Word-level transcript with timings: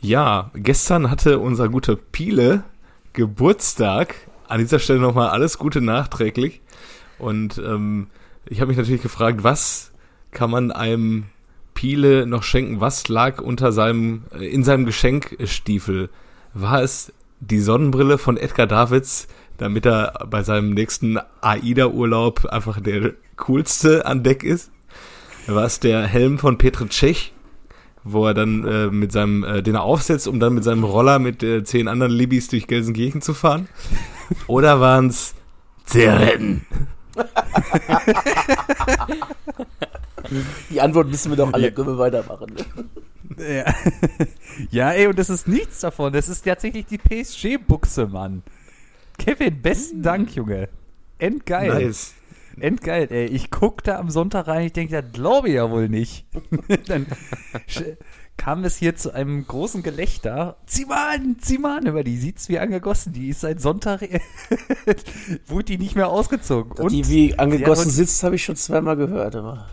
Ja, 0.00 0.50
gestern 0.54 1.10
hatte 1.10 1.38
unser 1.38 1.68
guter 1.68 1.96
Piele 1.96 2.64
Geburtstag. 3.12 4.14
An 4.48 4.58
dieser 4.58 4.78
Stelle 4.78 4.98
nochmal 4.98 5.28
alles 5.28 5.58
Gute 5.58 5.80
nachträglich. 5.80 6.62
Und 7.18 7.58
ähm, 7.58 8.08
ich 8.46 8.60
habe 8.60 8.68
mich 8.68 8.78
natürlich 8.78 9.02
gefragt, 9.02 9.44
was 9.44 9.92
kann 10.32 10.50
man 10.50 10.72
einem 10.72 11.26
Piele 11.74 12.26
noch 12.26 12.42
schenken? 12.42 12.80
Was 12.80 13.08
lag 13.08 13.42
unter 13.42 13.72
seinem, 13.72 14.24
äh, 14.32 14.46
in 14.46 14.64
seinem 14.64 14.86
Geschenkstiefel? 14.86 16.08
War 16.54 16.82
es 16.82 17.12
die 17.40 17.60
Sonnenbrille 17.60 18.16
von 18.16 18.38
Edgar 18.38 18.66
Davids, 18.66 19.28
damit 19.58 19.86
er 19.86 20.26
bei 20.30 20.42
seinem 20.42 20.70
nächsten 20.70 21.18
AIDA-Urlaub 21.42 22.46
einfach 22.46 22.80
der 22.80 23.12
coolste 23.36 24.06
an 24.06 24.22
Deck 24.22 24.44
ist? 24.44 24.70
War 25.46 25.64
es 25.64 25.78
der 25.78 26.06
Helm 26.06 26.38
von 26.38 26.58
Petr 26.58 26.88
Cech, 26.88 27.32
wo 28.04 28.26
er 28.26 28.34
dann 28.34 28.66
äh, 28.66 28.86
mit 28.86 29.12
seinem, 29.12 29.44
äh, 29.44 29.62
den 29.62 29.74
er 29.74 29.82
aufsetzt, 29.82 30.28
um 30.28 30.40
dann 30.40 30.54
mit 30.54 30.64
seinem 30.64 30.84
Roller 30.84 31.18
mit 31.18 31.42
äh, 31.42 31.64
zehn 31.64 31.88
anderen 31.88 32.12
Libis 32.12 32.48
durch 32.48 32.66
Gelsenkirchen 32.66 33.22
zu 33.22 33.34
fahren? 33.34 33.68
Oder 34.46 34.80
waren 34.80 35.08
es 35.08 35.34
Zigaretten? 35.84 36.66
Die 40.70 40.80
Antwort 40.80 41.10
wissen 41.12 41.30
wir 41.30 41.36
doch 41.36 41.52
alle, 41.52 41.72
können 41.72 41.88
wir 41.88 41.98
weitermachen. 41.98 42.54
Ja. 43.38 43.64
ja, 44.70 44.90
ey, 44.92 45.06
und 45.06 45.18
das 45.18 45.30
ist 45.30 45.48
nichts 45.48 45.80
davon. 45.80 46.12
Das 46.12 46.28
ist 46.28 46.42
tatsächlich 46.42 46.86
die 46.86 46.98
PSG-Buchse, 46.98 48.06
Mann. 48.06 48.42
Kevin, 49.18 49.60
besten 49.60 50.02
Dank, 50.02 50.34
Junge. 50.34 50.68
Endgeil. 51.18 51.86
Nice. 51.86 52.14
Endgeil, 52.60 53.08
ey. 53.10 53.26
Ich 53.26 53.50
guck 53.50 53.82
da 53.84 53.98
am 53.98 54.10
Sonntag 54.10 54.46
rein, 54.46 54.66
ich 54.66 54.72
denke, 54.72 55.00
das 55.02 55.12
glaube 55.12 55.48
ich 55.48 55.54
ja 55.54 55.70
wohl 55.70 55.88
nicht. 55.88 56.26
Dann 56.86 57.06
kam 58.36 58.64
es 58.64 58.76
hier 58.76 58.96
zu 58.96 59.12
einem 59.12 59.46
großen 59.46 59.82
Gelächter. 59.82 60.56
Zieh 60.66 60.86
mal 60.86 61.14
an, 61.16 61.36
zieh 61.40 61.58
mal 61.58 61.78
an, 61.78 61.86
über 61.86 62.02
die 62.02 62.16
sieht's 62.16 62.48
wie 62.48 62.58
angegossen. 62.58 63.12
Die 63.12 63.28
ist 63.28 63.40
seit 63.40 63.60
Sonntag, 63.60 64.00
wurde 65.46 65.64
die 65.64 65.78
nicht 65.78 65.94
mehr 65.94 66.08
ausgezogen. 66.08 66.72
Und 66.72 66.90
die 66.90 67.06
wie 67.08 67.38
angegossen 67.38 67.90
sitzt, 67.90 68.22
habe 68.22 68.36
ich 68.36 68.44
schon 68.44 68.56
zweimal 68.56 68.96
gehört. 68.96 69.36
Aber. 69.36 69.66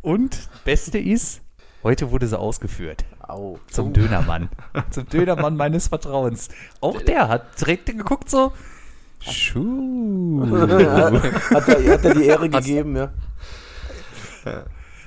Und 0.00 0.48
Beste 0.64 0.98
ist, 0.98 1.42
heute 1.82 2.10
wurde 2.10 2.26
sie 2.26 2.38
ausgeführt. 2.38 3.04
Au. 3.28 3.58
Zum 3.68 3.92
Dönermann. 3.92 4.48
Zum 4.90 5.08
Dönermann 5.08 5.56
meines 5.56 5.88
Vertrauens. 5.88 6.48
Auch 6.80 7.02
der 7.06 7.28
hat 7.28 7.60
direkt 7.60 7.86
geguckt 7.86 8.30
so, 8.30 8.52
Schuh. 9.20 10.46
hat, 10.50 11.68
er, 11.68 11.92
hat 11.92 12.04
er 12.04 12.14
die 12.14 12.24
Ehre 12.24 12.48
gegeben, 12.48 12.96
ja. 12.96 13.10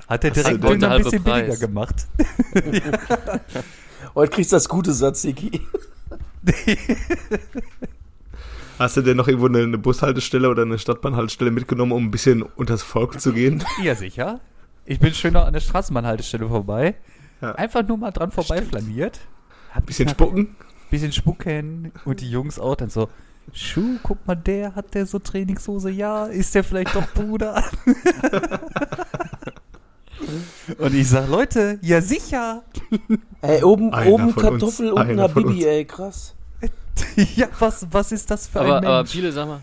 Hat 0.08 0.24
er 0.24 0.30
direkt 0.30 0.64
Döner 0.64 0.90
ein 0.90 1.02
bisschen 1.02 1.22
Preis. 1.22 1.46
billiger 1.46 1.66
gemacht. 1.66 2.06
Heute 4.14 4.32
kriegst 4.32 4.52
du 4.52 4.56
das 4.56 4.68
gute 4.68 4.92
Satziki. 4.92 5.60
Hast 8.78 8.96
du 8.96 9.02
denn 9.02 9.16
noch 9.16 9.28
irgendwo 9.28 9.46
eine, 9.46 9.58
eine 9.58 9.78
Bushaltestelle 9.78 10.48
oder 10.48 10.62
eine 10.62 10.78
Stadtbahnhaltestelle 10.78 11.50
mitgenommen, 11.50 11.92
um 11.92 12.06
ein 12.06 12.10
bisschen 12.10 12.42
unters 12.42 12.82
Volk 12.82 13.20
zu 13.20 13.32
gehen? 13.32 13.62
Ja, 13.82 13.94
sicher. 13.94 14.40
Ich 14.84 14.98
bin 14.98 15.14
schön 15.14 15.34
noch 15.34 15.46
an 15.46 15.52
der 15.52 15.60
Straßenbahnhaltestelle 15.60 16.48
vorbei. 16.48 16.96
Ja. 17.40 17.52
Einfach 17.52 17.86
nur 17.86 17.98
mal 17.98 18.10
dran 18.10 18.32
vorbeiflaniert. 18.32 19.20
Ein 19.72 19.82
bisschen 19.84 20.08
spucken. 20.08 20.56
Bisschen 20.90 21.12
spucken 21.12 21.92
und 22.04 22.20
die 22.20 22.30
Jungs 22.30 22.58
auch 22.58 22.74
dann 22.74 22.90
so, 22.90 23.08
Schuh, 23.52 23.98
guck 24.02 24.26
mal, 24.26 24.34
der 24.34 24.74
hat 24.74 24.94
der 24.94 25.06
so 25.06 25.18
Trainingshose, 25.18 25.90
ja, 25.90 26.26
ist 26.26 26.54
der 26.54 26.64
vielleicht 26.64 26.94
doch 26.94 27.06
Bruder? 27.12 27.64
Und 30.78 30.94
ich 30.94 31.08
sag, 31.08 31.28
Leute, 31.28 31.78
ja 31.82 32.00
sicher. 32.00 32.62
Ey, 33.40 33.62
oben, 33.62 33.92
oben 33.92 34.34
Kartoffel, 34.34 34.92
uns, 34.92 35.00
unten 35.00 35.20
Habibi, 35.20 35.64
ey, 35.64 35.84
krass. 35.84 36.34
ja, 37.36 37.48
was, 37.58 37.86
was 37.90 38.12
ist 38.12 38.30
das 38.30 38.46
für 38.46 38.60
aber, 38.60 38.76
ein 38.76 38.84
Mensch? 38.84 38.86
Aber 38.86 39.04
Pile, 39.04 39.32
sag 39.32 39.48
mal, 39.48 39.62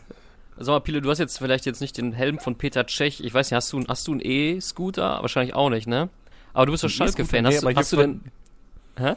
sag 0.58 0.74
mal, 0.74 0.80
Pile, 0.80 1.02
du 1.02 1.10
hast 1.10 1.20
jetzt 1.20 1.38
vielleicht 1.38 1.66
jetzt 1.66 1.82
nicht 1.82 1.98
den 1.98 2.12
Helm 2.14 2.40
von 2.40 2.56
Peter 2.56 2.86
Tschech. 2.86 3.22
Ich 3.22 3.34
weiß 3.34 3.52
nicht, 3.52 3.56
hast 3.56 3.72
du, 3.72 3.84
hast 3.88 4.08
du 4.08 4.14
einen 4.14 4.22
E-Scooter? 4.24 5.22
Wahrscheinlich 5.22 5.54
auch 5.56 5.70
nicht, 5.70 5.88
ne? 5.88 6.10
Aber 6.54 6.66
du 6.66 6.72
bist 6.72 6.84
doch 6.84 6.90
Schalke-Fan. 6.90 7.46
Hast, 7.46 7.64
nee, 7.64 7.76
hast 7.76 7.94
du 7.94 7.98
denn... 7.98 8.22
Hä? 8.98 9.14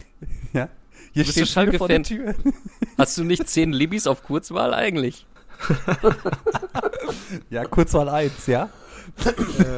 Ja? 0.53 0.69
Hier 1.12 1.25
du 1.25 1.32
steht 1.32 1.48
Schalke 1.48 1.78
vor 1.78 1.88
der 1.88 2.03
Tür. 2.03 2.34
Hast 2.98 3.19
du 3.19 3.25
nicht 3.25 3.48
zehn 3.48 3.72
Libis 3.72 4.06
auf 4.06 4.22
Kurzwahl 4.22 4.72
eigentlich? 4.75 5.26
ja, 7.50 7.65
Kurzwahl 7.65 8.09
1, 8.09 8.47
ja? 8.47 8.71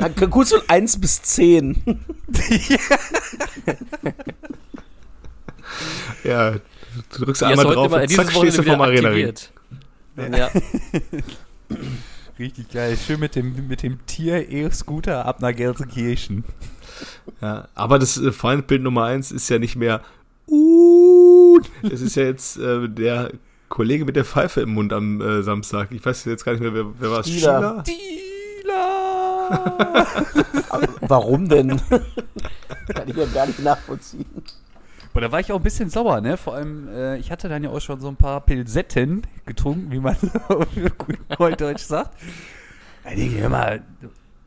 Äh, 0.01 0.11
Kurzwahl 0.27 0.63
1 0.69 1.01
bis 1.01 1.23
10. 1.23 1.83
ja, 6.25 6.53
du 6.53 6.61
drückst 7.13 7.43
einmal 7.43 7.65
drauf 7.65 7.87
immer, 7.87 8.03
und 8.03 8.11
zack, 8.11 8.31
stehst 8.31 8.59
du 8.59 8.63
vom 8.63 8.81
Arena-Ring. 8.81 9.33
Ja. 10.17 10.51
Richtig 12.39 12.71
geil. 12.71 12.97
Schön 12.97 13.21
mit 13.21 13.35
dem, 13.37 13.69
mit 13.69 13.83
dem 13.83 14.05
Tier-E-Scooter 14.07 15.25
ab 15.25 15.41
nach 15.41 15.55
Gelsenkirchen. 15.55 16.45
Ja, 17.41 17.69
aber 17.75 17.99
das 17.99 18.19
äh, 18.19 18.33
Feindbild 18.33 18.83
Nummer 18.83 19.05
1 19.05 19.33
ist 19.33 19.49
ja 19.49 19.59
nicht 19.59 19.77
mehr 19.77 20.03
uh, 20.49 21.22
es 21.83 22.01
ist 22.01 22.17
ja 22.17 22.25
jetzt 22.25 22.59
äh, 22.59 22.89
der 22.89 23.33
Kollege 23.69 24.05
mit 24.05 24.17
der 24.17 24.25
Pfeife 24.25 24.61
im 24.61 24.75
Mund 24.75 24.93
am 24.93 25.21
äh, 25.21 25.43
Samstag. 25.43 25.93
Ich 25.93 26.05
weiß 26.05 26.25
jetzt 26.27 26.45
gar 26.45 26.53
nicht 26.53 26.61
mehr, 26.61 26.75
wer, 26.75 26.87
wer 26.99 27.11
war 27.11 27.21
es? 27.21 27.31
Stieler. 27.31 27.83
Warum 31.01 31.49
denn? 31.49 31.81
Kann 32.89 33.09
ich 33.09 33.17
ja 33.17 33.27
gar 33.27 33.47
nicht 33.47 33.61
nachvollziehen. 33.61 34.27
Boah, 35.13 35.21
da 35.21 35.33
war 35.33 35.41
ich 35.41 35.53
auch 35.53 35.57
ein 35.57 35.63
bisschen 35.63 35.91
sauer, 35.91 36.21
ne? 36.21 36.37
Vor 36.37 36.55
allem, 36.55 36.89
äh, 36.89 37.19
ich 37.19 37.31
hatte 37.31 37.49
dann 37.49 37.63
ja 37.63 37.71
auch 37.71 37.81
schon 37.81 38.01
so 38.01 38.09
ein 38.09 38.17
paar 38.17 38.41
Pilsetten 38.41 39.23
getrunken, 39.45 39.91
wie 39.91 40.01
man 40.01 40.17
gut 41.39 41.61
Deutsch 41.61 41.83
sagt. 41.83 42.17
Da 43.05 43.11
denke 43.11 43.39
ich 43.39 43.49
mal, 43.49 43.83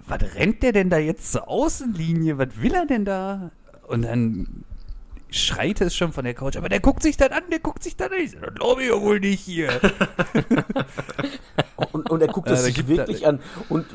was 0.07 0.22
rennt 0.35 0.63
der 0.63 0.72
denn 0.72 0.89
da 0.89 0.97
jetzt 0.97 1.31
zur 1.31 1.47
Außenlinie? 1.47 2.37
Was 2.37 2.49
will 2.59 2.73
er 2.73 2.85
denn 2.85 3.05
da? 3.05 3.51
Und 3.87 4.03
dann 4.03 4.63
schreit 5.35 5.81
es 5.81 5.96
schon 5.96 6.13
von 6.13 6.23
der 6.23 6.34
Couch, 6.34 6.56
aber 6.57 6.69
der 6.69 6.79
guckt 6.79 7.03
sich 7.03 7.18
dann 7.18 7.31
an, 7.31 7.44
der 7.51 7.59
guckt 7.59 7.84
sich 7.84 7.96
dann 7.96 8.12
an. 8.12 8.19
Ich 8.19 8.31
sage, 8.31 8.51
glaube 8.53 8.84
ich 8.84 8.90
ja 8.90 9.01
wohl 9.01 9.19
nicht 9.19 9.41
hier. 9.41 9.69
und, 11.91 12.09
und, 12.09 12.22
er 12.22 12.28
guckt 12.28 12.50
es 12.50 12.63
sich 12.63 12.88
wirklich 12.88 13.28
an. 13.28 13.40
Und 13.69 13.85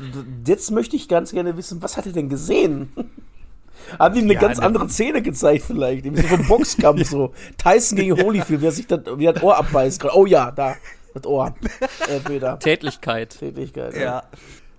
jetzt 0.45 0.71
möchte 0.71 0.95
ich 0.95 1.07
ganz 1.07 1.31
gerne 1.31 1.57
wissen, 1.57 1.81
was 1.81 1.97
hat 1.97 2.05
er 2.05 2.11
denn 2.11 2.29
gesehen? 2.29 2.91
Haben 3.99 4.15
die 4.15 4.21
eine 4.21 4.33
ja, 4.35 4.39
ganz 4.39 4.59
ne 4.59 4.65
andere 4.65 4.87
Szene 4.89 5.21
gezeigt 5.21 5.65
vielleicht? 5.65 6.05
Irgendwie 6.05 6.21
so 6.21 6.37
vom 6.37 6.47
Boxkampf 6.47 7.03
so. 7.09 7.33
Tyson 7.57 7.97
gegen 7.97 8.21
Holyfield, 8.21 8.61
wer 8.61 8.71
sich 8.71 8.87
das, 8.87 9.01
wie 9.17 9.25
das 9.25 9.41
Ohr 9.41 9.57
abbeißt. 9.57 10.05
Oh 10.13 10.25
ja, 10.25 10.51
da, 10.51 10.75
das 11.13 11.25
Ohr. 11.25 11.55
Äh, 12.07 12.19
Peter. 12.19 12.59
Tätlichkeit. 12.59 13.37
Tätlichkeit, 13.39 13.95
ja. 13.95 14.01
ja. 14.01 14.23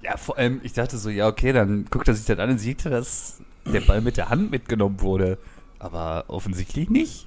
Ja, 0.03 0.17
vor 0.17 0.37
allem, 0.39 0.61
ich 0.65 0.73
dachte 0.73 0.99
so, 0.99 1.11
ja, 1.11 1.29
okay, 1.29 1.53
dann 1.53 1.87
guckt 1.91 2.09
er 2.09 2.15
sich 2.15 2.27
das 2.27 2.39
an 2.39 2.51
und 2.51 2.59
sieht, 2.59 2.87
dass 2.87 3.41
der 3.65 3.81
Ball 3.81 4.01
mit 4.01 4.17
der 4.17 4.31
Hand 4.31 4.51
mitgenommen 4.51 5.01
wurde 5.01 5.39
aber 5.83 6.25
offensichtlich 6.29 6.91
nicht. 6.91 7.27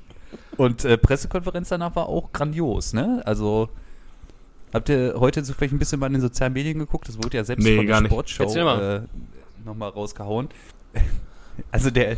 Und 0.57 0.85
äh, 0.85 0.97
Pressekonferenz 0.97 1.69
danach 1.69 1.95
war 1.95 2.07
auch 2.07 2.31
grandios, 2.31 2.93
ne? 2.93 3.21
Also 3.25 3.69
habt 4.73 4.89
ihr 4.89 5.15
heute 5.17 5.43
so 5.43 5.53
vielleicht 5.53 5.73
ein 5.73 5.79
bisschen 5.79 5.99
mal 5.99 6.07
in 6.07 6.13
den 6.13 6.21
sozialen 6.21 6.53
Medien 6.53 6.79
geguckt? 6.79 7.07
Das 7.07 7.17
wurde 7.17 7.37
ja 7.37 7.43
selbst 7.43 7.63
nee, 7.63 7.77
von 7.77 7.87
der 7.87 8.05
Sportshow 8.05 8.43
äh, 8.43 9.01
nochmal 9.63 9.89
rausgehauen. 9.89 10.49
Also 11.71 11.89
der, 11.89 12.17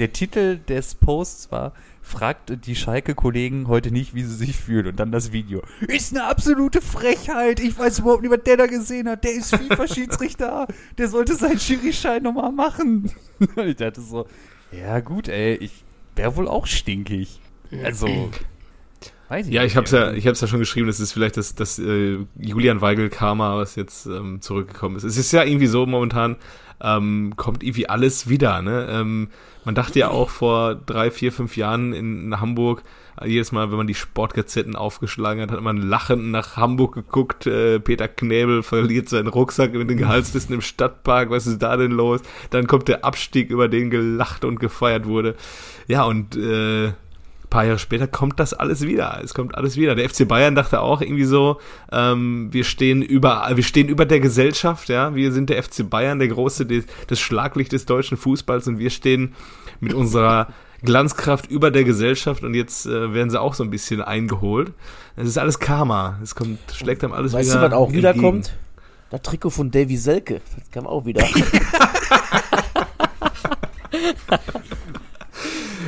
der 0.00 0.12
Titel 0.12 0.58
des 0.58 0.96
Posts 0.96 1.52
war 1.52 1.72
fragt 2.02 2.66
die 2.66 2.74
Schalke-Kollegen 2.74 3.68
heute 3.68 3.92
nicht, 3.92 4.12
wie 4.12 4.24
sie 4.24 4.34
sich 4.34 4.56
fühlen. 4.56 4.88
Und 4.88 4.96
dann 4.98 5.12
das 5.12 5.30
Video. 5.30 5.62
Ist 5.86 6.12
eine 6.12 6.24
absolute 6.24 6.82
Frechheit. 6.82 7.60
Ich 7.60 7.78
weiß 7.78 8.00
überhaupt 8.00 8.22
nicht, 8.22 8.32
was 8.32 8.42
der 8.42 8.56
da 8.56 8.66
gesehen 8.66 9.08
hat. 9.08 9.22
Der 9.22 9.32
ist 9.32 9.54
FIFA-Schiedsrichter. 9.54 10.66
Der 10.98 11.08
sollte 11.08 11.36
seinen 11.36 11.60
Schiri-Schein 11.60 12.24
nochmal 12.24 12.50
machen. 12.50 13.12
ich 13.56 13.76
dachte 13.76 14.00
so, 14.00 14.26
ja, 14.72 15.00
gut, 15.00 15.28
ey, 15.28 15.54
ich 15.54 15.84
wäre 16.16 16.36
wohl 16.36 16.48
auch 16.48 16.66
stinkig. 16.66 17.40
Also, 17.82 18.30
weiß 19.28 19.46
ich 19.46 19.52
Ja, 19.52 19.64
ich 19.64 19.76
hab's 19.76 19.90
ja, 19.90 20.12
ich 20.12 20.26
hab's 20.26 20.40
ja 20.40 20.46
schon 20.46 20.58
geschrieben, 20.58 20.86
das 20.86 21.00
ist 21.00 21.12
vielleicht 21.12 21.36
das, 21.36 21.54
das 21.54 21.78
äh, 21.78 22.18
Julian 22.38 22.80
Weigel-Karma, 22.80 23.56
was 23.56 23.76
jetzt 23.76 24.06
ähm, 24.06 24.40
zurückgekommen 24.40 24.96
ist. 24.96 25.04
Es 25.04 25.16
ist 25.16 25.32
ja 25.32 25.42
irgendwie 25.44 25.66
so 25.66 25.86
momentan, 25.86 26.36
ähm, 26.82 27.34
kommt 27.36 27.62
irgendwie 27.62 27.88
alles 27.88 28.28
wieder, 28.28 28.60
ne? 28.62 28.88
Ähm, 28.90 29.28
man 29.64 29.74
dachte 29.74 30.00
ja 30.00 30.08
auch 30.08 30.28
vor 30.28 30.74
drei, 30.74 31.10
vier, 31.10 31.30
fünf 31.32 31.56
Jahren 31.56 31.92
in, 31.92 32.24
in 32.24 32.40
Hamburg, 32.40 32.82
jedes 33.24 33.52
Mal, 33.52 33.70
wenn 33.70 33.76
man 33.76 33.86
die 33.86 33.94
Sportgazetten 33.94 34.74
aufgeschlagen 34.74 35.42
hat, 35.42 35.50
hat 35.50 35.60
man 35.60 35.76
lachend 35.76 36.30
nach 36.30 36.56
Hamburg 36.56 36.94
geguckt. 36.94 37.46
Äh, 37.46 37.78
Peter 37.78 38.08
Knäbel 38.08 38.62
verliert 38.62 39.08
seinen 39.08 39.28
Rucksack 39.28 39.74
mit 39.74 39.88
den 39.88 39.98
Gehaltslisten 39.98 40.54
im 40.54 40.60
Stadtpark. 40.60 41.30
Was 41.30 41.46
ist 41.46 41.62
da 41.62 41.76
denn 41.76 41.92
los? 41.92 42.22
Dann 42.50 42.66
kommt 42.66 42.88
der 42.88 43.04
Abstieg, 43.04 43.50
über 43.50 43.68
den 43.68 43.90
gelacht 43.90 44.44
und 44.44 44.58
gefeiert 44.58 45.06
wurde. 45.06 45.36
Ja, 45.86 46.04
und 46.04 46.36
äh, 46.36 46.92
paar 47.52 47.64
Jahre 47.66 47.78
später 47.78 48.08
kommt 48.08 48.40
das 48.40 48.54
alles 48.54 48.80
wieder. 48.80 49.20
Es 49.22 49.34
kommt 49.34 49.54
alles 49.54 49.76
wieder. 49.76 49.94
Der 49.94 50.08
FC 50.08 50.26
Bayern 50.26 50.54
dachte 50.54 50.80
auch 50.80 51.02
irgendwie 51.02 51.24
so, 51.24 51.60
ähm, 51.92 52.48
wir 52.50 52.64
stehen 52.64 53.02
über, 53.02 53.48
wir 53.54 53.62
stehen 53.62 53.88
über 53.88 54.06
der 54.06 54.20
Gesellschaft, 54.20 54.88
ja. 54.88 55.14
Wir 55.14 55.32
sind 55.32 55.50
der 55.50 55.62
FC 55.62 55.88
Bayern, 55.88 56.18
der 56.18 56.28
große, 56.28 56.66
das 57.06 57.20
Schlaglicht 57.20 57.72
des 57.72 57.84
deutschen 57.84 58.16
Fußballs 58.16 58.68
und 58.68 58.78
wir 58.78 58.88
stehen 58.88 59.34
mit 59.80 59.92
unserer 59.92 60.48
Glanzkraft 60.82 61.50
über 61.50 61.70
der 61.70 61.84
Gesellschaft 61.84 62.42
und 62.42 62.54
jetzt 62.54 62.86
äh, 62.86 63.12
werden 63.12 63.28
sie 63.28 63.38
auch 63.40 63.52
so 63.52 63.62
ein 63.62 63.70
bisschen 63.70 64.00
eingeholt. 64.00 64.72
Es 65.16 65.28
ist 65.28 65.36
alles 65.36 65.58
Karma. 65.58 66.18
Es 66.22 66.34
kommt, 66.34 66.58
schlägt 66.74 67.04
einem 67.04 67.12
alles 67.12 67.34
weißt 67.34 67.50
wieder. 67.50 67.60
Weißt 67.60 67.72
du, 67.72 67.76
was 67.76 67.78
auch 67.78 67.88
entgegen. 67.88 67.98
wieder 67.98 68.14
kommt? 68.14 68.54
Das 69.10 69.20
Trikot 69.20 69.50
von 69.50 69.70
Davy 69.70 69.98
Selke. 69.98 70.40
Das 70.58 70.70
kam 70.70 70.86
auch 70.86 71.04
wieder. 71.04 71.22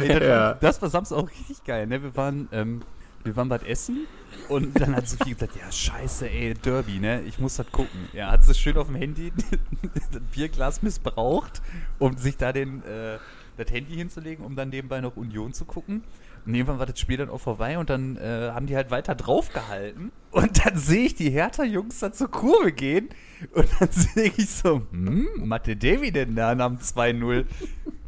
Ey, 0.09 0.19
das, 0.19 0.23
ja. 0.29 0.55
das 0.55 0.83
war 0.83 0.91
Samstag 0.91 1.19
auch 1.19 1.29
richtig 1.29 1.65
geil, 1.65 1.87
ne? 1.87 2.03
Wir 2.03 2.17
waren, 2.17 2.49
ähm, 2.53 2.83
wir 3.25 3.35
waren 3.37 3.49
bald 3.49 3.67
essen 3.67 4.07
und 4.49 4.79
dann 4.79 4.95
hat 4.95 5.09
Sophie 5.09 5.35
gesagt, 5.35 5.57
ja 5.57 5.71
scheiße, 5.71 6.29
ey, 6.29 6.55
Derby, 6.55 6.99
ne? 6.99 7.23
Ich 7.23 7.39
muss 7.39 7.57
das 7.57 7.71
gucken. 7.71 8.09
Ja, 8.13 8.31
hat 8.31 8.45
sie 8.45 8.55
schön 8.55 8.77
auf 8.77 8.87
dem 8.87 8.97
Handy 8.97 9.33
das 10.13 10.21
Bierglas 10.33 10.83
missbraucht, 10.83 11.63
um 11.99 12.17
sich 12.17 12.37
da 12.37 12.53
den, 12.53 12.83
äh, 12.85 13.19
das 13.57 13.71
Handy 13.73 13.95
hinzulegen, 13.95 14.45
um 14.45 14.57
dann 14.57 14.69
nebenbei 14.69 15.01
noch 15.01 15.17
Union 15.17 15.53
zu 15.53 15.65
gucken. 15.65 16.03
Und 16.47 16.55
irgendwann 16.55 16.79
war 16.79 16.87
das 16.87 17.01
Spiel 17.01 17.17
dann 17.17 17.31
auch 17.31 17.41
vorbei 17.41 17.79
und 17.79 17.89
dann 17.89 18.17
äh, 18.17 18.51
haben 18.53 18.67
die 18.67 18.77
halt 18.77 18.91
weiter 18.91 19.15
draufgehalten. 19.15 20.13
Und 20.31 20.65
dann 20.65 20.77
sehe 20.77 21.07
ich 21.07 21.15
die 21.15 21.31
Hertha-Jungs 21.31 22.01
da 22.01 22.13
zur 22.13 22.31
Kurve 22.31 22.73
gehen 22.73 23.09
und 23.55 23.67
dann 23.81 23.89
sehe 23.91 24.33
ich 24.37 24.51
so, 24.51 24.83
hm, 24.91 25.29
Mathe 25.45 25.77
Davy 25.77 26.13
denn 26.13 26.35
da 26.35 26.51
am 26.51 26.77
2-0 26.77 27.47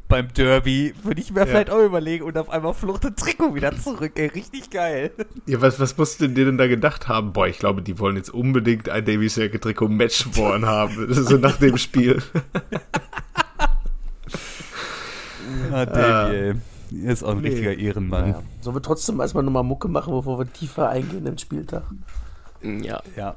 beim 0.08 0.32
Derby, 0.32 0.94
würde 1.02 1.20
ich 1.20 1.32
mir 1.32 1.40
ja. 1.40 1.46
vielleicht 1.46 1.70
auch 1.70 1.84
überlegen 1.84 2.24
und 2.24 2.38
auf 2.38 2.50
einmal 2.50 2.74
fluchtet 2.74 3.16
Trikot 3.16 3.54
wieder 3.54 3.76
zurück, 3.76 4.12
ey, 4.16 4.28
richtig 4.28 4.70
geil. 4.70 5.10
Ja, 5.46 5.60
was, 5.60 5.80
was 5.80 5.96
musst 5.96 6.20
du 6.20 6.28
denn 6.28 6.58
da 6.58 6.66
gedacht 6.66 7.08
haben? 7.08 7.32
Boah, 7.32 7.48
ich 7.48 7.58
glaube, 7.58 7.82
die 7.82 7.98
wollen 7.98 8.16
jetzt 8.16 8.30
unbedingt 8.30 8.88
ein 8.88 9.04
Davy 9.04 9.28
Selke 9.28 9.58
Trikot 9.58 9.88
Matchborn 9.88 10.66
haben, 10.66 11.06
so 11.12 11.36
nach 11.36 11.56
dem 11.56 11.76
Spiel. 11.76 12.22
ah, 15.72 15.86
Davy, 15.86 16.36
ey. 16.36 16.54
Er 17.04 17.12
ist 17.12 17.24
auch 17.24 17.30
ein 17.30 17.38
nee. 17.38 17.48
richtiger 17.48 17.76
Ehrenmann. 17.76 18.28
Ja. 18.28 18.42
Sollen 18.60 18.76
wir 18.76 18.82
trotzdem 18.82 19.20
erstmal 19.20 19.42
nochmal 19.42 19.64
Mucke 19.64 19.88
machen, 19.88 20.12
bevor 20.12 20.38
wir 20.38 20.52
tiefer 20.52 20.88
eingehen 20.88 21.26
im 21.26 21.36
Spieltag? 21.36 21.82
Ja. 22.62 23.02
Ja. 23.16 23.34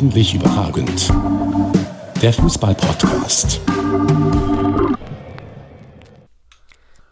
Eigentlich 0.00 0.34
überragend. 0.34 1.12
Der 2.22 2.32
Fußball-Podcast. 2.32 3.60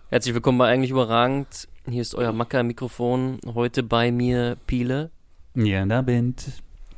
Herzlich 0.09 0.35
willkommen 0.35 0.57
bei 0.57 0.69
Eigentlich 0.71 0.93
überragend. 0.93 1.69
Hier 1.87 2.01
ist 2.01 2.15
euer 2.15 2.33
Macker-Mikrofon. 2.33 3.41
Heute 3.55 3.83
bei 3.83 4.11
mir 4.11 4.57
Piele. 4.67 5.11
Ja, 5.55 5.85
da 5.85 6.01
bin 6.01 6.35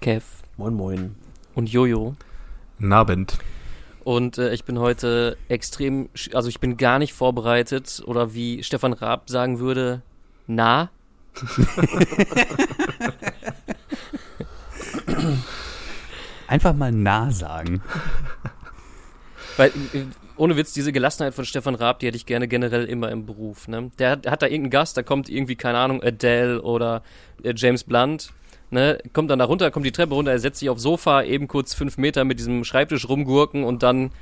Kev. 0.00 0.24
Moin, 0.56 0.74
moin. 0.74 1.16
Und 1.56 1.68
Jojo. 1.68 2.14
Nabend. 2.78 3.38
Und 4.04 4.38
äh, 4.38 4.54
ich 4.54 4.62
bin 4.62 4.78
heute 4.78 5.36
extrem, 5.48 6.08
also 6.32 6.48
ich 6.48 6.60
bin 6.60 6.76
gar 6.76 7.00
nicht 7.00 7.14
vorbereitet 7.14 8.00
oder 8.06 8.32
wie 8.32 8.62
Stefan 8.62 8.92
Raab 8.92 9.28
sagen 9.28 9.58
würde, 9.58 10.02
na. 10.46 10.90
Einfach 16.50 16.74
mal 16.74 16.90
nah 16.90 17.30
sagen. 17.30 17.80
Weil, 19.56 19.68
äh, 19.68 20.02
ohne 20.36 20.56
Witz, 20.56 20.72
diese 20.72 20.90
Gelassenheit 20.90 21.32
von 21.32 21.44
Stefan 21.44 21.76
Raab, 21.76 22.00
die 22.00 22.08
hätte 22.08 22.16
ich 22.16 22.26
gerne 22.26 22.48
generell 22.48 22.86
immer 22.86 23.08
im 23.12 23.24
Beruf. 23.24 23.68
Ne? 23.68 23.92
Der 24.00 24.10
hat, 24.10 24.26
hat 24.26 24.42
da 24.42 24.46
irgendeinen 24.46 24.70
Gast, 24.70 24.96
da 24.96 25.04
kommt 25.04 25.28
irgendwie, 25.28 25.54
keine 25.54 25.78
Ahnung, 25.78 26.02
Adele 26.02 26.60
oder 26.60 27.04
äh, 27.44 27.54
James 27.56 27.84
Blunt. 27.84 28.32
Ne, 28.72 28.98
kommt 29.12 29.30
dann 29.30 29.38
da 29.38 29.44
runter, 29.44 29.70
kommt 29.70 29.86
die 29.86 29.92
Treppe 29.92 30.14
runter, 30.14 30.30
er 30.30 30.38
setzt 30.38 30.60
sich 30.60 30.70
aufs 30.70 30.82
Sofa, 30.82 31.22
eben 31.22 31.48
kurz 31.48 31.74
fünf 31.74 31.98
Meter 31.98 32.24
mit 32.24 32.38
diesem 32.38 32.62
Schreibtisch 32.62 33.08
rumgurken 33.08 33.64
und 33.64 33.82
dann, 33.82 34.12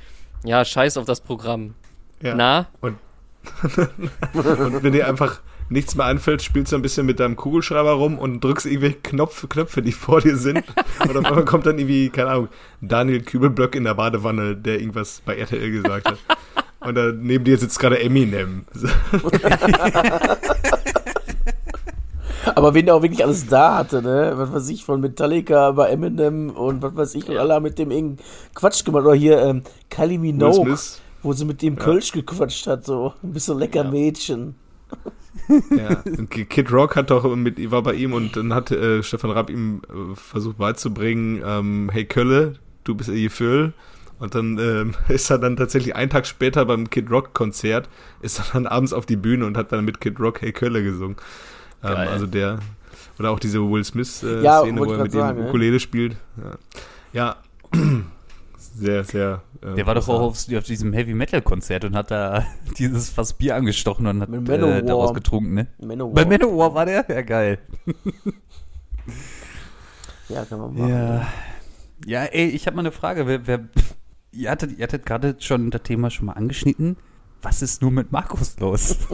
ja, 0.43 0.65
scheiß 0.65 0.97
auf 0.97 1.05
das 1.05 1.21
Programm. 1.21 1.75
Ja. 2.21 2.33
Na? 2.33 2.67
Und, 2.81 2.97
und 4.33 4.83
wenn 4.83 4.93
ihr 4.95 5.07
einfach 5.07 5.41
nichts 5.69 5.95
mehr 5.95 6.05
anfällt, 6.05 6.41
spielst 6.41 6.71
du 6.71 6.75
ein 6.75 6.81
bisschen 6.81 7.05
mit 7.05 7.19
deinem 7.19 7.35
Kugelschreiber 7.35 7.91
rum 7.91 8.17
und 8.17 8.43
drückst 8.43 8.65
irgendwelche 8.65 8.97
Knopf, 9.03 9.47
Knöpfe, 9.47 9.81
die 9.81 9.91
vor 9.91 10.21
dir 10.21 10.35
sind. 10.37 10.63
Und 11.01 11.15
auf 11.17 11.25
einmal 11.25 11.45
kommt 11.45 11.65
dann 11.65 11.77
irgendwie, 11.77 12.09
keine 12.09 12.29
Ahnung, 12.29 12.49
Daniel 12.81 13.21
Kübelblöck 13.21 13.75
in 13.75 13.83
der 13.85 13.93
Badewanne, 13.93 14.55
der 14.55 14.79
irgendwas 14.79 15.21
bei 15.25 15.37
RTL 15.37 15.71
gesagt 15.71 16.07
hat. 16.07 16.17
Und 16.81 16.95
da 16.95 17.11
neben 17.11 17.43
dir 17.43 17.57
sitzt 17.57 17.79
gerade 17.79 17.99
Eminem. 17.99 18.65
Aber 22.55 22.73
wen 22.73 22.85
der 22.85 22.95
auch 22.95 23.01
wirklich 23.01 23.23
alles 23.23 23.47
da 23.47 23.77
hatte, 23.77 24.01
ne? 24.01 24.33
Was 24.35 24.51
weiß 24.53 24.69
ich, 24.69 24.83
von 24.85 25.01
Metallica 25.01 25.69
über 25.69 25.89
Eminem 25.89 26.49
und 26.49 26.81
was 26.81 26.95
weiß 26.95 27.15
ich, 27.15 27.29
und 27.29 27.37
alle 27.37 27.53
haben 27.53 27.63
mit 27.63 27.77
dem 27.77 27.91
irgendeinen 27.91 28.27
Quatsch 28.55 28.83
gemacht. 28.85 29.05
Oder 29.05 29.15
hier 29.15 29.41
ähm, 29.41 29.63
Kylie 29.89 30.17
Minogue, 30.17 30.77
wo 31.21 31.33
sie 31.33 31.45
mit 31.45 31.61
dem 31.61 31.75
ja. 31.75 31.83
Kölsch 31.83 32.11
gequatscht 32.11 32.67
hat, 32.67 32.85
so. 32.85 33.13
Ein 33.23 33.33
bisschen 33.33 33.59
lecker 33.59 33.83
ja. 33.83 33.91
Mädchen. 33.91 34.55
Ja, 35.75 36.03
Kid 36.27 36.71
Rock 36.71 36.95
hat 36.95 37.09
doch 37.09 37.35
mit, 37.35 37.71
war 37.71 37.81
bei 37.83 37.93
ihm 37.93 38.13
und 38.13 38.35
dann 38.35 38.53
hat 38.53 38.71
äh, 38.71 39.01
Stefan 39.03 39.31
Rapp 39.31 39.49
ihm 39.49 39.81
äh, 39.89 40.15
versucht 40.15 40.57
beizubringen, 40.57 41.41
ähm, 41.45 41.89
hey 41.91 42.05
Kölle, 42.05 42.55
du 42.83 42.95
bist 42.95 43.09
ihr 43.09 43.23
Gefühl. 43.23 43.73
Und 44.19 44.35
dann 44.35 44.57
ähm, 44.59 44.93
ist 45.07 45.29
er 45.29 45.39
dann 45.39 45.55
tatsächlich 45.55 45.95
einen 45.95 46.09
Tag 46.09 46.27
später 46.27 46.65
beim 46.65 46.89
Kid 46.89 47.09
Rock 47.09 47.33
Konzert, 47.33 47.89
ist 48.21 48.39
er 48.39 48.45
dann 48.53 48.67
abends 48.67 48.93
auf 48.93 49.05
die 49.05 49.15
Bühne 49.15 49.45
und 49.45 49.57
hat 49.57 49.71
dann 49.71 49.85
mit 49.85 50.01
Kid 50.01 50.19
Rock 50.19 50.41
Hey 50.41 50.51
Kölle 50.51 50.83
gesungen. 50.83 51.15
Ähm, 51.83 51.95
also 51.95 52.25
der, 52.25 52.59
oder 53.17 53.31
auch 53.31 53.39
diese 53.39 53.59
Will 53.59 53.83
Smith 53.83 54.23
äh, 54.23 54.43
ja, 54.43 54.59
Szene, 54.59 54.81
wo 54.81 54.91
er 54.91 55.03
mit 55.03 55.11
sagen, 55.11 55.37
dem 55.37 55.47
Ukulele 55.47 55.73
ja. 55.73 55.79
spielt. 55.79 56.17
Ja, 57.13 57.35
ja. 57.73 57.79
sehr, 58.79 59.03
sehr. 59.03 59.41
Äh, 59.61 59.75
der 59.75 59.85
war 59.85 59.95
doch 59.95 60.07
auch 60.07 60.21
auf, 60.21 60.53
auf, 60.53 60.63
diesem 60.63 60.93
Heavy 60.93 61.13
Metal 61.13 61.41
Konzert 61.41 61.85
und 61.85 61.95
hat 61.95 62.11
da 62.11 62.45
dieses 62.77 63.09
Fass 63.09 63.33
Bier 63.33 63.55
angestochen 63.55 64.07
und 64.07 64.21
hat 64.21 64.29
äh, 64.29 64.83
daraus 64.83 65.13
getrunken, 65.13 65.53
ne? 65.53 65.67
Manowar. 65.79 66.13
Bei 66.13 66.25
Manowar 66.25 66.73
war 66.73 66.85
der? 66.85 67.05
Ja, 67.07 67.21
geil. 67.21 67.59
ja, 70.29 70.45
kann 70.45 70.59
man 70.59 70.73
machen. 70.73 70.89
Ja, 70.89 71.27
ja 72.05 72.23
ey, 72.23 72.47
ich 72.47 72.65
habe 72.67 72.75
mal 72.75 72.81
eine 72.81 72.91
Frage. 72.91 73.27
Wer, 73.27 73.47
wer, 73.47 73.69
ihr 74.31 74.49
hattet, 74.49 74.77
ihr 74.77 74.83
hattet 74.83 75.05
gerade 75.05 75.35
schon 75.39 75.71
das 75.71 75.83
Thema 75.83 76.09
schon 76.09 76.27
mal 76.27 76.33
angeschnitten. 76.33 76.97
Was 77.41 77.61
ist 77.61 77.81
nur 77.81 77.91
mit 77.91 78.11
Markus 78.11 78.59
los? 78.59 78.97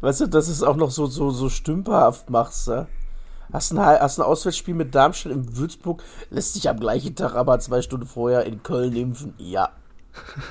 weißt 0.00 0.22
du, 0.22 0.26
dass 0.26 0.48
es 0.48 0.62
auch 0.62 0.76
noch 0.76 0.90
so, 0.90 1.06
so, 1.06 1.30
so 1.30 1.48
stümperhaft 1.48 2.30
machst, 2.30 2.68
ja? 2.68 2.86
Hast 3.52 3.72
ein, 3.72 3.78
hast 3.78 4.18
ein 4.18 4.24
Auswärtsspiel 4.24 4.74
mit 4.74 4.94
Darmstadt 4.94 5.32
in 5.32 5.56
Würzburg, 5.56 6.02
lässt 6.30 6.54
sich 6.54 6.68
am 6.68 6.78
gleichen 6.78 7.14
Tag 7.14 7.34
aber 7.34 7.58
zwei 7.58 7.82
Stunden 7.82 8.06
vorher 8.06 8.44
in 8.46 8.62
Köln 8.62 8.94
impfen. 8.96 9.34
Ja. 9.38 9.70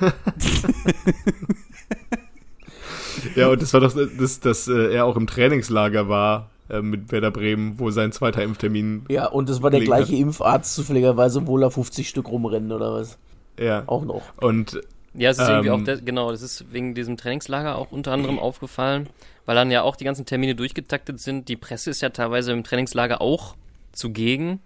ja, 3.34 3.48
und 3.48 3.62
das 3.62 3.72
war 3.74 3.80
doch 3.80 3.94
das, 4.18 4.40
dass 4.40 4.68
äh, 4.68 4.94
er 4.94 5.04
auch 5.06 5.16
im 5.16 5.26
Trainingslager 5.26 6.08
war 6.08 6.50
äh, 6.68 6.80
mit 6.82 7.10
Werder 7.12 7.30
Bremen, 7.30 7.78
wo 7.78 7.90
sein 7.90 8.12
zweiter 8.12 8.42
Impftermin. 8.42 9.04
Ja, 9.08 9.26
und 9.26 9.48
das 9.48 9.62
war 9.62 9.70
der 9.70 9.80
gleiche 9.80 10.12
hat. 10.12 10.20
Impfarzt 10.20 10.74
zufälligerweise, 10.74 11.40
obwohl 11.40 11.62
er 11.62 11.70
50 11.70 12.08
Stück 12.08 12.28
rumrennen 12.28 12.72
oder 12.72 12.92
was. 12.94 13.18
Ja. 13.58 13.82
Auch 13.86 14.04
noch. 14.04 14.22
Und 14.40 14.80
ja, 15.14 15.30
es 15.30 15.38
ist 15.38 15.48
ähm, 15.48 15.64
irgendwie 15.64 15.70
auch, 15.70 15.84
de- 15.84 16.00
genau, 16.02 16.30
das 16.30 16.42
ist 16.42 16.72
wegen 16.72 16.94
diesem 16.94 17.16
Trainingslager 17.16 17.76
auch 17.76 17.90
unter 17.90 18.12
anderem 18.12 18.38
aufgefallen, 18.40 19.08
weil 19.50 19.56
dann 19.56 19.72
ja 19.72 19.82
auch 19.82 19.96
die 19.96 20.04
ganzen 20.04 20.26
Termine 20.26 20.54
durchgetaktet 20.54 21.18
sind. 21.18 21.48
Die 21.48 21.56
Presse 21.56 21.90
ist 21.90 22.02
ja 22.02 22.10
teilweise 22.10 22.52
im 22.52 22.62
Trainingslager 22.62 23.20
auch 23.20 23.56
zugegen. 23.90 24.60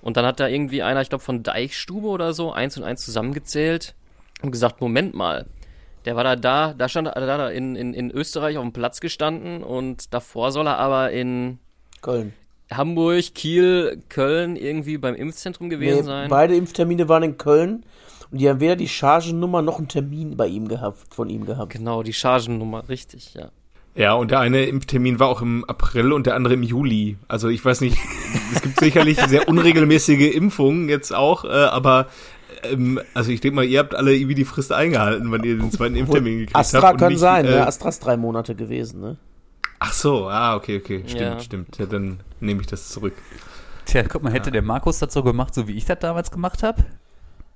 Und 0.00 0.16
dann 0.16 0.24
hat 0.24 0.40
da 0.40 0.48
irgendwie 0.48 0.82
einer, 0.82 1.02
ich 1.02 1.10
glaube 1.10 1.22
von 1.22 1.42
Deichstube 1.42 2.08
oder 2.08 2.32
so, 2.32 2.50
eins 2.50 2.78
und 2.78 2.84
eins 2.84 3.04
zusammengezählt 3.04 3.94
und 4.40 4.50
gesagt, 4.50 4.80
Moment 4.80 5.12
mal, 5.12 5.44
der 6.06 6.16
war 6.16 6.24
da 6.24 6.36
da, 6.36 6.72
da 6.72 6.88
stand 6.88 7.08
er 7.08 7.26
da 7.26 7.50
in, 7.50 7.76
in, 7.76 7.92
in 7.92 8.10
Österreich 8.10 8.56
auf 8.56 8.64
dem 8.64 8.72
Platz 8.72 9.00
gestanden 9.00 9.62
und 9.62 10.14
davor 10.14 10.52
soll 10.52 10.68
er 10.68 10.78
aber 10.78 11.10
in 11.10 11.58
Köln. 12.00 12.32
Hamburg, 12.72 13.34
Kiel, 13.34 14.02
Köln 14.08 14.56
irgendwie 14.56 14.96
beim 14.96 15.16
Impfzentrum 15.16 15.68
gewesen 15.68 15.98
nee, 15.98 16.02
sein. 16.04 16.30
Beide 16.30 16.56
Impftermine 16.56 17.10
waren 17.10 17.24
in 17.24 17.36
Köln 17.36 17.84
und 18.30 18.40
die 18.40 18.48
haben 18.48 18.60
weder 18.60 18.76
die 18.76 18.88
Chargennummer 18.88 19.60
noch 19.60 19.76
einen 19.76 19.88
Termin 19.88 20.38
bei 20.38 20.46
ihm 20.46 20.66
gehabt, 20.66 21.14
von 21.14 21.28
ihm 21.28 21.44
gehabt. 21.44 21.74
Genau, 21.74 22.02
die 22.02 22.14
Chargennummer, 22.14 22.88
richtig, 22.88 23.34
ja. 23.34 23.50
Ja, 24.00 24.14
und 24.14 24.30
der 24.30 24.40
eine 24.40 24.64
Impftermin 24.64 25.18
war 25.18 25.28
auch 25.28 25.42
im 25.42 25.62
April 25.66 26.14
und 26.14 26.24
der 26.24 26.34
andere 26.34 26.54
im 26.54 26.62
Juli. 26.62 27.18
Also 27.28 27.48
ich 27.48 27.62
weiß 27.62 27.82
nicht, 27.82 27.98
es 28.50 28.62
gibt 28.62 28.80
sicherlich 28.80 29.20
sehr 29.28 29.46
unregelmäßige 29.46 30.34
Impfungen 30.34 30.88
jetzt 30.88 31.14
auch, 31.14 31.44
äh, 31.44 31.48
aber 31.48 32.06
ähm, 32.62 32.98
also 33.12 33.30
ich 33.30 33.42
denke 33.42 33.56
mal, 33.56 33.66
ihr 33.66 33.78
habt 33.78 33.94
alle 33.94 34.14
irgendwie 34.16 34.34
die 34.34 34.46
Frist 34.46 34.72
eingehalten, 34.72 35.30
wenn 35.30 35.44
ihr 35.44 35.58
den 35.58 35.70
zweiten 35.70 35.96
Impftermin 35.96 36.38
gekriegt 36.38 36.56
Astra 36.56 36.78
habt. 36.78 36.94
Astra 36.94 36.98
kann 36.98 37.12
nicht, 37.12 37.20
sein, 37.20 37.44
ne? 37.44 37.50
äh, 37.50 37.54
ne? 37.56 37.66
Astra 37.66 37.90
ist 37.90 38.00
drei 38.00 38.16
Monate 38.16 38.54
gewesen, 38.54 39.02
ne? 39.02 39.18
Ach 39.80 39.92
so, 39.92 40.30
ah, 40.30 40.56
okay, 40.56 40.78
okay, 40.78 41.04
stimmt, 41.06 41.20
ja. 41.20 41.40
stimmt. 41.40 41.76
Ja, 41.76 41.84
dann 41.84 42.20
nehme 42.40 42.62
ich 42.62 42.68
das 42.68 42.88
zurück. 42.88 43.12
Tja, 43.84 44.02
guck 44.04 44.22
mal, 44.22 44.32
hätte 44.32 44.48
ja. 44.48 44.52
der 44.52 44.62
Markus 44.62 45.00
das 45.00 45.12
so 45.12 45.22
gemacht, 45.22 45.54
so 45.54 45.68
wie 45.68 45.76
ich 45.76 45.84
das 45.84 45.98
damals 45.98 46.30
gemacht 46.30 46.62
habe? 46.62 46.86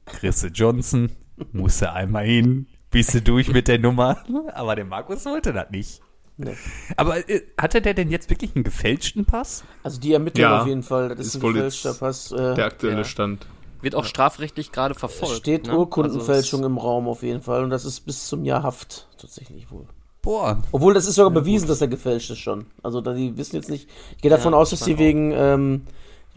Chris 0.04 0.46
Johnson 0.52 1.10
musste 1.52 1.94
einmal 1.94 2.26
hin, 2.26 2.66
bist 2.90 3.14
du 3.14 3.22
durch 3.22 3.50
mit 3.50 3.66
der 3.66 3.78
Nummer. 3.78 4.18
Aber 4.52 4.76
der 4.76 4.84
Markus 4.84 5.24
wollte 5.24 5.54
das 5.54 5.70
nicht. 5.70 6.03
Nee. 6.36 6.56
Aber 6.96 7.28
äh, 7.28 7.42
hatte 7.58 7.80
der 7.80 7.94
denn 7.94 8.10
jetzt 8.10 8.28
wirklich 8.30 8.54
einen 8.54 8.64
gefälschten 8.64 9.24
Pass? 9.24 9.64
Also 9.82 10.00
die 10.00 10.12
ermitteln 10.12 10.42
ja, 10.42 10.62
auf 10.62 10.66
jeden 10.66 10.82
Fall, 10.82 11.10
das 11.10 11.20
ist, 11.20 11.36
ist 11.36 11.44
ein 11.44 11.52
gefälschter 11.52 11.94
Pass. 11.94 12.32
Äh, 12.32 12.54
der 12.54 12.66
aktuelle 12.66 12.98
ja. 12.98 13.04
Stand. 13.04 13.46
Wird 13.82 13.94
auch 13.94 14.04
strafrechtlich 14.04 14.72
gerade 14.72 14.94
verfolgt. 14.94 15.36
Steht 15.36 15.66
ne? 15.66 15.76
Urkundenfälschung 15.76 16.60
also 16.60 16.70
im 16.70 16.78
Raum 16.78 17.06
auf 17.06 17.22
jeden 17.22 17.42
Fall 17.42 17.62
und 17.62 17.70
das 17.70 17.84
ist 17.84 18.00
bis 18.00 18.26
zum 18.26 18.44
Jahr 18.44 18.62
Haft 18.62 19.08
tatsächlich 19.18 19.70
wohl. 19.70 19.86
Boah. 20.24 20.62
Obwohl, 20.72 20.94
das 20.94 21.06
ist 21.06 21.16
sogar 21.16 21.32
ja, 21.32 21.40
bewiesen, 21.40 21.66
gut. 21.66 21.72
dass 21.72 21.82
er 21.82 21.88
gefälscht 21.88 22.30
ist 22.30 22.38
schon. 22.38 22.64
Also, 22.82 23.02
die 23.02 23.36
wissen 23.36 23.56
jetzt 23.56 23.68
nicht. 23.68 23.90
Ich 24.16 24.22
gehe 24.22 24.30
davon 24.30 24.54
ja, 24.54 24.58
aus, 24.58 24.70
dass 24.70 24.82
sie 24.82 24.98
wegen, 24.98 25.32
ähm, 25.32 25.82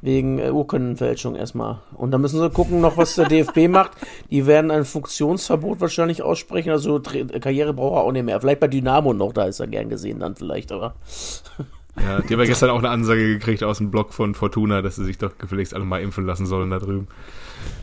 wegen 0.01 0.39
äh, 0.39 0.51
Urkundenfälschung 0.51 1.35
erstmal. 1.35 1.79
Und 1.95 2.11
dann 2.11 2.21
müssen 2.21 2.39
sie 2.39 2.49
gucken, 2.49 2.81
noch 2.81 2.97
was 2.97 3.15
der 3.15 3.27
DFB 3.27 3.67
macht. 3.69 3.91
Die 4.29 4.45
werden 4.45 4.71
ein 4.71 4.85
Funktionsverbot 4.85 5.81
wahrscheinlich 5.81 6.21
aussprechen. 6.21 6.71
Also, 6.71 6.99
Karriere 6.99 7.73
braucht 7.73 7.97
er 7.97 8.03
auch 8.03 8.11
nicht 8.11 8.25
mehr. 8.25 8.39
Vielleicht 8.39 8.59
bei 8.59 8.67
Dynamo 8.67 9.13
noch, 9.13 9.33
da 9.33 9.45
ist 9.45 9.59
er 9.59 9.67
gern 9.67 9.89
gesehen 9.89 10.19
dann 10.19 10.35
vielleicht, 10.35 10.71
aber. 10.71 10.95
Ja, 11.99 12.21
die 12.21 12.31
haben 12.31 12.41
ja 12.41 12.45
gestern 12.45 12.69
auch 12.69 12.77
eine 12.77 12.89
Ansage 12.89 13.25
gekriegt 13.25 13.63
aus 13.63 13.79
dem 13.79 13.89
Blog 13.89 14.13
von 14.13 14.35
Fortuna, 14.35 14.83
dass 14.83 14.97
sie 14.97 15.05
sich 15.05 15.17
doch 15.17 15.35
gefälligst 15.39 15.73
alle 15.73 15.83
mal 15.83 15.99
impfen 15.99 16.27
lassen 16.27 16.45
sollen 16.45 16.69
da 16.69 16.77
drüben. 16.77 17.07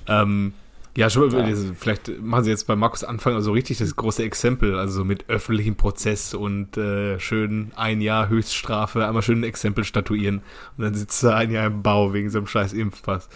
Ähm, 0.06 0.52
ja, 0.96 1.10
schon, 1.10 1.30
ja. 1.30 1.56
vielleicht 1.76 2.20
machen 2.20 2.44
sie 2.44 2.50
jetzt 2.50 2.66
bei 2.66 2.76
Markus 2.76 3.02
Anfang 3.02 3.34
also 3.34 3.52
richtig 3.52 3.78
das 3.78 3.96
große 3.96 4.22
Exempel, 4.22 4.78
also 4.78 5.04
mit 5.04 5.28
öffentlichem 5.28 5.74
Prozess 5.74 6.34
und 6.34 6.76
äh, 6.76 7.18
schön 7.18 7.72
ein 7.74 8.00
Jahr 8.00 8.28
Höchststrafe, 8.28 9.06
einmal 9.06 9.22
schön 9.22 9.40
ein 9.40 9.44
Exempel 9.44 9.84
statuieren 9.84 10.42
und 10.76 10.84
dann 10.84 10.94
sitzt 10.94 11.22
er 11.24 11.36
ein 11.36 11.50
Jahr 11.50 11.66
im 11.66 11.82
Bau 11.82 12.12
wegen 12.12 12.30
so 12.30 12.38
einem 12.38 12.46
scheiß 12.46 12.72
Impfpass. 12.72 13.28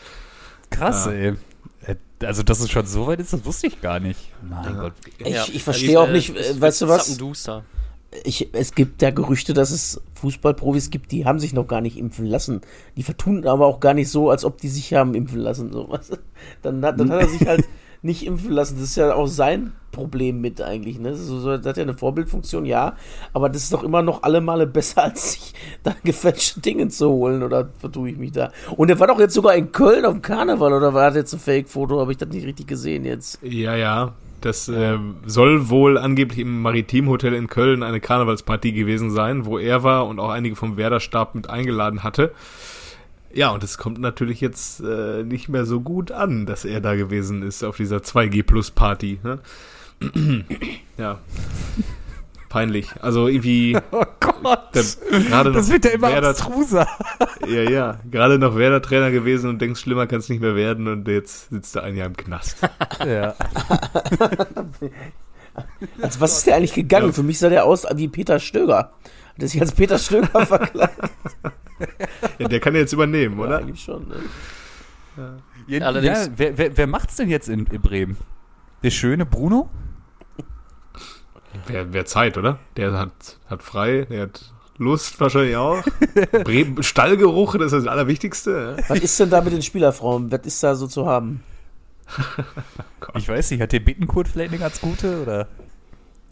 Krass, 0.71 1.07
ja. 1.07 1.13
ey. 1.13 1.35
Äh, 1.85 1.97
also, 2.25 2.43
dass 2.43 2.61
es 2.61 2.71
schon 2.71 2.87
so 2.87 3.07
weit 3.07 3.21
ist, 3.21 3.33
das 3.33 3.45
wusste 3.45 3.67
ich 3.67 3.81
gar 3.81 3.99
nicht. 4.01 4.21
Mein 4.49 4.75
ja. 4.75 4.81
Gott. 4.81 4.93
Ich, 5.19 5.55
ich 5.57 5.63
verstehe 5.63 6.01
auch 6.01 6.11
nicht, 6.11 6.37
äh, 6.37 6.61
weißt 6.61 6.83
du 6.83 6.89
was? 6.89 7.19
Ich, 8.25 8.49
es 8.53 8.75
gibt 8.75 9.03
ja 9.03 9.11
Gerüchte, 9.11 9.53
dass 9.53 9.71
es 9.71 10.01
Fußballprofis 10.15 10.91
gibt, 10.91 11.13
die 11.13 11.27
haben 11.27 11.39
sich 11.39 11.53
noch 11.53 11.67
gar 11.67 11.81
nicht 11.81 11.99
impfen 11.99 12.27
lassen. 12.27 12.63
Die 12.97 13.03
vertun 13.03 13.47
aber 13.47 13.67
auch 13.67 13.81
gar 13.81 13.95
nicht 13.95 14.09
so, 14.09 14.31
als 14.31 14.45
ob 14.45 14.59
die 14.59 14.69
sich 14.69 14.95
haben 14.95 15.15
impfen 15.15 15.41
lassen. 15.41 15.73
So. 15.73 15.89
Dann, 16.63 16.85
hat, 16.85 16.99
dann 16.99 17.11
hat 17.11 17.23
er 17.23 17.29
sich 17.29 17.47
halt 17.47 17.65
nicht 18.03 18.25
impfen 18.25 18.51
lassen. 18.51 18.77
Das 18.77 18.91
ist 18.91 18.97
ja 18.97 19.15
auch 19.15 19.27
sein 19.27 19.73
Problem 19.93 20.41
mit 20.41 20.61
eigentlich. 20.61 20.99
Ne? 20.99 21.15
So, 21.15 21.39
so, 21.41 21.57
das 21.57 21.67
hat 21.67 21.77
ja 21.77 21.83
eine 21.83 21.95
Vorbildfunktion, 21.95 22.65
ja. 22.65 22.97
Aber 23.33 23.49
das 23.49 23.65
ist 23.65 23.73
doch 23.73 23.83
immer 23.83 24.03
noch 24.03 24.23
alle 24.23 24.41
Male 24.41 24.67
besser, 24.67 25.03
als 25.05 25.33
sich 25.33 25.55
da 25.83 25.95
gefälschte 26.05 26.61
Dinge 26.61 26.89
zu 26.89 27.09
holen. 27.09 27.43
Oder 27.43 27.69
vertue 27.79 28.11
ich 28.11 28.19
mich 28.19 28.33
da? 28.33 28.53
Und 28.77 28.91
er 28.91 29.01
war 29.01 29.07
doch 29.07 29.19
jetzt 29.19 29.35
sogar 29.35 29.55
in 29.55 29.73
Köln 29.73 30.05
auf 30.05 30.13
dem 30.13 30.23
Karneval. 30.23 30.73
Oder 30.73 30.95
war 30.95 31.09
das 31.09 31.17
jetzt 31.17 31.33
ein 31.35 31.41
Fake-Foto? 31.41 32.01
Habe 32.01 32.13
ich 32.13 32.19
das 32.19 32.29
nicht 32.29 32.47
richtig 32.47 32.67
gesehen 32.67 33.05
jetzt? 33.05 33.39
Ja, 33.43 33.77
ja. 33.77 34.15
Das 34.41 34.69
äh, 34.69 34.97
soll 35.27 35.69
wohl 35.69 35.99
angeblich 35.99 36.39
im 36.39 36.63
Maritimhotel 36.63 37.35
in 37.35 37.49
Köln 37.49 37.83
eine 37.83 37.99
Karnevalsparty 37.99 38.71
gewesen 38.71 39.11
sein, 39.11 39.47
wo 39.47 39.59
er 39.59 39.83
war 39.83 40.07
und 40.07 40.21
auch 40.21 40.31
einige 40.31 40.55
vom 40.55 40.77
Werder-Stab 40.77 41.35
mit 41.35 41.51
eingeladen 41.51 42.05
hatte. 42.05 42.33
Ja, 43.33 43.51
und 43.51 43.63
es 43.63 43.79
kommt 43.79 43.99
natürlich 43.99 44.41
jetzt 44.41 44.81
äh, 44.81 45.23
nicht 45.23 45.49
mehr 45.49 45.67
so 45.67 45.81
gut 45.81 46.13
an, 46.13 46.47
dass 46.47 46.65
er 46.65 46.81
da 46.81 46.95
gewesen 46.95 47.43
ist 47.43 47.63
auf 47.63 47.77
dieser 47.77 47.99
2G 47.99 48.43
Plus 48.43 48.71
Party. 48.71 49.19
Ne? 49.23 49.41
Ja 50.97 51.19
peinlich. 52.49 52.91
Also 53.01 53.29
irgendwie. 53.29 53.77
Oh 53.91 54.05
Gott. 54.21 54.73
gerade 54.73 55.53
das 55.53 55.71
wird 55.71 55.85
ja 55.85 55.93
immer 55.93 56.13
Werder, 56.13 56.31
abstruser. 56.31 56.87
Ja, 57.47 57.63
ja. 57.63 57.99
Gerade 58.11 58.39
noch 58.39 58.55
Werder-Trainer 58.57 59.11
gewesen 59.11 59.51
und 59.51 59.61
denkst, 59.61 59.81
schlimmer 59.81 60.07
kann 60.07 60.21
es 60.21 60.29
nicht 60.29 60.41
mehr 60.41 60.55
werden 60.55 60.87
und 60.87 61.09
jetzt 61.09 61.49
sitzt 61.51 61.75
er 61.75 61.83
ein 61.83 61.97
Jahr 61.97 62.07
im 62.07 62.17
Knast. 62.17 62.59
Ja. 63.05 63.35
also 66.01 66.21
was 66.21 66.39
ist 66.39 66.47
der 66.47 66.57
eigentlich 66.57 66.75
gegangen? 66.75 67.07
Ja. 67.09 67.13
Für 67.13 67.23
mich 67.23 67.39
sah 67.39 67.49
der 67.49 67.65
aus 67.65 67.85
wie 67.95 68.09
Peter 68.09 68.39
Stöger. 68.39 68.77
Hat 68.77 68.93
er 69.39 69.49
sich 69.49 69.61
als 69.61 69.73
Peter 69.73 69.99
Stöger 69.99 70.47
verkleidet? 70.47 71.11
ja, 72.39 72.49
der 72.49 72.61
kann 72.61 72.75
jetzt 72.75 72.93
übernehmen, 72.93 73.39
oder? 73.41 73.51
Ja, 73.51 73.59
eigentlich 73.59 73.83
schon, 73.83 74.07
ne? 74.09 74.17
Ja. 75.67 75.87
Allerdings, 75.87 76.27
ja, 76.27 76.33
wer, 76.37 76.59
wer, 76.59 76.77
wer 76.77 76.87
macht's 76.87 77.17
denn 77.17 77.29
jetzt 77.29 77.49
in, 77.49 77.67
in 77.67 77.81
Bremen? 77.81 78.17
Der 78.85 78.91
schöne 78.91 79.27
Bruno? 79.27 79.69
Wer, 81.67 81.93
wer 81.93 82.05
Zeit, 82.05 82.37
oder? 82.39 82.59
Der 82.77 82.93
hat, 82.93 83.39
hat 83.49 83.63
frei, 83.63 84.07
der 84.11 84.23
hat 84.23 84.53
Lust 84.79 85.19
wahrscheinlich 85.21 85.57
auch. 85.57 85.83
Stallgeruch, 86.81 87.57
das 87.57 87.73
ist 87.73 87.85
das 87.85 87.87
Allerwichtigste. 87.87 88.77
Was 88.89 89.01
ist 89.01 89.19
denn 89.19 89.31
da 89.31 89.41
mit 89.41 89.53
den 89.53 89.63
Spielerfrauen? 89.63 90.31
Was 90.31 90.41
ist 90.47 90.63
da 90.63 90.75
so 90.75 90.87
zu 90.87 91.07
haben? 91.07 91.43
ich 93.17 93.29
weiß 93.29 93.51
nicht, 93.51 93.61
hat 93.61 93.73
der 93.73 93.81
Bittenkurt 93.81 94.29
vielleicht 94.29 94.53
eine 94.53 94.61
ganz 94.61 94.81
gute 94.81 95.23
oder? 95.23 95.49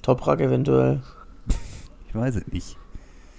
Toprak 0.02 0.40
eventuell. 0.40 1.02
Ich 2.08 2.14
weiß 2.14 2.36
es 2.36 2.46
nicht. 2.48 2.76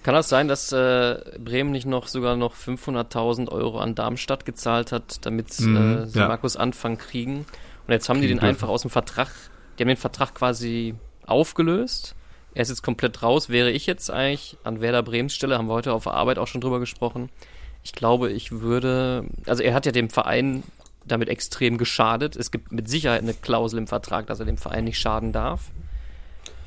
Kann 0.04 0.14
das 0.14 0.30
sein, 0.30 0.48
dass 0.48 0.72
äh, 0.72 1.20
Bremen 1.40 1.72
nicht 1.72 1.86
noch 1.86 2.08
sogar 2.08 2.36
noch 2.36 2.56
500.000 2.56 3.50
Euro 3.50 3.80
an 3.80 3.96
Darmstadt 3.96 4.46
gezahlt 4.46 4.92
hat, 4.92 5.26
damit 5.26 5.48
mm, 5.60 5.76
äh, 5.76 6.06
sie 6.08 6.20
ja. 6.20 6.28
Markus 6.28 6.56
Anfang 6.56 6.98
kriegen? 6.98 7.46
Und 7.88 7.94
jetzt 7.94 8.08
haben 8.08 8.22
die 8.22 8.28
den 8.28 8.40
einfach 8.40 8.70
aus 8.70 8.84
dem 8.84 8.92
Vertrag, 8.92 9.30
die 9.78 9.84
haben 9.84 9.90
den 9.90 9.98
Vertrag 9.98 10.34
quasi 10.36 10.96
aufgelöst. 11.28 12.16
Er 12.54 12.64
ist 12.64 12.70
jetzt 12.70 12.84
komplett 12.84 13.22
raus. 13.22 13.50
Wäre 13.50 13.72
ich 13.72 13.86
jetzt 13.86 14.10
eigentlich 14.10 14.58
an 14.64 14.82
Werder 14.82 15.04
Bremens 15.04 15.36
Stelle, 15.36 15.58
haben 15.58 15.68
wir 15.68 15.74
heute 15.74 15.94
auf 15.94 16.04
der 16.04 16.14
Arbeit 16.14 16.40
auch 16.40 16.48
schon 16.48 16.62
drüber 16.62 16.80
gesprochen. 16.80 17.30
Ich 17.84 17.94
glaube, 17.94 18.32
ich 18.32 18.52
würde, 18.52 19.26
also 19.46 19.64
er 19.64 19.74
hat 19.74 19.86
ja 19.86 19.92
dem 19.92 20.10
Verein 20.10 20.64
damit 21.06 21.30
extrem 21.30 21.78
geschadet. 21.78 22.36
Es 22.36 22.52
gibt 22.52 22.72
mit 22.72 22.90
Sicherheit 22.90 23.22
eine 23.22 23.34
Klausel 23.34 23.80
im 23.80 23.88
Vertrag, 23.88 24.28
dass 24.28 24.40
er 24.40 24.46
dem 24.46 24.58
Verein 24.58 24.84
nicht 24.84 25.00
schaden 25.00 25.32
darf. 25.32 25.72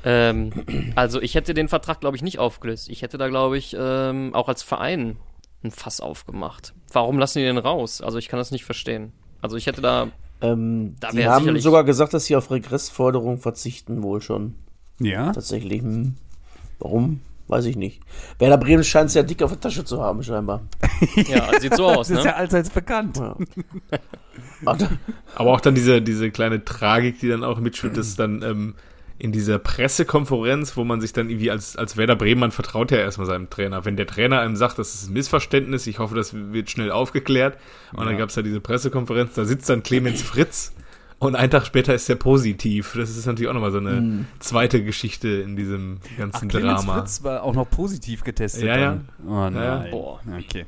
Ähm, 0.03 0.93
also 0.95 1.21
ich 1.21 1.35
hätte 1.35 1.53
den 1.53 1.67
Vertrag, 1.67 1.99
glaube 1.99 2.15
ich, 2.15 2.23
nicht 2.23 2.39
aufgelöst. 2.39 2.89
Ich 2.89 3.01
hätte 3.01 3.17
da, 3.17 3.27
glaube 3.27 3.57
ich, 3.57 3.75
ähm, 3.77 4.33
auch 4.33 4.47
als 4.47 4.63
Verein 4.63 5.17
ein 5.63 5.71
Fass 5.71 5.99
aufgemacht. 5.99 6.73
Warum 6.91 7.19
lassen 7.19 7.39
die 7.39 7.45
den 7.45 7.57
raus? 7.57 8.01
Also 8.01 8.17
ich 8.17 8.27
kann 8.27 8.39
das 8.39 8.51
nicht 8.51 8.65
verstehen. 8.65 9.13
Also 9.41 9.57
ich 9.57 9.67
hätte 9.67 9.81
da 9.81 10.09
ähm, 10.41 10.95
die 11.13 11.27
haben 11.27 11.59
sogar 11.59 11.83
gesagt, 11.83 12.13
dass 12.13 12.25
sie 12.25 12.35
auf 12.35 12.51
Regressforderungen 12.51 13.37
verzichten, 13.37 14.03
wohl 14.03 14.21
schon. 14.21 14.55
Ja. 14.99 15.31
Tatsächlich. 15.31 15.81
Hm. 15.81 16.15
Warum? 16.79 17.21
Weiß 17.47 17.65
ich 17.65 17.75
nicht. 17.75 18.01
Werder 18.39 18.57
Bremen 18.57 18.83
scheint 18.83 19.09
es 19.09 19.13
ja 19.13 19.23
dick 19.23 19.43
auf 19.43 19.51
der 19.51 19.59
Tasche 19.59 19.83
zu 19.83 20.01
haben, 20.01 20.23
scheinbar. 20.23 20.61
ja, 21.27 21.59
sieht 21.59 21.75
so 21.75 21.85
aus, 21.85 22.09
ne? 22.09 22.15
Das 22.15 22.25
ist 22.25 22.29
ja 22.31 22.35
allseits 22.37 22.69
bekannt. 22.69 23.17
Ja. 23.17 23.35
Aber 25.35 25.51
auch 25.51 25.59
dann 25.59 25.75
diese, 25.75 26.01
diese 26.01 26.31
kleine 26.31 26.63
Tragik, 26.63 27.19
die 27.19 27.27
dann 27.27 27.43
auch 27.43 27.59
mitschwimmt, 27.59 27.97
dass 27.97 28.15
dann 28.15 28.41
ähm, 28.41 28.75
in 29.21 29.31
dieser 29.31 29.59
Pressekonferenz, 29.59 30.75
wo 30.77 30.83
man 30.83 30.99
sich 30.99 31.13
dann 31.13 31.29
irgendwie 31.29 31.51
als, 31.51 31.75
als 31.75 31.95
Werder 31.95 32.15
Bremen, 32.15 32.39
man 32.39 32.51
vertraut 32.51 32.89
ja 32.89 32.97
erstmal 32.97 33.27
seinem 33.27 33.51
Trainer. 33.51 33.85
Wenn 33.85 33.95
der 33.95 34.07
Trainer 34.07 34.39
einem 34.39 34.55
sagt, 34.55 34.79
das 34.79 34.95
ist 34.95 35.09
ein 35.09 35.13
Missverständnis, 35.13 35.85
ich 35.85 35.99
hoffe, 35.99 36.15
das 36.15 36.33
wird 36.33 36.71
schnell 36.71 36.89
aufgeklärt. 36.89 37.59
Und 37.93 37.99
ja. 37.99 38.05
dann 38.05 38.17
gab 38.17 38.29
es 38.29 38.35
ja 38.35 38.41
diese 38.41 38.59
Pressekonferenz, 38.59 39.35
da 39.35 39.45
sitzt 39.45 39.69
dann 39.69 39.83
Clemens 39.83 40.23
Fritz 40.23 40.73
und 41.19 41.35
einen 41.35 41.51
Tag 41.51 41.67
später 41.67 41.93
ist 41.93 42.09
er 42.09 42.15
positiv. 42.15 42.93
Das 42.97 43.15
ist 43.15 43.27
natürlich 43.27 43.47
auch 43.47 43.53
nochmal 43.53 43.71
so 43.71 43.77
eine 43.77 44.01
mhm. 44.01 44.25
zweite 44.39 44.83
Geschichte 44.83 45.27
in 45.27 45.55
diesem 45.55 45.99
ganzen 46.17 46.47
Ach, 46.47 46.49
Clemens 46.49 46.85
Drama. 46.85 46.99
Fritz 47.01 47.23
war 47.23 47.43
auch 47.43 47.53
noch 47.53 47.69
positiv 47.69 48.23
getestet. 48.23 48.63
Ja, 48.63 48.79
ja. 48.79 49.01
Oh 49.27 49.49
nein. 49.51 49.53
Ja. 49.53 49.85
Boah, 49.91 50.19
okay. 50.35 50.65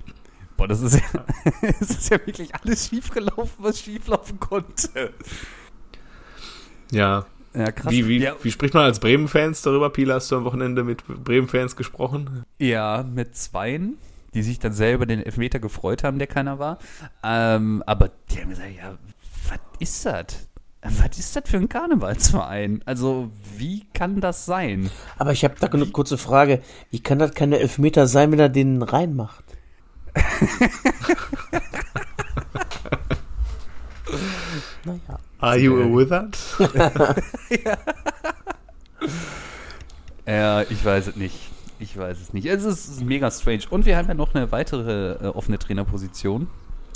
Boah, 0.57 0.67
das 0.67 0.81
ist 0.81 0.93
ja, 0.93 1.25
das 1.79 1.89
ist 1.89 2.11
ja 2.11 2.19
wirklich 2.23 2.53
alles 2.53 2.87
schiefgelaufen, 2.87 3.63
was 3.63 3.79
schieflaufen 3.79 4.39
konnte. 4.39 5.11
Ja, 6.91 7.25
ja, 7.55 7.71
krass. 7.71 7.91
Wie, 7.91 8.07
wie, 8.07 8.19
ja. 8.19 8.35
wie 8.41 8.51
spricht 8.51 8.73
man 8.73 8.83
als 8.83 8.99
Bremen-Fans 8.99 9.61
darüber? 9.61 9.89
Pila, 9.89 10.15
hast 10.15 10.31
du 10.31 10.37
am 10.37 10.43
Wochenende 10.43 10.83
mit 10.83 11.05
Bremen-Fans 11.05 11.75
gesprochen? 11.75 12.43
Ja, 12.59 13.03
mit 13.03 13.35
zweien, 13.35 13.97
die 14.33 14.41
sich 14.41 14.59
dann 14.59 14.73
selber 14.73 15.05
den 15.05 15.21
Elfmeter 15.21 15.59
gefreut 15.59 16.03
haben, 16.03 16.17
der 16.17 16.27
keiner 16.27 16.59
war. 16.59 16.79
Ähm, 17.23 17.83
aber 17.85 18.09
die 18.31 18.41
haben 18.41 18.49
gesagt, 18.49 18.75
ja, 18.75 18.97
was 19.49 19.59
ist 19.79 20.05
das? 20.05 20.25
Was 20.81 21.17
ist 21.17 21.35
das 21.35 21.49
für 21.49 21.57
ein 21.57 21.69
Karnevalsverein? 21.69 22.81
Also, 22.85 23.31
wie 23.57 23.85
kann 23.93 24.19
das 24.19 24.45
sein? 24.45 24.89
Aber 25.17 25.31
ich 25.31 25.45
habe 25.45 25.55
da 25.59 25.67
eine 25.67 25.85
kurze 25.85 26.17
Frage. 26.17 26.61
Wie 26.91 26.99
kann 26.99 27.19
das 27.19 27.33
keine 27.33 27.59
Elfmeter 27.59 28.05
sein, 28.05 28.31
wenn 28.31 28.39
er 28.39 28.49
den 28.49 28.81
reinmacht? 28.81 29.45
naja. 34.85 35.19
Are 35.39 35.57
you 35.57 35.81
a 35.81 35.85
wizard? 35.85 36.37
ja. 40.25 40.61
ich 40.61 40.83
weiß 40.85 41.07
es 41.07 41.15
nicht. 41.15 41.35
Ich 41.79 41.97
weiß 41.97 42.21
es 42.21 42.33
nicht. 42.33 42.45
Es 42.45 42.63
ist 42.63 43.03
mega 43.03 43.29
strange. 43.29 43.63
Und 43.69 43.85
wir 43.85 43.97
haben 43.97 44.07
ja 44.07 44.13
noch 44.13 44.33
eine 44.33 44.51
weitere 44.51 45.13
äh, 45.13 45.27
offene 45.27 45.59
Trainerposition. 45.59 46.47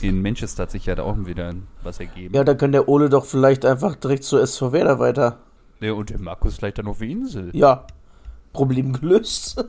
In 0.02 0.22
Manchester 0.22 0.64
hat 0.64 0.72
sich 0.72 0.86
ja 0.86 0.96
da 0.96 1.04
auch 1.04 1.18
wieder 1.26 1.54
was 1.84 2.00
ergeben. 2.00 2.36
Ja, 2.36 2.44
da 2.44 2.54
kann 2.54 2.72
der 2.72 2.88
Ole 2.88 3.10
doch 3.10 3.26
vielleicht 3.26 3.66
einfach 3.66 3.96
direkt 3.96 4.24
zur 4.24 4.42
SV 4.42 4.72
Werder 4.72 5.00
weiter. 5.00 5.40
Ja, 5.80 5.94
und 5.94 6.10
der 6.10 6.20
Markus 6.20 6.58
vielleicht 6.58 6.78
dann 6.78 6.88
auf 6.88 7.00
die 7.00 7.12
Insel. 7.12 7.50
Ja. 7.54 7.86
Problem 8.54 8.94
gelöst. 8.94 9.64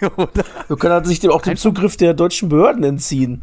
Oder? 0.16 0.44
So 0.68 0.76
kann 0.76 0.90
er 0.90 1.04
sich 1.04 1.20
dem 1.20 1.30
auch 1.30 1.42
den 1.42 1.56
Zugriff 1.56 1.96
der 1.96 2.14
deutschen 2.14 2.48
Behörden 2.48 2.84
entziehen. 2.84 3.42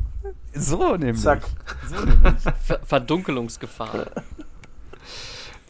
So 0.54 0.96
nämlich. 0.96 1.22
Zack. 1.22 1.44
So 1.90 2.06
nämlich. 2.06 2.44
Ver 2.64 2.80
Verdunkelungsgefahr. 2.84 4.08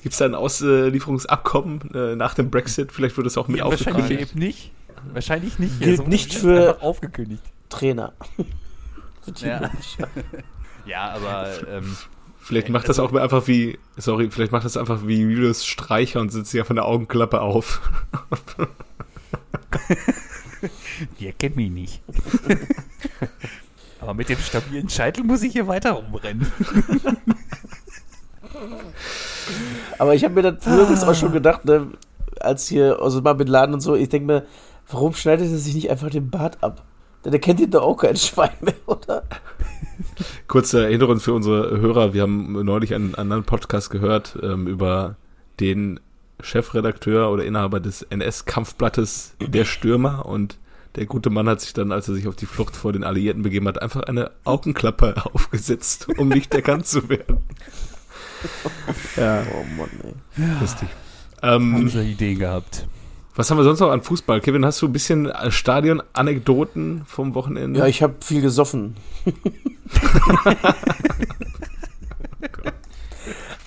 Gibt 0.02 0.14
es 0.14 0.18
da 0.18 0.26
ein 0.26 0.36
Auslieferungsabkommen 0.36 1.94
äh, 1.94 2.16
nach 2.16 2.34
dem 2.34 2.50
Brexit? 2.50 2.92
Vielleicht 2.92 3.18
wird 3.18 3.28
es 3.28 3.38
auch 3.38 3.48
mit 3.48 3.60
ja, 3.60 3.66
Wahrscheinlich 3.66 4.20
eben 4.20 4.40
nicht. 4.40 4.72
Wahrscheinlich 5.14 5.60
nicht. 5.60 5.80
Gilt 5.80 6.00
also, 6.00 6.10
nicht 6.10 6.34
für 6.34 6.82
aufgekündigt. 6.82 7.44
Trainer. 7.70 8.14
ja. 9.42 9.70
ja, 10.86 11.10
aber 11.12 11.48
ähm, 11.68 11.96
Vielleicht 12.44 12.70
macht 12.70 12.90
das 12.90 12.98
auch 12.98 13.14
einfach 13.14 13.48
wie, 13.48 13.78
sorry, 13.98 14.32
vielleicht 14.32 14.52
macht 14.52 14.66
das 14.66 14.76
einfach 14.76 15.06
wie 15.06 15.22
Julius 15.22 15.64
Streicher 15.64 16.20
und 16.20 16.32
sitzt 16.32 16.54
ja 16.54 16.64
von 16.64 16.76
der 16.76 16.86
Augenklappe 16.86 17.40
auf. 17.40 17.82
Der 21.20 21.34
kennt 21.34 21.56
mich 21.56 21.70
nicht. 21.70 22.02
Aber 24.01 24.13
mit 24.15 24.29
dem 24.29 24.39
stabilen 24.39 24.89
Scheitel 24.89 25.24
muss 25.24 25.43
ich 25.43 25.53
hier 25.53 25.67
weiter 25.67 25.91
rumrennen. 25.91 26.51
Aber 30.00 30.15
ich 30.15 30.24
habe 30.24 30.34
mir 30.34 30.41
dann 30.41 30.60
früher 30.60 30.89
ah. 30.89 31.08
auch 31.08 31.15
schon 31.15 31.31
gedacht, 31.31 31.65
ne, 31.65 31.88
als 32.39 32.67
hier 32.67 33.00
Osama 33.00 33.34
Bin 33.34 33.48
Laden 33.48 33.75
und 33.75 33.81
so, 33.81 33.96
ich 33.96 34.10
denke 34.10 34.25
mir, 34.25 34.46
warum 34.89 35.13
schneidet 35.13 35.51
er 35.51 35.58
sich 35.58 35.75
nicht 35.75 35.91
einfach 35.91 36.10
den 36.10 36.29
Bart 36.29 36.63
ab? 36.63 36.84
Denn 37.24 37.34
er 37.34 37.39
kennt 37.39 37.60
ihn 37.60 37.70
doch 37.70 37.84
auch 37.84 37.98
kein 37.98 38.15
Schwein 38.15 38.50
mehr, 38.62 38.74
oder? 38.88 39.24
Kurze 40.48 40.84
Erinnerung 40.84 41.20
für 41.20 41.34
unsere 41.34 41.79
Hörer. 41.79 42.13
Wir 42.13 42.24
haben 42.24 42.63
neulich 42.65 42.96
einen 42.96 43.15
anderen 43.15 43.43
Podcast 43.43 43.91
gehört 43.91 44.38
ähm, 44.41 44.67
über 44.67 45.15
den 45.60 46.00
Chefredakteur 46.41 47.29
oder 47.29 47.46
Inhaber 47.46 47.79
des 47.79 48.01
NS-Kampfblattes 48.01 49.36
Der 49.39 49.65
Stürmer 49.65 50.25
und 50.25 50.58
der 50.96 51.06
gute 51.06 51.30
Mann 51.30 51.48
hat 51.48 51.62
sich 51.62 51.74
dann, 51.74 51.92
als 51.92 52.08
er 52.08 52.16
sich 52.16 52.28
auf 52.28 52.36
die 52.36 52.46
Flucht 52.46 52.76
vor 52.76 52.94
den 52.94 53.04
Alliierten 53.04 53.44
begeben 53.44 53.68
hat, 53.68 53.82
einfach 53.82 54.04
eine 54.04 54.32
Augenklappe 54.44 55.16
aufgesetzt, 55.34 56.08
um 56.18 56.28
nicht 56.30 56.54
erkannt 56.54 56.88
zu 56.88 57.08
werden. 57.10 57.38
ja. 59.16 59.44
Oh 59.54 59.66
Mann, 59.78 59.90
ey. 60.04 60.14
Lustig. 60.60 60.90
Ähm, 61.42 61.74
Haben 61.74 61.90
sie 61.90 62.12
Ideen 62.12 62.40
gehabt. 62.40 62.86
Was 63.36 63.50
haben 63.50 63.58
wir 63.58 63.64
sonst 63.64 63.80
noch 63.80 63.92
an 63.92 64.02
Fußball? 64.02 64.42
Kevin, 64.42 64.66
hast 64.66 64.82
du 64.82 64.88
ein 64.88 64.94
bisschen 64.94 65.28
äh, 65.28 65.52
Stadion-Anekdoten 65.52 67.04
vom 67.06 67.34
Wochenende? 67.34 67.80
Ja, 67.80 67.86
ich 67.88 68.04
habe 68.04 68.16
viel 68.20 68.42
gesoffen. 68.42 68.98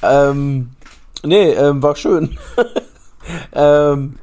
ähm, 0.02 0.71
nee, 1.23 1.52
ähm, 1.52 1.83
war 1.83 1.97
schön. 1.97 2.38
ähm, 3.52 4.19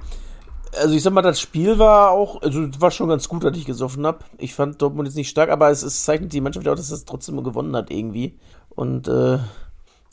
also 0.80 0.96
ich 0.96 1.04
sag 1.04 1.14
mal, 1.14 1.22
das 1.22 1.40
Spiel 1.40 1.80
war 1.80 2.12
auch, 2.12 2.42
also 2.42 2.68
war 2.80 2.92
schon 2.92 3.10
ganz 3.10 3.28
gut, 3.28 3.44
dass 3.44 3.58
ich 3.58 3.66
gesoffen 3.66 4.06
habe. 4.06 4.20
Ich 4.38 4.54
fand 4.54 4.82
Dortmund 4.82 5.08
jetzt 5.08 5.16
nicht 5.16 5.30
stark, 5.30 5.50
aber 5.50 5.70
es, 5.70 5.84
es 5.84 6.04
zeichnet 6.04 6.34
die 6.34 6.42
Mannschaft 6.42 6.68
auch, 6.68 6.76
dass 6.76 6.92
es 6.92 7.06
trotzdem 7.06 7.44
gewonnen 7.44 7.76
hat 7.76 7.92
irgendwie. 7.92 8.38
Und 8.70 9.08
äh, 9.08 9.40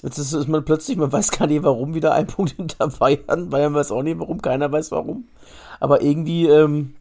Jetzt 0.02 0.18
ist, 0.18 0.32
ist, 0.32 0.46
man 0.46 0.64
plötzlich, 0.64 0.96
man 0.96 1.10
weiß 1.10 1.32
gar 1.32 1.48
nicht 1.48 1.64
warum, 1.64 1.94
wieder 1.94 2.12
ein 2.12 2.26
Punkt 2.28 2.52
hinter 2.52 2.88
Bayern. 2.88 3.50
Bayern 3.50 3.74
weiß 3.74 3.90
auch 3.90 4.02
nicht 4.02 4.18
warum, 4.18 4.40
keiner 4.40 4.70
weiß 4.70 4.92
warum. 4.92 5.26
Aber 5.80 6.02
irgendwie, 6.02 6.46
ähm, 6.46 6.94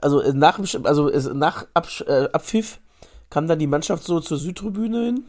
also 0.00 0.20
nach, 0.32 0.58
also 0.82 1.10
nach 1.32 1.66
Absch 1.74 2.02
äh, 2.02 2.28
Abpfiff 2.32 2.80
kam 3.30 3.46
dann 3.46 3.60
die 3.60 3.68
Mannschaft 3.68 4.04
so 4.04 4.20
zur 4.20 4.36
Südtribüne 4.36 5.04
hin 5.06 5.24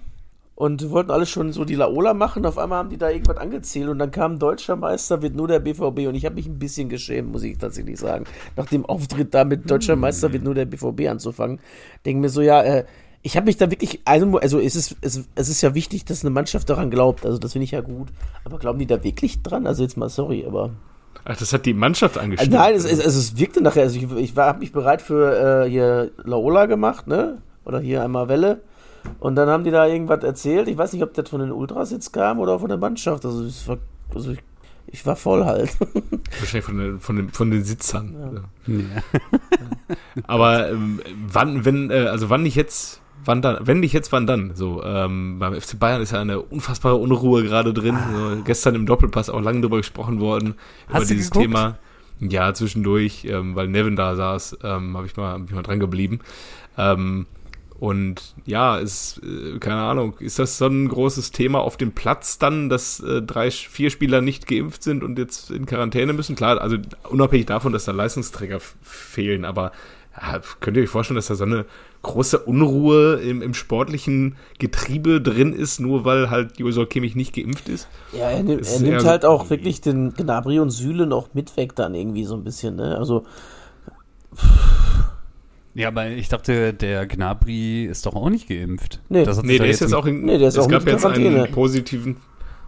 und 0.55 0.91
wollten 0.91 1.11
alle 1.11 1.25
schon 1.25 1.51
so 1.51 1.65
die 1.65 1.75
Laola 1.75 2.13
machen. 2.13 2.45
Auf 2.45 2.57
einmal 2.57 2.79
haben 2.79 2.89
die 2.89 2.97
da 2.97 3.09
irgendwas 3.09 3.37
angezählt 3.37 3.89
und 3.89 3.99
dann 3.99 4.11
kam 4.11 4.37
Deutscher 4.37 4.75
Meister, 4.75 5.21
wird 5.21 5.35
nur 5.35 5.47
der 5.47 5.59
BVB 5.59 6.07
und 6.07 6.15
ich 6.15 6.25
habe 6.25 6.35
mich 6.35 6.45
ein 6.45 6.59
bisschen 6.59 6.89
geschämt, 6.89 7.31
muss 7.31 7.43
ich 7.43 7.57
tatsächlich 7.57 7.99
sagen. 7.99 8.25
Nach 8.55 8.67
dem 8.67 8.85
Auftritt 8.85 9.33
da 9.33 9.45
mit 9.45 9.69
Deutscher 9.69 9.95
Meister 9.95 10.31
wird 10.31 10.43
nur 10.43 10.53
der 10.53 10.65
BVB 10.65 11.09
anzufangen. 11.09 11.59
Denke 12.05 12.21
mir 12.21 12.29
so, 12.29 12.41
ja, 12.41 12.61
äh, 12.61 12.85
ich 13.23 13.37
habe 13.37 13.45
mich 13.45 13.57
da 13.57 13.71
wirklich, 13.71 14.01
also, 14.05 14.37
also 14.37 14.59
es, 14.59 14.75
ist, 14.75 14.97
es, 15.01 15.23
es 15.33 15.49
ist 15.49 15.61
ja 15.61 15.73
wichtig, 15.73 16.05
dass 16.05 16.23
eine 16.23 16.29
Mannschaft 16.29 16.69
daran 16.69 16.91
glaubt. 16.91 17.25
Also 17.25 17.37
das 17.39 17.53
finde 17.53 17.63
ich 17.63 17.71
ja 17.71 17.81
gut. 17.81 18.09
Aber 18.43 18.59
glauben 18.59 18.79
die 18.79 18.85
da 18.85 19.01
wirklich 19.03 19.41
dran? 19.41 19.65
Also 19.65 19.81
jetzt 19.81 19.95
mal 19.95 20.09
sorry, 20.09 20.45
aber. 20.45 20.71
Ach, 21.23 21.37
das 21.37 21.53
hat 21.53 21.65
die 21.65 21.73
Mannschaft 21.73 22.17
angeschrieben. 22.17 22.53
Nein, 22.53 22.75
es, 22.75 22.83
es, 22.83 22.99
es 22.99 23.37
wirkte 23.37 23.61
nachher. 23.61 23.83
Also 23.83 23.97
ich, 23.97 24.11
ich 24.11 24.35
habe 24.35 24.59
mich 24.59 24.73
bereit 24.73 25.01
für 25.01 25.63
äh, 25.63 25.69
hier 25.69 26.11
Laola 26.25 26.65
gemacht, 26.65 27.07
ne? 27.07 27.41
Oder 27.63 27.79
hier 27.79 28.03
einmal 28.03 28.27
Welle. 28.27 28.61
Und 29.19 29.35
dann 29.35 29.49
haben 29.49 29.63
die 29.63 29.71
da 29.71 29.87
irgendwas 29.87 30.23
erzählt. 30.23 30.67
Ich 30.67 30.77
weiß 30.77 30.93
nicht, 30.93 31.03
ob 31.03 31.13
das 31.13 31.29
von 31.29 31.39
den 31.39 31.51
Ultras 31.51 31.91
jetzt 31.91 32.11
kam 32.11 32.39
oder 32.39 32.59
von 32.59 32.69
der 32.69 32.77
Mannschaft. 32.77 33.25
Also, 33.25 33.43
es 33.43 33.67
war, 33.67 33.77
also 34.13 34.31
ich, 34.31 34.39
ich 34.87 35.05
war 35.05 35.15
voll 35.15 35.45
halt. 35.45 35.77
Wahrscheinlich 36.39 36.65
von 36.65 36.77
den, 36.77 36.99
von 36.99 37.15
den, 37.15 37.29
von 37.29 37.51
den 37.51 37.63
Sitzern. 37.63 38.43
Ja. 38.67 38.73
Ja. 38.73 38.83
Aber 40.27 40.69
ähm, 40.69 41.01
wann, 41.27 41.65
wenn, 41.65 41.89
äh, 41.91 42.07
also 42.07 42.29
wann 42.29 42.43
nicht 42.43 42.55
jetzt 42.55 43.01
wann 43.25 43.41
dann, 43.41 43.65
wenn 43.65 43.79
nicht 43.79 43.93
jetzt, 43.93 44.11
wann 44.11 44.27
dann? 44.27 44.55
So, 44.55 44.83
ähm, 44.83 45.39
beim 45.39 45.59
FC 45.59 45.79
Bayern 45.79 46.01
ist 46.01 46.11
ja 46.11 46.21
eine 46.21 46.41
unfassbare 46.41 46.95
Unruhe 46.95 47.43
gerade 47.43 47.73
drin. 47.73 47.95
Ah. 47.95 48.35
So, 48.35 48.43
gestern 48.43 48.75
im 48.75 48.85
Doppelpass 48.85 49.29
auch 49.29 49.41
lange 49.41 49.61
drüber 49.61 49.77
gesprochen 49.77 50.19
worden, 50.19 50.55
Hast 50.87 51.03
über 51.03 51.05
dieses 51.05 51.31
geguckt? 51.31 51.45
Thema. 51.45 51.77
Ja, 52.19 52.53
zwischendurch, 52.53 53.25
ähm, 53.25 53.55
weil 53.55 53.67
Nevin 53.67 53.95
da 53.95 54.15
saß, 54.15 54.59
ähm, 54.63 54.95
habe 54.95 55.07
ich 55.07 55.17
mal, 55.17 55.33
hab 55.33 55.45
ich 55.45 55.55
mal 55.55 55.63
dran 55.63 55.79
geblieben. 55.79 56.19
Ähm, 56.77 57.25
und 57.83 58.33
ja, 58.45 58.77
ist, 58.77 59.19
äh, 59.25 59.59
keine 59.59 59.81
Ahnung, 59.81 60.13
ist 60.19 60.39
das 60.39 60.57
so 60.57 60.67
ein 60.67 60.87
großes 60.87 61.31
Thema 61.31 61.59
auf 61.59 61.75
dem 61.75 61.91
Platz 61.91 62.37
dann, 62.37 62.69
dass 62.69 63.01
äh, 63.01 63.21
drei, 63.21 63.51
vier 63.51 63.89
Spieler 63.89 64.21
nicht 64.21 64.47
geimpft 64.47 64.83
sind 64.83 65.03
und 65.03 65.19
jetzt 65.19 65.51
in 65.51 65.65
Quarantäne 65.65 66.13
müssen? 66.13 66.37
Klar, 66.37 66.61
also 66.61 66.77
unabhängig 67.09 67.47
davon, 67.47 67.73
dass 67.73 67.83
da 67.83 67.91
Leistungsträger 67.91 68.61
fehlen, 68.81 69.43
aber 69.43 69.73
ja, 70.15 70.39
könnt 70.61 70.77
ihr 70.77 70.83
euch 70.83 70.89
vorstellen, 70.89 71.17
dass 71.17 71.27
da 71.27 71.35
so 71.35 71.43
eine 71.43 71.65
große 72.03 72.39
Unruhe 72.39 73.15
im, 73.15 73.41
im 73.41 73.53
sportlichen 73.53 74.37
Getriebe 74.59 75.19
drin 75.19 75.51
ist, 75.51 75.81
nur 75.81 76.05
weil 76.05 76.29
halt 76.29 76.59
Josua 76.59 76.85
Kimmich 76.85 77.17
nicht 77.17 77.35
geimpft 77.35 77.67
ist? 77.67 77.89
Ja, 78.13 78.29
er, 78.29 78.43
nimm, 78.43 78.59
er 78.59 78.79
nimmt 78.79 79.03
halt 79.03 79.25
auch 79.25 79.49
wirklich 79.49 79.81
den 79.81 80.13
Gnabry 80.13 80.59
und 80.59 80.69
Süle 80.69 81.05
noch 81.05 81.33
mit 81.33 81.57
weg 81.57 81.75
dann 81.75 81.95
irgendwie 81.95 82.23
so 82.23 82.35
ein 82.35 82.45
bisschen, 82.45 82.77
ne? 82.77 82.97
Also. 82.97 83.25
Ja, 85.75 85.87
aber 85.87 86.07
ich 86.07 86.29
dachte, 86.29 86.73
der 86.73 87.07
Gnabry 87.07 87.85
ist 87.85 88.05
doch 88.05 88.15
auch 88.15 88.29
nicht 88.29 88.47
geimpft. 88.47 89.01
Nee, 89.09 89.23
das 89.23 89.41
nee 89.41 89.57
der 89.57 89.67
ist 89.67 89.79
jetzt 89.79 89.93
auch 89.93 90.05
in, 90.05 90.23
nee, 90.23 90.37
der 90.37 90.49
ist 90.49 90.57
es 90.57 90.65
auch 90.65 90.69
gab 90.69 90.85
jetzt 90.85 91.05
einen 91.05 91.51
positiven, 91.51 92.17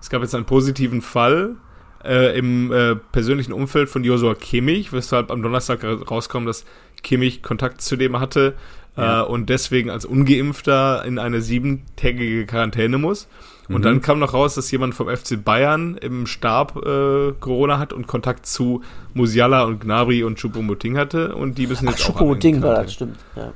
es 0.01 0.09
gab 0.09 0.21
jetzt 0.21 0.33
einen 0.33 0.45
positiven 0.45 1.01
Fall 1.01 1.55
äh, 2.03 2.37
im 2.37 2.71
äh, 2.71 2.95
persönlichen 2.95 3.53
Umfeld 3.53 3.89
von 3.89 4.03
Josua 4.03 4.33
Kimmich, 4.33 4.91
weshalb 4.91 5.29
am 5.29 5.43
Donnerstag 5.43 5.83
rauskam, 5.83 6.45
dass 6.45 6.65
Kimmich 7.03 7.43
Kontakt 7.43 7.81
zu 7.81 7.95
dem 7.95 8.19
hatte 8.19 8.55
ja. 8.97 9.21
äh, 9.21 9.25
und 9.25 9.49
deswegen 9.49 9.89
als 9.89 10.05
Ungeimpfter 10.05 11.05
in 11.05 11.19
eine 11.19 11.41
siebentägige 11.41 12.45
Quarantäne 12.45 12.97
muss. 12.97 13.27
Und 13.67 13.77
mhm. 13.77 13.81
dann 13.81 14.01
kam 14.01 14.19
noch 14.19 14.33
raus, 14.33 14.55
dass 14.55 14.69
jemand 14.71 14.93
vom 14.93 15.07
FC 15.07 15.43
Bayern 15.43 15.97
im 15.97 16.27
Stab 16.27 16.75
äh, 16.77 17.33
Corona 17.39 17.79
hat 17.79 17.93
und 17.93 18.07
Kontakt 18.07 18.45
zu 18.45 18.83
Musiala 19.13 19.63
und 19.63 19.79
Gnabry 19.79 20.23
und 20.23 20.39
Choupo-Moting 20.39 20.97
hatte 20.97 21.35
und 21.35 21.57
die 21.57 21.67
müssen 21.67 21.87
jetzt 21.87 22.01
Ach, 22.03 22.09
auch 22.09 22.19
Choupo-Moting 22.19 22.61
war 22.61 22.83
das, 22.83 22.93
stimmt. 22.93 23.17
Ja, 23.35 23.53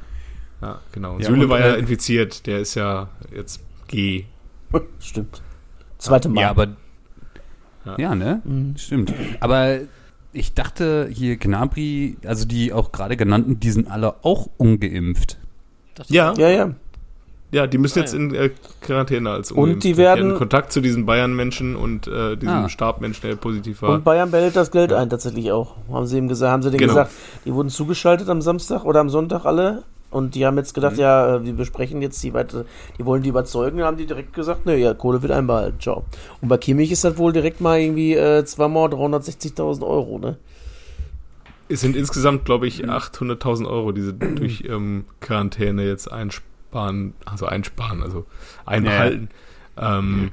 ja 0.62 0.80
genau. 0.92 1.20
Ja, 1.20 1.26
Süle 1.26 1.50
war 1.50 1.60
ja 1.60 1.76
äh, 1.76 1.80
infiziert, 1.80 2.48
der 2.48 2.60
ist 2.60 2.76
ja 2.76 3.10
jetzt 3.34 3.62
G. 3.88 4.26
Stimmt. 5.00 5.42
Zweite 5.98 6.30
Mal. 6.30 6.42
Ja, 6.42 6.50
aber 6.52 6.68
ja, 7.86 7.96
ja 7.98 8.16
ne? 8.16 8.42
Mhm. 8.46 8.78
Stimmt. 8.78 9.14
Aber 9.40 9.80
ich 10.32 10.54
dachte 10.54 11.10
hier 11.12 11.38
Gnabry, 11.38 12.18
also 12.26 12.46
die 12.46 12.72
auch 12.72 12.92
gerade 12.92 13.18
genannten, 13.18 13.60
die 13.60 13.72
sind 13.72 13.90
alle 13.90 14.24
auch 14.24 14.50
ungeimpft. 14.58 15.38
ja, 16.08 16.34
ja, 16.34 16.50
ja. 16.50 16.76
Ja, 17.52 17.66
die 17.66 17.80
müssen 17.80 18.00
ah, 18.00 18.02
jetzt 18.04 18.14
in 18.14 18.34
äh, 18.36 18.52
Quarantäne 18.82 19.32
als 19.32 19.52
ungeimpft. 19.52 19.76
Und 19.76 19.84
die 19.84 19.98
werden 19.98 20.30
die 20.30 20.36
Kontakt 20.36 20.72
zu 20.72 20.82
diesen 20.82 21.06
Bayern-Menschen 21.06 21.76
und 21.76 22.08
äh, 22.08 22.36
diesem 22.36 22.56
ah. 22.56 22.70
Stabmenschen, 22.70 23.28
der 23.28 23.36
positiv 23.38 23.82
war. 23.82 23.96
Und 23.96 24.04
Bayern 24.04 24.30
behält 24.30 24.56
das 24.56 24.70
Geld 24.70 24.92
ja. 24.92 24.98
ein 24.98 25.10
tatsächlich 25.10 25.52
auch. 25.52 25.76
Haben 25.92 26.06
sie 26.06 26.18
ihm 26.20 26.28
gesagt, 26.28 26.52
haben 26.52 26.62
sie 26.62 26.70
denen 26.70 26.80
genau. 26.80 26.94
gesagt, 26.94 27.12
die 27.46 27.54
wurden 27.54 27.70
zugeschaltet 27.70 28.30
am 28.30 28.42
Samstag 28.42 28.86
oder 28.86 29.00
am 29.00 29.10
Sonntag 29.10 29.46
alle 29.46 29.84
und 30.12 30.36
die 30.36 30.46
haben 30.46 30.58
jetzt 30.58 30.74
gedacht, 30.74 30.94
mhm. 30.94 31.02
ja, 31.02 31.36
äh, 31.36 31.46
wir 31.46 31.54
besprechen 31.54 32.02
jetzt 32.02 32.22
die 32.24 32.34
weiter, 32.34 32.66
die 32.98 33.06
wollen 33.06 33.22
die 33.22 33.30
überzeugen, 33.30 33.82
haben 33.84 33.98
die 33.98 34.06
direkt 34.06 34.34
gesagt, 34.34 34.66
ne, 34.66 34.78
ja, 34.78 34.94
Kohle 34.94 35.22
wird 35.22 35.32
einbehalten, 35.32 35.80
ciao. 35.80 36.06
Und 36.42 36.50
bei 36.50 36.58
Kimmich 36.58 36.92
ist 36.92 37.04
das 37.04 37.18
wohl 37.18 37.32
direkt 37.32 37.62
mal 37.62 37.80
irgendwie 37.80 38.16
äh, 38.16 38.44
zweimal 38.46 38.90
360.000 38.90 39.86
Euro, 39.86 40.18
ne? 40.18 40.38
Es 41.72 41.82
sind 41.82 41.96
insgesamt, 41.96 42.46
glaube 42.46 42.66
ich, 42.66 42.86
800.000 42.86 43.70
Euro, 43.70 43.92
die 43.92 44.02
sie 44.02 44.14
durch 44.36 44.64
ähm, 44.68 45.06
Quarantäne 45.20 45.86
jetzt 45.86 46.12
einsparen, 46.12 46.49
also 46.72 47.46
einsparen, 47.46 48.04
also 48.04 48.26
einbehalten. 48.66 49.30
Ja. 49.78 50.00
Ähm, 50.00 50.32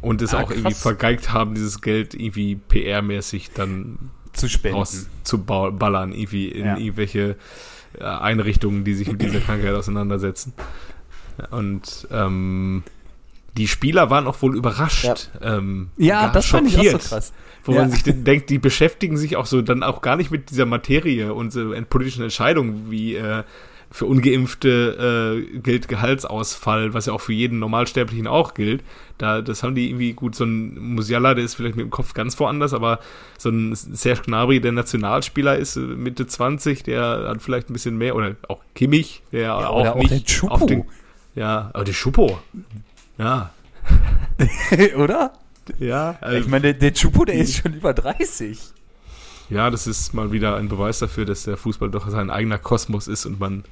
und 0.00 0.22
es 0.22 0.34
ah, 0.34 0.40
auch 0.40 0.48
krass. 0.48 0.56
irgendwie 0.56 0.74
vergeigt 0.74 1.32
haben, 1.32 1.54
dieses 1.54 1.80
Geld 1.80 2.14
irgendwie 2.14 2.58
PR-mäßig 2.68 3.50
dann 3.54 4.10
zu 4.32 4.48
spenden. 4.48 4.78
Rauszuballern, 4.78 6.12
irgendwie 6.12 6.48
in 6.48 6.66
ja. 6.66 6.76
irgendwelche 6.76 7.36
äh, 7.98 8.04
Einrichtungen, 8.04 8.84
die 8.84 8.94
sich 8.94 9.10
mit 9.10 9.20
dieser 9.20 9.40
Krankheit 9.40 9.74
auseinandersetzen. 9.74 10.52
Und 11.50 12.06
ähm, 12.10 12.82
die 13.56 13.68
Spieler 13.68 14.10
waren 14.10 14.26
auch 14.26 14.40
wohl 14.42 14.56
überrascht. 14.56 15.04
Ja, 15.04 15.56
ähm, 15.56 15.90
ja 15.96 16.28
das 16.28 16.46
schockiert, 16.46 16.72
fand 16.72 16.84
ich 16.84 16.94
auch 16.94 17.00
so 17.00 17.08
krass. 17.08 17.32
Wo 17.64 17.72
ja. 17.72 17.82
man 17.82 17.90
sich 17.90 18.02
denkt, 18.04 18.48
die 18.48 18.58
beschäftigen 18.58 19.18
sich 19.18 19.36
auch 19.36 19.46
so 19.46 19.60
dann 19.60 19.82
auch 19.82 20.00
gar 20.00 20.16
nicht 20.16 20.30
mit 20.30 20.50
dieser 20.50 20.64
Materie 20.64 21.34
und 21.34 21.52
so 21.52 21.74
politischen 21.90 22.22
Entscheidungen 22.22 22.90
wie 22.90 23.16
äh, 23.16 23.42
für 23.90 24.06
Ungeimpfte 24.06 25.44
äh, 25.52 25.58
gilt 25.58 25.88
Gehaltsausfall, 25.88 26.94
was 26.94 27.06
ja 27.06 27.12
auch 27.12 27.20
für 27.20 27.32
jeden 27.32 27.58
Normalsterblichen 27.58 28.28
auch 28.28 28.54
gilt. 28.54 28.84
Da, 29.18 29.42
das 29.42 29.62
haben 29.62 29.74
die 29.74 29.88
irgendwie 29.88 30.12
gut. 30.12 30.36
So 30.36 30.44
ein 30.44 30.78
Musiala, 30.94 31.34
der 31.34 31.44
ist 31.44 31.54
vielleicht 31.54 31.76
mit 31.76 31.86
dem 31.86 31.90
Kopf 31.90 32.14
ganz 32.14 32.38
woanders, 32.38 32.72
aber 32.72 33.00
so 33.36 33.50
ein 33.50 33.74
Serge 33.74 34.22
Gnabry, 34.26 34.60
der 34.60 34.72
Nationalspieler 34.72 35.56
ist, 35.56 35.76
äh, 35.76 35.80
Mitte 35.80 36.26
20, 36.26 36.84
der 36.84 37.26
hat 37.28 37.42
vielleicht 37.42 37.68
ein 37.68 37.72
bisschen 37.72 37.98
mehr, 37.98 38.14
oder 38.14 38.36
auch 38.48 38.60
Kimmich, 38.74 39.22
der 39.32 39.40
ja, 39.40 39.68
auch, 39.68 39.86
auch 39.86 39.96
nicht 39.96 40.44
auf 40.44 40.66
den, 40.66 40.84
ja, 41.34 41.70
aber 41.72 41.84
der 41.84 41.92
Schupo, 41.92 42.38
ja. 43.18 43.50
oder? 44.96 45.32
Ja. 45.78 46.16
Also, 46.20 46.38
ich 46.38 46.46
meine, 46.46 46.62
der, 46.62 46.74
der 46.74 46.94
Chupo, 46.94 47.24
der 47.24 47.36
ist 47.36 47.56
schon 47.56 47.74
über 47.74 47.92
30. 47.92 48.58
Ja, 49.50 49.70
das 49.70 49.86
ist 49.86 50.14
mal 50.14 50.32
wieder 50.32 50.56
ein 50.56 50.68
Beweis 50.68 51.00
dafür, 51.00 51.24
dass 51.24 51.42
der 51.42 51.56
Fußball 51.56 51.90
doch 51.90 52.08
sein 52.08 52.30
eigener 52.30 52.58
Kosmos 52.58 53.08
ist 53.08 53.26
und 53.26 53.40
man 53.40 53.64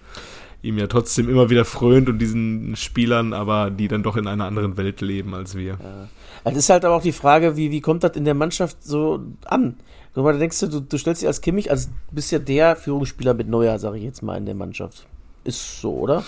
ihm 0.61 0.77
ja 0.77 0.89
trotzdem 0.89 1.29
immer 1.29 1.51
wieder 1.51 1.65
frönt 1.65 2.09
und 2.09 2.19
diesen 2.19 2.75
Spielern, 2.75 3.33
aber 3.33 3.71
die 3.71 3.87
dann 3.87 4.03
doch 4.03 4.17
in 4.17 4.27
einer 4.27 4.45
anderen 4.45 4.77
Welt 4.77 5.01
leben 5.01 5.35
als 5.35 5.55
wir. 5.55 5.79
Ja. 5.81 6.09
Es 6.45 6.57
ist 6.57 6.71
halt 6.71 6.85
aber 6.85 6.97
auch 6.97 7.03
die 7.03 7.13
Frage, 7.13 7.57
wie, 7.57 7.71
wie 7.71 7.81
kommt 7.81 8.03
das 8.03 8.17
in 8.17 8.25
der 8.25 8.35
Mannschaft 8.35 8.83
so 8.83 9.21
an? 9.45 9.77
Da 10.15 10.33
denkst 10.33 10.59
du, 10.61 10.67
du, 10.67 10.81
du 10.81 10.99
stellst 10.99 11.23
dich 11.23 11.29
als 11.29 11.41
Kimmich, 11.41 11.71
als 11.71 11.91
bist 12.11 12.33
ja 12.33 12.41
der 12.41 12.75
Führungsspieler 12.75 13.35
mit 13.35 13.49
Neuer, 13.49 13.79
sage 13.79 13.99
ich 13.99 14.05
jetzt 14.05 14.23
mal, 14.23 14.37
in 14.37 14.47
der 14.47 14.57
Mannschaft. 14.57 15.07
Ist 15.45 15.81
so, 15.81 15.95
oder? 15.95 16.25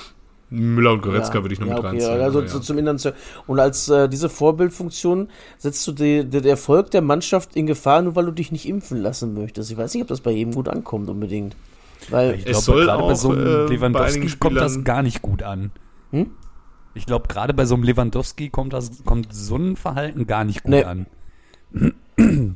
Müller 0.50 0.92
und 0.92 1.02
Goretzka 1.02 1.38
ja, 1.38 1.44
würde 1.44 1.54
ich 1.54 1.60
noch 1.60 1.68
ja, 1.68 1.74
mit 1.74 1.84
okay, 1.84 1.88
reinziehen. 1.88 2.20
Also 2.20 2.42
ja. 2.42 2.60
zum 2.60 2.78
Innern 2.78 2.98
und 3.46 3.60
als 3.60 3.88
äh, 3.88 4.08
diese 4.08 4.28
Vorbildfunktion 4.28 5.28
setzt 5.58 5.86
du 5.86 5.92
die, 5.92 6.24
den 6.24 6.44
Erfolg 6.44 6.90
der 6.90 7.02
Mannschaft 7.02 7.54
in 7.54 7.66
Gefahr, 7.66 8.02
nur 8.02 8.16
weil 8.16 8.26
du 8.26 8.32
dich 8.32 8.50
nicht 8.50 8.68
impfen 8.68 9.00
lassen 9.00 9.34
möchtest. 9.34 9.70
Ich 9.70 9.76
weiß 9.76 9.94
nicht, 9.94 10.02
ob 10.02 10.08
das 10.08 10.20
bei 10.20 10.32
jedem 10.32 10.52
gut 10.52 10.68
ankommt 10.68 11.08
unbedingt. 11.08 11.56
Weil 12.08 12.34
ich 12.34 12.44
glaube, 12.44 12.80
gerade 12.80 13.02
bei 13.02 13.14
so 13.14 13.30
einem 13.30 13.46
äh, 13.46 13.66
Lewandowski 13.66 14.28
kommt 14.38 14.56
das 14.56 14.82
gar 14.84 15.02
nicht 15.02 15.22
gut 15.22 15.42
an. 15.42 15.70
Hm? 16.10 16.30
Ich 16.94 17.06
glaube, 17.06 17.28
gerade 17.28 17.54
bei 17.54 17.66
so 17.66 17.74
einem 17.74 17.84
Lewandowski 17.84 18.50
kommt 18.50 18.72
das 18.72 19.04
kommt 19.04 19.32
so 19.32 19.56
ein 19.56 19.76
Verhalten 19.76 20.26
gar 20.26 20.44
nicht 20.44 20.64
gut 20.64 20.70
nee. 20.70 20.84
an. 20.84 21.06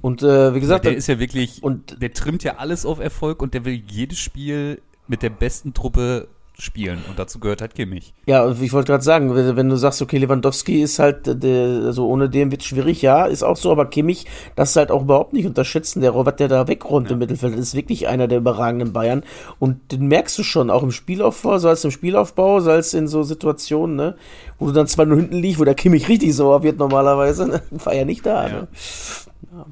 Und 0.03 0.23
äh, 0.23 0.55
wie 0.55 0.61
gesagt, 0.61 0.85
der 0.85 0.97
ist 0.97 1.07
ja 1.07 1.19
wirklich 1.19 1.63
und 1.63 2.03
der 2.03 2.13
trimmt 2.13 2.43
ja 2.43 2.57
alles 2.57 2.85
auf 2.85 2.99
Erfolg 2.99 3.41
und 3.41 3.55
der 3.55 3.65
will 3.65 3.83
jedes 3.87 4.19
Spiel 4.19 4.83
mit 5.07 5.23
der 5.23 5.31
besten 5.31 5.73
Truppe 5.73 6.29
spielen. 6.59 7.01
Und 7.09 7.19
dazu 7.19 7.41
gehört 7.41 7.61
halt 7.61 7.75
Kimmich. 7.75 8.15
Ja, 8.27 8.49
ich 8.49 8.73
wollte 8.73 8.93
gerade 8.93 9.03
sagen, 9.03 9.35
wenn 9.35 9.69
du 9.69 9.77
sagst, 9.77 10.01
okay, 10.03 10.19
Lewandowski 10.19 10.83
ist 10.83 10.99
halt, 10.99 11.43
der, 11.43 11.83
also 11.85 12.07
ohne 12.07 12.29
den 12.31 12.51
wird 12.51 12.63
schwierig, 12.63 13.03
ja, 13.03 13.27
ist 13.27 13.43
auch 13.43 13.57
so, 13.57 13.73
aber 13.73 13.87
Kimmich, 13.87 14.27
das 14.55 14.71
ist 14.71 14.77
halt 14.77 14.91
auch 14.91 15.03
überhaupt 15.03 15.33
nicht 15.33 15.47
unterschätzen. 15.47 16.01
Der 16.01 16.13
Robert, 16.13 16.39
der 16.39 16.49
da 16.49 16.69
wegräumt 16.69 17.09
ja. 17.09 17.15
im 17.15 17.19
Mittelfeld, 17.19 17.57
ist 17.57 17.75
wirklich 17.75 18.07
einer 18.07 18.29
der 18.29 18.39
überragenden 18.39 18.93
Bayern. 18.93 19.25
Und 19.59 19.93
den 19.93 20.07
merkst 20.07 20.39
du 20.39 20.43
schon, 20.45 20.71
auch 20.71 20.83
im 20.83 20.93
Spielaufbau, 20.93 21.59
so 21.59 21.69
als 21.69 21.85
im 21.85 21.91
Spielaufbau, 21.91 22.61
so 22.61 22.71
als 22.71 22.95
in 22.95 23.09
so 23.09 23.25
Situationen, 23.25 23.97
ne, 23.97 24.17
wo 24.59 24.67
du 24.67 24.73
dann 24.73 24.87
zwar 24.87 25.07
nur 25.07 25.19
hinten 25.19 25.37
liegst, 25.37 25.59
wo 25.59 25.65
der 25.65 25.75
Kimmich 25.75 26.09
richtig 26.09 26.35
sauer 26.35 26.63
wird 26.63 26.79
normalerweise, 26.79 27.49
ne? 27.49 27.63
war 27.71 27.95
ja 27.95 28.05
nicht 28.05 28.25
da, 28.25 28.47
ja. 28.47 28.53
ne? 28.53 28.69
Ja. 29.53 29.67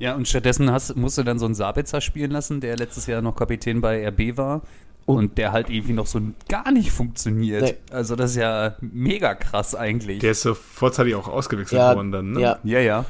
Ja, 0.00 0.14
und 0.16 0.26
stattdessen 0.26 0.70
hast, 0.72 0.96
musst 0.96 1.18
du 1.18 1.22
dann 1.22 1.38
so 1.38 1.46
einen 1.46 1.54
Sabitzer 1.54 2.00
spielen 2.00 2.32
lassen, 2.32 2.60
der 2.60 2.76
letztes 2.76 3.06
Jahr 3.06 3.22
noch 3.22 3.36
Kapitän 3.36 3.80
bei 3.80 4.06
RB 4.08 4.36
war. 4.36 4.62
Und, 5.06 5.16
und, 5.16 5.38
der 5.38 5.52
halt 5.52 5.68
irgendwie 5.68 5.92
noch 5.92 6.06
so 6.06 6.20
gar 6.48 6.70
nicht 6.70 6.90
funktioniert. 6.90 7.62
Nee. 7.62 7.74
Also 7.90 8.16
das 8.16 8.32
ist 8.32 8.36
ja 8.36 8.76
mega 8.80 9.34
krass 9.34 9.74
eigentlich. 9.74 10.20
Der 10.20 10.30
ist 10.30 10.42
so 10.42 10.54
vorzeitig 10.54 11.14
auch 11.14 11.28
ausgewechselt 11.28 11.80
ja, 11.80 11.94
worden 11.94 12.12
dann, 12.12 12.32
ne? 12.32 12.40
Ja, 12.40 12.58
ja. 12.64 12.80
ja. 12.80 13.04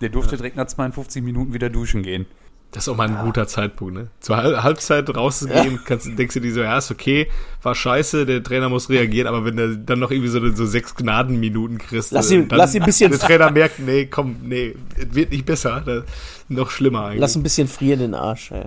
Der 0.00 0.08
durfte 0.08 0.32
ja. 0.32 0.38
direkt 0.38 0.56
nach 0.56 0.66
52 0.66 1.22
Minuten 1.22 1.54
wieder 1.54 1.70
duschen 1.70 2.02
gehen. 2.02 2.26
Das 2.72 2.84
ist 2.84 2.88
auch 2.88 2.96
mal 2.96 3.08
ein 3.08 3.24
guter 3.24 3.46
Zeitpunkt, 3.46 3.94
ne? 3.94 4.08
Zur 4.20 4.36
Halbzeit 4.36 5.08
rauszugehen, 5.14 5.80
kannst, 5.84 6.06
denkst 6.18 6.34
du 6.34 6.40
dir 6.40 6.52
so, 6.52 6.60
ja, 6.60 6.76
ist 6.76 6.90
okay, 6.90 7.28
war 7.62 7.74
scheiße, 7.74 8.26
der 8.26 8.42
Trainer 8.42 8.68
muss 8.68 8.90
reagieren, 8.90 9.28
aber 9.28 9.44
wenn 9.44 9.56
du 9.56 9.78
dann 9.78 9.98
noch 9.98 10.10
irgendwie 10.10 10.28
so, 10.28 10.46
so 10.54 10.66
sechs 10.66 10.94
Gnadenminuten 10.94 11.78
kriegst, 11.78 12.12
lass 12.12 12.30
ihn, 12.30 12.48
dann, 12.48 12.58
lass 12.58 12.74
ihn 12.74 12.82
ein 12.82 12.86
bisschen. 12.86 13.12
Der 13.12 13.20
Trainer 13.20 13.50
merkt, 13.50 13.78
nee, 13.78 14.06
komm, 14.06 14.36
nee, 14.42 14.74
wird 15.10 15.30
nicht 15.30 15.46
besser, 15.46 15.82
das, 15.86 16.04
noch 16.48 16.70
schlimmer 16.70 17.06
eigentlich. 17.06 17.20
Lass 17.20 17.36
ein 17.36 17.42
bisschen 17.42 17.68
frieren 17.68 18.00
den 18.00 18.14
Arsch, 18.14 18.50
ey. 18.50 18.66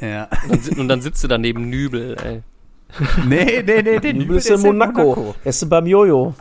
Ja. 0.00 0.28
Und, 0.48 0.78
und 0.78 0.88
dann 0.88 1.00
sitzt 1.00 1.22
du 1.24 1.28
da 1.28 1.38
neben 1.38 1.68
Nübel, 1.68 2.16
ey. 2.22 2.42
Nee, 3.24 3.62
nee, 3.62 3.82
nee, 3.82 4.00
der 4.00 4.14
Nübel 4.14 4.36
ist 4.36 4.50
in 4.50 4.60
Monaco. 4.60 5.02
Monaco. 5.02 5.34
Er 5.44 5.50
ist 5.50 5.68
beim 5.68 5.86
Jojo. 5.86 6.34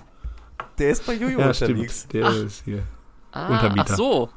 Der 0.78 0.90
ist 0.90 1.06
bei 1.06 1.14
Jojo 1.14 1.40
ja, 1.40 1.48
unterwegs. 1.48 2.00
Stimmt. 2.00 2.14
Der 2.14 2.26
ach. 2.26 2.36
ist 2.36 2.64
hier. 2.66 2.84
Ah, 3.32 3.48
Untermieter. 3.50 3.86
Ach 3.92 3.96
so. 3.96 4.30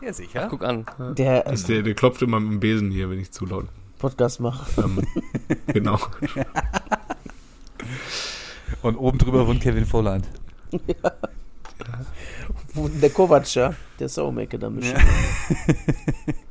Ja, 0.00 0.12
sicher. 0.12 0.44
Ach, 0.44 0.50
guck 0.50 0.64
an. 0.64 0.86
Der, 1.16 1.46
ist 1.46 1.68
der, 1.68 1.82
der 1.82 1.94
klopft 1.94 2.22
immer 2.22 2.40
mit 2.40 2.52
dem 2.52 2.60
Besen 2.60 2.90
hier, 2.90 3.10
wenn 3.10 3.18
ich 3.18 3.32
zu 3.32 3.46
laut 3.46 3.66
Podcast 3.98 4.40
mache. 4.40 4.66
Ähm, 4.80 5.02
genau. 5.66 5.98
Und 8.82 8.96
oben 8.96 9.18
drüber 9.18 9.46
wohnt 9.46 9.60
Kevin 9.60 9.84
Volland. 9.84 10.26
Ja. 10.70 10.78
ja. 10.96 11.12
Der 12.74 13.10
Kovac, 13.10 13.54
ja. 13.54 13.74
Der 13.98 14.08
Saumaker 14.08 14.56
da 14.56 14.70
Ja. 14.80 14.94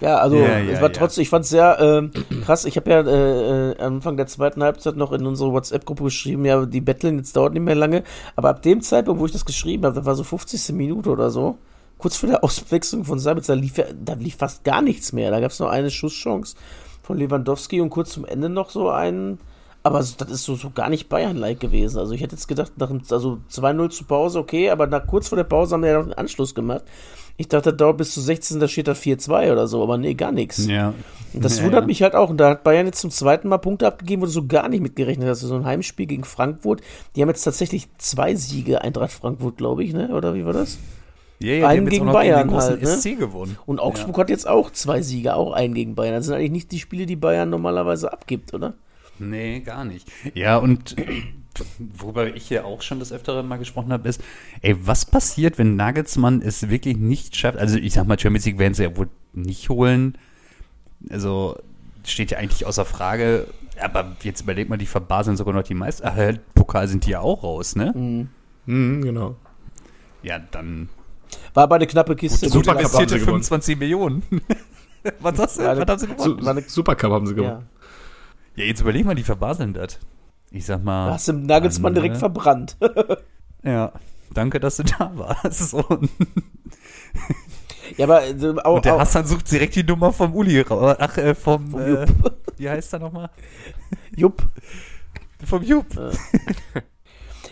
Ja, 0.00 0.18
also 0.18 0.36
ja, 0.36 0.58
ja, 0.58 0.72
es 0.72 0.80
war 0.80 0.92
trotzdem, 0.92 1.22
ja. 1.22 1.22
ich 1.22 1.28
fand 1.30 1.44
es 1.44 1.50
sehr 1.50 1.80
äh, 1.80 2.34
krass. 2.44 2.64
Ich 2.64 2.76
habe 2.76 2.90
ja 2.90 3.00
äh, 3.00 3.72
äh, 3.72 3.78
Anfang 3.80 4.16
der 4.16 4.26
zweiten 4.26 4.62
Halbzeit 4.62 4.96
noch 4.96 5.12
in 5.12 5.26
unsere 5.26 5.52
WhatsApp-Gruppe 5.52 6.04
geschrieben, 6.04 6.44
ja, 6.44 6.66
die 6.66 6.80
Betteln 6.80 7.18
jetzt 7.18 7.36
dauert 7.36 7.54
nicht 7.54 7.62
mehr 7.62 7.74
lange. 7.74 8.02
Aber 8.34 8.50
ab 8.50 8.62
dem 8.62 8.82
Zeitpunkt, 8.82 9.20
wo 9.20 9.26
ich 9.26 9.32
das 9.32 9.44
geschrieben 9.44 9.84
habe, 9.84 9.94
das 9.94 10.04
war 10.04 10.14
so 10.14 10.24
50. 10.24 10.74
Minute 10.74 11.10
oder 11.10 11.30
so, 11.30 11.58
kurz 11.98 12.16
vor 12.16 12.28
der 12.28 12.44
Auswechslung 12.44 13.04
von 13.04 13.18
Sabitzer, 13.18 13.56
lief 13.56 13.74
da 13.74 14.14
lief 14.14 14.36
fast 14.36 14.64
gar 14.64 14.82
nichts 14.82 15.12
mehr. 15.12 15.30
Da 15.30 15.40
gab 15.40 15.50
es 15.50 15.60
noch 15.60 15.68
eine 15.68 15.90
Schusschance 15.90 16.56
von 17.02 17.16
Lewandowski 17.16 17.80
und 17.80 17.90
kurz 17.90 18.10
zum 18.10 18.24
Ende 18.24 18.48
noch 18.48 18.70
so 18.70 18.90
einen. 18.90 19.38
Aber 19.86 19.98
das 19.98 20.30
ist 20.30 20.42
so, 20.42 20.56
so 20.56 20.70
gar 20.70 20.88
nicht 20.88 21.08
Bayern-like 21.08 21.60
gewesen. 21.60 21.98
Also 21.98 22.12
ich 22.12 22.20
hätte 22.20 22.34
jetzt 22.34 22.48
gedacht, 22.48 22.72
nach, 22.76 22.90
also 22.90 23.38
2-0 23.52 23.90
zur 23.90 24.06
Pause, 24.08 24.40
okay, 24.40 24.68
aber 24.70 24.88
nach, 24.88 25.06
kurz 25.06 25.28
vor 25.28 25.36
der 25.36 25.44
Pause 25.44 25.74
haben 25.74 25.82
wir 25.82 25.90
ja 25.90 25.98
noch 25.98 26.06
einen 26.06 26.12
Anschluss 26.14 26.56
gemacht. 26.56 26.82
Ich 27.36 27.46
dachte, 27.46 27.70
das 27.70 27.76
dauert 27.76 27.98
bis 27.98 28.12
zu 28.12 28.20
16, 28.20 28.58
da 28.58 28.66
steht 28.66 28.88
da 28.88 28.92
4-2 28.92 29.52
oder 29.52 29.68
so, 29.68 29.82
aber 29.84 29.96
nee, 29.96 30.14
gar 30.14 30.32
nichts. 30.32 30.66
Ja. 30.66 30.92
Und 31.32 31.44
das 31.44 31.58
ja, 31.58 31.64
wundert 31.64 31.82
ja. 31.82 31.86
mich 31.86 32.02
halt 32.02 32.16
auch. 32.16 32.30
Und 32.30 32.38
da 32.38 32.50
hat 32.50 32.64
Bayern 32.64 32.86
jetzt 32.86 33.00
zum 33.00 33.12
zweiten 33.12 33.48
Mal 33.48 33.58
Punkte 33.58 33.86
abgegeben, 33.86 34.22
wo 34.22 34.26
du 34.26 34.32
so 34.32 34.46
gar 34.46 34.68
nicht 34.68 34.80
mitgerechnet 34.80 35.28
hast. 35.28 35.40
So 35.40 35.54
ein 35.54 35.64
Heimspiel 35.64 36.06
gegen 36.06 36.24
Frankfurt. 36.24 36.80
Die 37.14 37.22
haben 37.22 37.28
jetzt 37.28 37.44
tatsächlich 37.44 37.88
zwei 37.98 38.34
Siege, 38.34 38.82
Eintracht 38.82 39.12
Frankfurt, 39.12 39.56
glaube 39.58 39.84
ich, 39.84 39.92
ne? 39.92 40.08
Oder 40.08 40.34
wie 40.34 40.44
war 40.44 40.54
das? 40.54 40.78
Ja, 41.38 41.52
ja, 41.52 41.68
einen 41.68 41.88
gegen 41.88 42.06
Bayern 42.06 42.48
gegen 42.48 42.60
halt. 42.60 42.82
Ne? 42.82 42.88
SC 42.88 43.18
gewonnen. 43.18 43.56
Und 43.66 43.78
Augsburg 43.78 44.16
ja. 44.16 44.22
hat 44.22 44.30
jetzt 44.30 44.48
auch 44.48 44.70
zwei 44.70 45.02
Siege, 45.02 45.36
auch 45.36 45.52
einen 45.52 45.74
gegen 45.74 45.94
Bayern. 45.94 46.14
Das 46.14 46.24
sind 46.24 46.34
eigentlich 46.34 46.50
nicht 46.50 46.72
die 46.72 46.80
Spiele, 46.80 47.06
die 47.06 47.16
Bayern 47.16 47.50
normalerweise 47.50 48.12
abgibt, 48.12 48.54
oder? 48.54 48.74
Nee, 49.18 49.60
gar 49.60 49.84
nicht. 49.84 50.10
Ja, 50.34 50.56
und 50.58 50.96
worüber 51.78 52.34
ich 52.34 52.50
ja 52.50 52.64
auch 52.64 52.82
schon 52.82 52.98
das 52.98 53.12
Öfteren 53.12 53.48
mal 53.48 53.56
gesprochen 53.56 53.92
habe, 53.92 54.08
ist, 54.08 54.22
ey, 54.62 54.76
was 54.86 55.06
passiert, 55.06 55.58
wenn 55.58 55.76
Nagelsmann 55.76 56.42
es 56.42 56.68
wirklich 56.68 56.96
nicht 56.96 57.36
schafft? 57.36 57.58
Also 57.58 57.78
ich 57.78 57.94
sag 57.94 58.06
mal, 58.06 58.18
Champions 58.18 58.46
League 58.46 58.58
werden 58.58 58.74
sie 58.74 58.84
ja 58.84 58.96
wohl 58.96 59.08
nicht 59.32 59.68
holen. 59.68 60.18
Also 61.10 61.58
steht 62.04 62.30
ja 62.30 62.38
eigentlich 62.38 62.66
außer 62.66 62.84
Frage. 62.84 63.46
Aber 63.80 64.16
jetzt 64.22 64.40
überlegt 64.40 64.70
mal, 64.70 64.78
die 64.78 64.86
verbaseln 64.86 65.36
sogar 65.36 65.54
noch 65.54 65.62
die 65.62 65.74
meisten. 65.74 66.06
Ach, 66.06 66.16
Pokal 66.54 66.88
sind 66.88 67.04
die 67.06 67.10
ja 67.10 67.20
auch 67.20 67.42
raus, 67.42 67.76
ne? 67.76 67.92
Mhm. 67.94 68.28
Mhm, 68.66 69.02
genau. 69.02 69.36
Ja, 70.22 70.38
dann. 70.38 70.88
War 71.54 71.64
aber 71.64 71.76
eine 71.76 71.86
knappe 71.86 72.16
Kiste. 72.16 72.48
Super 72.48 72.74
Cup 72.74 72.92
haben 72.92 73.08
sie 73.08 73.18
25 73.18 73.78
Millionen. 73.78 74.22
was 75.20 75.38
hast 75.38 75.58
du? 75.58 75.62
Was 75.62 75.78
haben 75.78 75.98
sie 75.98 76.06
gewonnen? 76.08 76.64
Supercup 76.66 77.10
haben 77.12 77.26
sie 77.26 77.34
gewonnen. 77.34 77.66
Ja. 77.70 77.75
Ja, 78.56 78.64
jetzt 78.64 78.80
überleg 78.80 79.04
mal, 79.04 79.14
die 79.14 79.22
verbaseln 79.22 79.74
das 79.74 79.98
ich 80.50 80.64
sag 80.64 80.82
mal. 80.84 81.08
Du 81.08 81.14
hast 81.14 81.28
den 81.28 81.42
Nagelsmann 81.42 81.90
andere. 81.90 82.04
direkt 82.04 82.18
verbrannt. 82.18 82.76
ja, 83.62 83.92
danke, 84.32 84.60
dass 84.60 84.76
du 84.76 84.84
da 84.84 85.12
warst. 85.14 85.74
Und 85.74 86.10
ja, 87.96 88.04
aber 88.04 88.18
also, 88.18 88.56
auch, 88.58 88.76
Und 88.76 88.84
der 88.84 88.98
Hassan 88.98 89.26
sucht 89.26 89.50
direkt 89.50 89.76
die 89.76 89.84
Nummer 89.84 90.12
vom 90.12 90.34
Uli 90.34 90.60
raus. 90.60 90.96
Ach, 90.98 91.16
äh, 91.18 91.34
vom, 91.34 91.70
vom 91.70 91.80
äh, 91.80 92.06
wie 92.56 92.68
heißt 92.68 92.92
er 92.92 93.00
nochmal? 93.00 93.30
Jupp. 94.16 94.48
Vom 95.44 95.62
Jupp. 95.62 95.86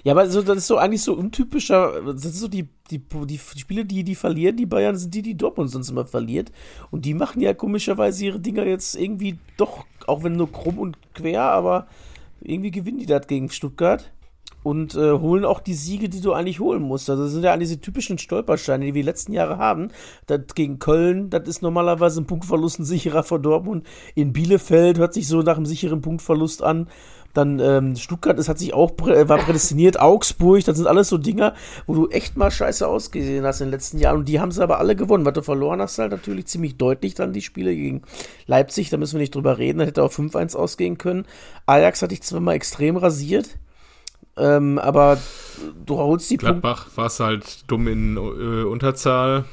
Ja, 0.04 0.12
aber 0.12 0.28
so, 0.28 0.42
das 0.42 0.58
ist 0.58 0.66
so 0.66 0.76
eigentlich 0.76 1.02
so 1.02 1.14
untypischer, 1.14 2.02
das 2.02 2.20
sind 2.20 2.34
so 2.34 2.46
die, 2.46 2.68
die, 2.90 3.02
die 3.26 3.38
Spiele, 3.38 3.86
die 3.86 4.04
die 4.04 4.14
verlieren, 4.14 4.54
die 4.54 4.66
Bayern 4.66 4.96
sind 4.96 5.14
die, 5.14 5.22
die 5.22 5.34
Dortmund 5.34 5.70
sonst 5.70 5.88
immer 5.88 6.04
verliert. 6.04 6.52
Und 6.90 7.06
die 7.06 7.14
machen 7.14 7.40
ja 7.40 7.54
komischerweise 7.54 8.26
ihre 8.26 8.38
Dinger 8.38 8.66
jetzt 8.66 8.96
irgendwie 8.96 9.38
doch, 9.56 9.86
auch 10.08 10.22
wenn 10.22 10.36
nur 10.36 10.50
krumm 10.50 10.78
und 10.78 10.96
quer, 11.14 11.42
aber 11.42 11.86
irgendwie 12.40 12.70
gewinnen 12.70 12.98
die 12.98 13.06
das 13.06 13.26
gegen 13.26 13.50
Stuttgart 13.50 14.12
und 14.64 14.94
äh, 14.94 15.12
holen 15.12 15.44
auch 15.44 15.60
die 15.60 15.74
Siege, 15.74 16.08
die 16.08 16.20
du 16.20 16.32
eigentlich 16.32 16.58
holen 16.58 16.82
musst. 16.82 17.08
Also 17.08 17.24
das 17.24 17.32
sind 17.32 17.44
ja 17.44 17.56
diese 17.56 17.80
typischen 17.80 18.18
Stolpersteine, 18.18 18.86
die 18.86 18.94
wir 18.94 19.02
die 19.02 19.06
letzten 19.06 19.32
Jahre 19.32 19.58
haben. 19.58 19.88
Das 20.26 20.40
gegen 20.54 20.78
Köln, 20.78 21.30
das 21.30 21.46
ist 21.46 21.62
normalerweise 21.62 22.22
ein 22.22 22.26
Punktverlust 22.26 22.80
ein 22.80 22.84
sicherer 22.84 23.22
vor 23.22 23.38
Dortmund. 23.38 23.86
In 24.14 24.32
Bielefeld 24.32 24.98
hört 24.98 25.14
sich 25.14 25.28
so 25.28 25.42
nach 25.42 25.56
einem 25.56 25.66
sicheren 25.66 26.00
Punktverlust 26.00 26.62
an. 26.62 26.88
Dann 27.34 27.60
ähm, 27.60 27.96
Stuttgart, 27.96 28.38
das 28.38 28.48
hat 28.48 28.58
sich 28.58 28.72
auch 28.72 28.96
prä 28.96 29.28
war 29.28 29.38
prädestiniert, 29.38 30.00
Augsburg, 30.00 30.64
das 30.64 30.76
sind 30.76 30.86
alles 30.86 31.08
so 31.08 31.18
Dinger, 31.18 31.54
wo 31.86 31.94
du 31.94 32.08
echt 32.08 32.36
mal 32.36 32.50
scheiße 32.50 32.86
ausgesehen 32.86 33.44
hast 33.44 33.60
in 33.60 33.66
den 33.66 33.72
letzten 33.72 33.98
Jahren. 33.98 34.18
Und 34.18 34.28
die 34.28 34.40
haben 34.40 34.52
sie 34.52 34.62
aber 34.62 34.78
alle 34.78 34.96
gewonnen. 34.96 35.24
Was 35.24 35.34
du 35.34 35.42
verloren 35.42 35.80
hast, 35.80 35.98
halt 35.98 36.12
natürlich 36.12 36.46
ziemlich 36.46 36.76
deutlich 36.76 37.14
dann 37.14 37.32
die 37.32 37.42
Spiele 37.42 37.74
gegen 37.74 38.02
Leipzig, 38.46 38.88
da 38.90 38.96
müssen 38.96 39.14
wir 39.14 39.20
nicht 39.20 39.34
drüber 39.34 39.58
reden, 39.58 39.80
da 39.80 39.84
hätte 39.84 40.02
auch 40.02 40.12
5-1 40.12 40.56
ausgehen 40.56 40.96
können. 40.96 41.26
Ajax 41.66 42.02
hatte 42.02 42.14
ich 42.14 42.22
zweimal 42.22 42.54
extrem 42.54 42.96
rasiert. 42.96 43.58
Ähm, 44.36 44.78
aber 44.78 45.18
du 45.86 45.96
holst 45.96 46.28
die 46.30 46.38
Gladbach 46.38 46.88
war 46.96 47.06
es 47.06 47.20
halt 47.20 47.70
dumm 47.70 47.86
in 47.86 48.16
äh, 48.16 48.64
Unterzahl 48.64 49.44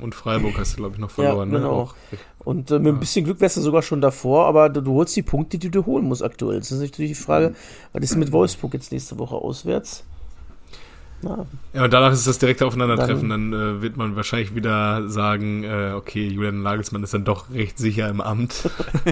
und 0.00 0.14
Freiburg 0.14 0.58
hast 0.58 0.74
du, 0.74 0.76
glaube 0.78 0.94
ich, 0.94 1.00
noch 1.00 1.10
verloren. 1.10 1.50
Ja, 1.50 1.58
ne? 1.58 1.60
genau. 1.60 1.90
Ne? 2.10 2.18
Und 2.44 2.70
äh, 2.70 2.78
mit 2.78 2.94
ein 2.94 3.00
bisschen 3.00 3.24
Glück 3.24 3.40
wärst 3.40 3.56
du 3.56 3.60
sogar 3.60 3.82
schon 3.82 4.00
davor, 4.00 4.46
aber 4.46 4.68
du, 4.68 4.80
du, 4.80 4.92
holst 4.94 5.16
die 5.16 5.22
Punkte, 5.22 5.58
die 5.58 5.70
du 5.70 5.84
holen 5.86 6.04
musst 6.04 6.22
aktuell. 6.22 6.58
Das 6.58 6.70
ist 6.70 6.80
natürlich 6.80 7.12
die 7.12 7.22
Frage, 7.22 7.54
was 7.92 8.02
ist 8.02 8.16
mit 8.16 8.32
Wolfsburg 8.32 8.74
jetzt 8.74 8.92
nächste 8.92 9.18
Woche 9.18 9.34
auswärts? 9.34 10.04
Na. 11.22 11.46
Ja, 11.72 11.84
und 11.84 11.92
danach 11.92 12.12
ist 12.12 12.26
das 12.26 12.38
direkte 12.38 12.66
Aufeinandertreffen. 12.66 13.28
Dann, 13.28 13.50
dann 13.50 13.78
äh, 13.78 13.82
wird 13.82 13.96
man 13.96 14.16
wahrscheinlich 14.16 14.54
wieder 14.54 15.08
sagen, 15.08 15.64
äh, 15.64 15.92
okay, 15.94 16.26
Julian 16.26 16.62
Nagelsmann 16.62 17.02
ist 17.02 17.14
dann 17.14 17.24
doch 17.24 17.50
recht 17.50 17.78
sicher 17.78 18.08
im 18.08 18.20
Amt. 18.20 18.68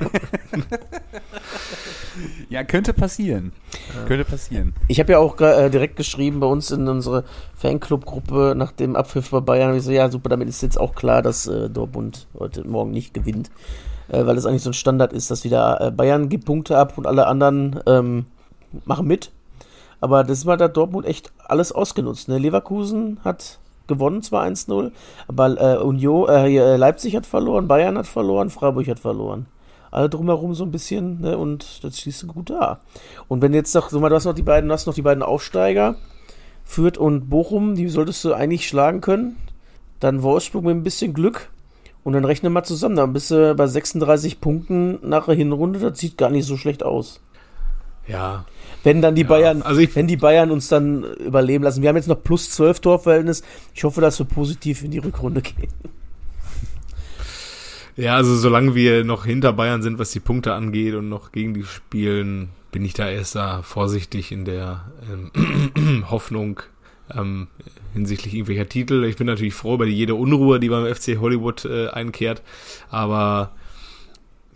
ja, 2.48 2.64
könnte 2.64 2.92
passieren. 2.92 3.52
Ja. 3.94 4.04
Könnte 4.06 4.24
passieren. 4.24 4.74
Ich 4.88 5.00
habe 5.00 5.12
ja 5.12 5.18
auch 5.18 5.40
äh, 5.40 5.70
direkt 5.70 5.96
geschrieben 5.96 6.40
bei 6.40 6.46
uns 6.46 6.70
in 6.70 6.88
unsere 6.88 7.24
Fanclub-Gruppe 7.56 8.54
nach 8.56 8.72
dem 8.72 8.96
Abpfiff 8.96 9.30
bei 9.30 9.40
Bayern. 9.40 9.76
Ich 9.76 9.84
so, 9.84 9.90
ja, 9.90 10.10
super, 10.10 10.28
damit 10.28 10.48
ist 10.48 10.62
jetzt 10.62 10.78
auch 10.78 10.94
klar, 10.94 11.22
dass 11.22 11.46
äh, 11.46 11.70
Dortmund 11.70 12.26
heute 12.38 12.66
Morgen 12.66 12.90
nicht 12.90 13.14
gewinnt. 13.14 13.50
Äh, 14.08 14.26
weil 14.26 14.36
es 14.36 14.44
eigentlich 14.44 14.62
so 14.62 14.70
ein 14.70 14.74
Standard 14.74 15.12
ist, 15.12 15.30
dass 15.30 15.44
wieder 15.44 15.80
äh, 15.80 15.90
Bayern 15.90 16.28
gibt 16.28 16.44
Punkte 16.44 16.76
ab 16.76 16.98
und 16.98 17.06
alle 17.06 17.26
anderen 17.26 17.80
ähm, 17.86 18.26
machen 18.84 19.06
mit. 19.06 19.30
Aber 20.04 20.22
das 20.22 20.44
war 20.44 20.58
da 20.58 20.68
Dortmund 20.68 21.06
echt 21.06 21.32
alles 21.46 21.72
ausgenutzt. 21.72 22.28
Ne? 22.28 22.36
Leverkusen 22.36 23.20
hat 23.24 23.58
gewonnen, 23.86 24.20
zwar 24.20 24.44
1-0, 24.44 24.90
aber 25.28 25.58
äh, 25.58 25.78
Union, 25.78 26.28
äh, 26.28 26.54
äh, 26.54 26.76
Leipzig 26.76 27.16
hat 27.16 27.24
verloren, 27.24 27.68
Bayern 27.68 27.96
hat 27.96 28.06
verloren, 28.06 28.50
Freiburg 28.50 28.86
hat 28.86 28.98
verloren. 28.98 29.46
Alle 29.90 30.10
drumherum 30.10 30.54
so 30.54 30.64
ein 30.64 30.70
bisschen, 30.70 31.22
ne? 31.22 31.38
Und 31.38 31.82
das 31.82 31.98
schließt 31.98 32.28
gut 32.28 32.50
da. 32.50 32.80
Und 33.28 33.40
wenn 33.40 33.54
jetzt 33.54 33.74
noch, 33.74 33.88
so 33.88 33.98
mal, 33.98 34.10
du 34.10 34.16
hast 34.16 34.26
noch 34.26 34.34
die 34.34 34.42
beiden, 34.42 34.70
hast 34.70 34.86
noch 34.86 34.92
die 34.92 35.00
beiden 35.00 35.22
Aufsteiger, 35.22 35.96
Fürth 36.64 36.98
und 36.98 37.30
Bochum, 37.30 37.74
die 37.74 37.88
solltest 37.88 38.22
du 38.26 38.34
eigentlich 38.34 38.68
schlagen 38.68 39.00
können. 39.00 39.38
Dann 40.00 40.22
Wolfsburg 40.22 40.64
mit 40.64 40.76
ein 40.76 40.82
bisschen 40.82 41.14
Glück. 41.14 41.48
Und 42.02 42.12
dann 42.12 42.26
rechne 42.26 42.50
mal 42.50 42.64
zusammen. 42.64 42.96
Dann 42.96 43.14
bist 43.14 43.30
du 43.30 43.54
bei 43.54 43.66
36 43.66 44.42
Punkten 44.42 44.98
nach 45.02 45.24
der 45.24 45.34
Hinrunde. 45.34 45.78
Das 45.78 45.98
sieht 45.98 46.18
gar 46.18 46.28
nicht 46.28 46.44
so 46.44 46.58
schlecht 46.58 46.82
aus. 46.82 47.22
Ja, 48.06 48.44
wenn 48.82 49.00
dann 49.00 49.14
die 49.14 49.22
ja, 49.22 49.28
Bayern, 49.28 49.62
also 49.62 49.80
ich, 49.80 49.94
wenn 49.96 50.06
die 50.06 50.18
Bayern 50.18 50.50
uns 50.50 50.68
dann 50.68 51.04
überleben 51.14 51.64
lassen. 51.64 51.82
Wir 51.82 51.88
haben 51.88 51.96
jetzt 51.96 52.08
noch 52.08 52.22
plus 52.22 52.50
12 52.50 52.80
Torverhältnis. 52.80 53.42
Ich 53.74 53.84
hoffe, 53.84 54.00
dass 54.00 54.18
wir 54.18 54.26
positiv 54.26 54.84
in 54.84 54.90
die 54.90 54.98
Rückrunde 54.98 55.40
gehen. 55.40 55.70
Ja, 57.96 58.16
also 58.16 58.36
solange 58.36 58.74
wir 58.74 59.04
noch 59.04 59.24
hinter 59.24 59.52
Bayern 59.52 59.82
sind, 59.82 59.98
was 59.98 60.10
die 60.10 60.20
Punkte 60.20 60.52
angeht 60.52 60.94
und 60.94 61.08
noch 61.08 61.32
gegen 61.32 61.54
die 61.54 61.62
spielen, 61.62 62.50
bin 62.72 62.84
ich 62.84 62.92
da 62.92 63.08
erst 63.08 63.36
da 63.36 63.62
vorsichtig 63.62 64.32
in 64.32 64.44
der 64.44 64.84
ähm, 65.10 66.04
Hoffnung 66.10 66.60
ähm, 67.14 67.46
hinsichtlich 67.92 68.34
irgendwelcher 68.34 68.68
Titel. 68.68 69.04
Ich 69.04 69.16
bin 69.16 69.28
natürlich 69.28 69.54
froh 69.54 69.74
über 69.74 69.86
jede 69.86 70.16
Unruhe, 70.16 70.58
die 70.58 70.68
beim 70.68 70.92
FC 70.92 71.18
Hollywood 71.20 71.64
äh, 71.66 71.88
einkehrt, 71.88 72.42
aber 72.90 73.52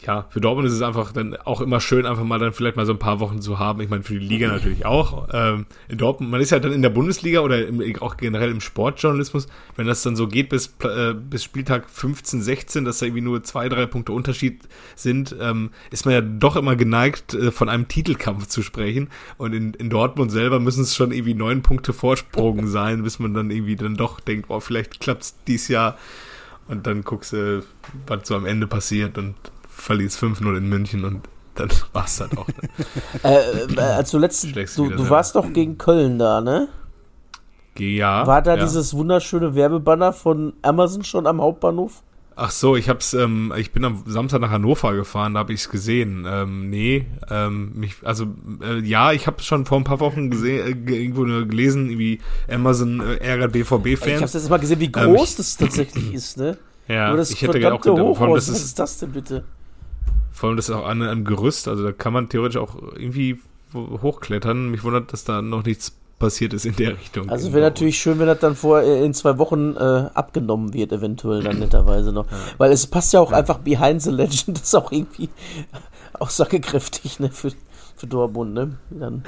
ja, 0.06 0.26
für 0.30 0.40
Dortmund 0.40 0.68
ist 0.68 0.74
es 0.74 0.82
einfach 0.82 1.12
dann 1.12 1.36
auch 1.36 1.60
immer 1.60 1.80
schön, 1.80 2.06
einfach 2.06 2.22
mal 2.22 2.38
dann 2.38 2.52
vielleicht 2.52 2.76
mal 2.76 2.86
so 2.86 2.92
ein 2.92 2.98
paar 2.98 3.18
Wochen 3.18 3.40
zu 3.40 3.58
haben. 3.58 3.80
Ich 3.80 3.88
meine, 3.88 4.04
für 4.04 4.14
die 4.18 4.24
Liga 4.26 4.48
natürlich 4.48 4.86
auch. 4.86 5.28
Ähm, 5.32 5.66
in 5.88 5.98
Dortmund, 5.98 6.30
man 6.30 6.40
ist 6.40 6.50
ja 6.50 6.60
dann 6.60 6.72
in 6.72 6.82
der 6.82 6.90
Bundesliga 6.90 7.40
oder 7.40 7.66
im, 7.66 7.82
auch 8.00 8.16
generell 8.16 8.50
im 8.50 8.60
Sportjournalismus, 8.60 9.48
wenn 9.76 9.86
das 9.86 10.02
dann 10.02 10.14
so 10.14 10.28
geht 10.28 10.50
bis, 10.50 10.72
äh, 10.84 11.14
bis 11.14 11.42
Spieltag 11.42 11.90
15, 11.90 12.42
16, 12.42 12.84
dass 12.84 12.98
da 12.98 13.06
irgendwie 13.06 13.22
nur 13.22 13.42
zwei, 13.42 13.68
drei 13.68 13.86
Punkte 13.86 14.12
Unterschied 14.12 14.60
sind, 14.94 15.34
ähm, 15.40 15.70
ist 15.90 16.04
man 16.04 16.14
ja 16.14 16.20
doch 16.20 16.54
immer 16.54 16.76
geneigt, 16.76 17.34
äh, 17.34 17.50
von 17.50 17.68
einem 17.68 17.88
Titelkampf 17.88 18.46
zu 18.46 18.62
sprechen. 18.62 19.08
Und 19.36 19.52
in, 19.52 19.74
in 19.74 19.90
Dortmund 19.90 20.30
selber 20.30 20.60
müssen 20.60 20.82
es 20.82 20.94
schon 20.94 21.10
irgendwie 21.10 21.34
neun 21.34 21.62
Punkte 21.62 21.92
Vorsprung 21.92 22.66
sein, 22.68 23.02
bis 23.02 23.18
man 23.18 23.34
dann 23.34 23.50
irgendwie 23.50 23.76
dann 23.76 23.96
doch 23.96 24.20
denkt, 24.20 24.46
oh, 24.48 24.60
vielleicht 24.60 25.00
klappt 25.00 25.22
es 25.22 25.34
dieses 25.46 25.68
Jahr. 25.68 25.98
Und 26.68 26.86
dann 26.86 27.02
guckst 27.02 27.32
du, 27.32 27.64
was 28.06 28.28
so 28.28 28.36
am 28.36 28.46
Ende 28.46 28.66
passiert 28.66 29.18
und 29.18 29.34
verlierst 29.78 30.22
5-0 30.22 30.56
in 30.56 30.68
München 30.68 31.04
und 31.04 31.28
dann 31.54 31.68
war 31.92 32.04
es 32.04 32.18
dann 32.18 32.30
auch. 32.36 32.48
äh, 33.24 33.74
äh, 33.74 33.80
als 33.80 34.10
du 34.10 34.18
letzten, 34.18 34.52
du, 34.52 34.90
du 34.90 35.10
warst 35.10 35.34
doch 35.34 35.52
gegen 35.52 35.78
Köln 35.78 36.18
da, 36.18 36.40
ne? 36.40 36.68
Ja. 37.78 38.26
War 38.26 38.42
da 38.42 38.56
ja. 38.56 38.64
dieses 38.64 38.94
wunderschöne 38.94 39.54
Werbebanner 39.54 40.12
von 40.12 40.52
Amazon 40.62 41.04
schon 41.04 41.26
am 41.26 41.40
Hauptbahnhof? 41.40 42.02
Ach 42.40 42.52
so, 42.52 42.76
ich 42.76 42.88
hab's, 42.88 43.14
ähm, 43.14 43.52
ich 43.56 43.72
bin 43.72 43.84
am 43.84 44.04
Samstag 44.06 44.40
nach 44.40 44.50
Hannover 44.50 44.94
gefahren, 44.94 45.34
da 45.34 45.40
habe 45.40 45.52
ich's 45.52 45.70
gesehen. 45.70 46.24
Ähm, 46.28 46.70
nee, 46.70 47.06
ähm, 47.30 47.72
mich, 47.74 47.96
also 48.04 48.26
äh, 48.62 48.78
ja, 48.78 49.10
ich 49.10 49.26
habe 49.26 49.42
schon 49.42 49.66
vor 49.66 49.76
ein 49.78 49.82
paar 49.82 49.98
Wochen 49.98 50.30
gesehen, 50.30 50.86
äh, 50.86 50.96
irgendwo 50.96 51.22
gelesen, 51.22 51.98
wie 51.98 52.20
Amazon 52.48 53.00
äh, 53.00 53.16
ärgert 53.16 53.52
BVB-Fans. 53.52 54.06
Ich 54.06 54.14
habe 54.14 54.32
jetzt 54.32 54.50
mal 54.50 54.58
gesehen, 54.58 54.78
wie 54.78 54.84
ähm, 54.84 54.92
groß 54.92 55.34
das 55.34 55.56
tatsächlich 55.56 56.14
ist, 56.14 56.36
ne? 56.38 56.56
Ja, 56.88 57.14
ich 57.18 57.42
hätte 57.42 57.58
auch 57.70 57.82
gedacht, 57.82 58.00
Hochhaus, 58.00 58.46
das 58.46 58.48
ist, 58.48 58.54
was 58.54 58.64
ist 58.64 58.78
das 58.78 58.98
denn 59.00 59.12
bitte? 59.12 59.44
Vor 60.38 60.48
allem 60.48 60.56
das 60.56 60.68
ist 60.68 60.74
auch 60.76 60.86
an 60.86 61.02
einem 61.02 61.24
Gerüst, 61.24 61.66
also 61.66 61.82
da 61.82 61.90
kann 61.90 62.12
man 62.12 62.28
theoretisch 62.28 62.58
auch 62.58 62.76
irgendwie 62.94 63.40
hochklettern. 63.74 64.70
Mich 64.70 64.84
wundert, 64.84 65.12
dass 65.12 65.24
da 65.24 65.42
noch 65.42 65.64
nichts 65.64 65.92
passiert 66.20 66.54
ist 66.54 66.64
in 66.64 66.76
der 66.76 66.96
Richtung. 66.96 67.28
Also 67.28 67.52
wäre 67.52 67.64
natürlich 67.64 67.98
schön, 67.98 68.20
wenn 68.20 68.28
das 68.28 68.38
dann 68.38 68.54
vor 68.54 68.80
in 68.82 69.12
zwei 69.14 69.36
Wochen 69.38 69.74
äh, 69.74 70.10
abgenommen 70.14 70.74
wird, 70.74 70.92
eventuell 70.92 71.42
dann 71.42 71.58
netterweise 71.58 72.12
noch. 72.12 72.30
Ja. 72.30 72.36
Weil 72.56 72.70
es 72.70 72.86
passt 72.86 73.12
ja 73.12 73.18
auch 73.18 73.32
ja. 73.32 73.38
einfach 73.38 73.58
behind 73.58 74.00
the 74.00 74.10
legend, 74.10 74.48
das 74.58 74.62
ist 74.62 74.74
auch 74.76 74.92
irgendwie 74.92 75.28
aussagekräftig, 76.12 77.18
ne, 77.18 77.30
für, 77.30 77.50
für 77.96 78.06
Dortmund, 78.06 78.54
ne? 78.54 78.78
Dann. 78.90 79.24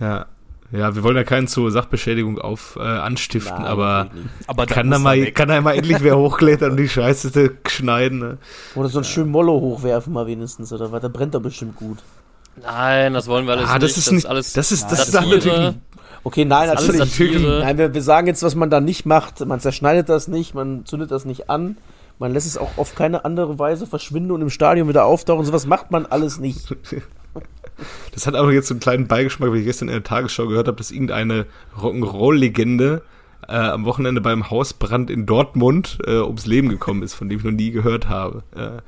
Ja. 0.00 0.26
Ja, 0.74 0.96
wir 0.96 1.04
wollen 1.04 1.14
ja 1.14 1.22
keinen 1.22 1.46
zur 1.46 1.70
Sachbeschädigung 1.70 2.40
auf 2.40 2.76
äh, 2.80 2.82
anstiften, 2.82 3.58
Nein, 3.58 3.66
aber, 3.66 4.08
aber 4.48 4.66
kann, 4.66 4.90
da 4.90 4.98
mal, 4.98 5.30
kann 5.30 5.48
da 5.48 5.60
mal 5.60 5.76
endlich 5.76 5.98
wer 6.00 6.18
hochklettern 6.18 6.72
und 6.72 6.78
die 6.78 6.88
Scheiße 6.88 7.52
schneiden. 7.68 8.18
Ne? 8.18 8.38
Oder 8.74 8.88
so 8.88 8.98
ein 8.98 9.04
schön 9.04 9.28
Mollo 9.28 9.52
hochwerfen 9.52 10.12
mal 10.12 10.26
wenigstens, 10.26 10.72
oder 10.72 10.90
was? 10.90 11.00
Da 11.00 11.06
brennt 11.06 11.36
doch 11.36 11.42
bestimmt 11.42 11.76
gut. 11.76 11.98
Nein, 12.60 13.14
das 13.14 13.28
wollen 13.28 13.46
wir 13.46 13.52
alles 13.52 13.68
ah, 13.68 13.78
das 13.78 13.90
nicht. 13.90 13.98
Ist 13.98 14.06
das 14.06 14.12
nicht, 14.14 14.26
alles, 14.26 14.52
das 14.52 14.72
ist, 14.72 14.84
das, 14.90 14.98
das 14.98 15.08
ist 15.08 15.14
natürlich. 15.14 15.74
Okay, 16.24 16.44
nein, 16.44 16.68
natürlich. 16.68 17.20
Nein, 17.20 17.78
wir, 17.78 17.94
wir 17.94 18.02
sagen 18.02 18.26
jetzt, 18.26 18.42
was 18.42 18.56
man 18.56 18.68
da 18.68 18.80
nicht 18.80 19.06
macht. 19.06 19.46
Man 19.46 19.60
zerschneidet 19.60 20.08
das 20.08 20.26
nicht, 20.26 20.54
man 20.54 20.86
zündet 20.86 21.12
das 21.12 21.24
nicht 21.24 21.50
an. 21.50 21.76
Man 22.18 22.32
lässt 22.32 22.46
es 22.48 22.58
auch 22.58 22.78
auf 22.78 22.96
keine 22.96 23.24
andere 23.24 23.60
Weise 23.60 23.86
verschwinden 23.86 24.32
und 24.32 24.40
im 24.40 24.50
Stadion 24.50 24.88
wieder 24.88 25.04
auftauchen. 25.04 25.44
Sowas 25.44 25.66
macht 25.66 25.92
man 25.92 26.06
alles 26.06 26.40
nicht. 26.40 26.74
Das 28.12 28.26
hat 28.26 28.34
auch 28.34 28.50
jetzt 28.50 28.68
so 28.68 28.74
einen 28.74 28.80
kleinen 28.80 29.06
Beigeschmack, 29.06 29.52
wie 29.52 29.58
ich 29.58 29.64
gestern 29.64 29.88
in 29.88 29.94
der 29.94 30.04
Tagesschau 30.04 30.46
gehört 30.46 30.68
habe, 30.68 30.76
dass 30.76 30.90
irgendeine 30.90 31.46
Rock'n'Roll-Legende 31.78 33.02
äh, 33.48 33.52
am 33.52 33.84
Wochenende 33.84 34.20
beim 34.20 34.50
Hausbrand 34.50 35.10
in 35.10 35.26
Dortmund 35.26 35.98
äh, 36.06 36.18
ums 36.18 36.46
Leben 36.46 36.68
gekommen 36.68 37.02
ist, 37.02 37.14
von 37.14 37.28
dem 37.28 37.38
ich 37.38 37.44
noch 37.44 37.52
nie 37.52 37.70
gehört 37.70 38.08
habe. 38.08 38.42
Äh, 38.54 38.82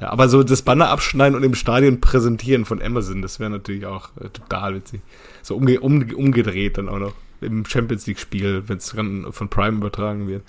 ja, 0.00 0.10
aber 0.10 0.28
so 0.28 0.42
das 0.42 0.62
Banner 0.62 0.88
abschneiden 0.88 1.36
und 1.36 1.44
im 1.44 1.54
Stadion 1.54 2.00
präsentieren 2.00 2.64
von 2.64 2.82
Amazon, 2.82 3.22
das 3.22 3.38
wäre 3.38 3.50
natürlich 3.50 3.86
auch 3.86 4.08
äh, 4.20 4.28
total 4.30 4.74
witzig. 4.74 5.00
So 5.42 5.56
umge 5.56 5.80
um, 5.80 6.02
umgedreht 6.14 6.78
dann 6.78 6.88
auch 6.88 6.98
noch 6.98 7.12
im 7.40 7.64
Champions 7.64 8.06
League-Spiel, 8.06 8.64
wenn 8.66 8.78
es 8.78 8.90
von 8.90 9.48
Prime 9.48 9.76
übertragen 9.76 10.28
wird. 10.28 10.42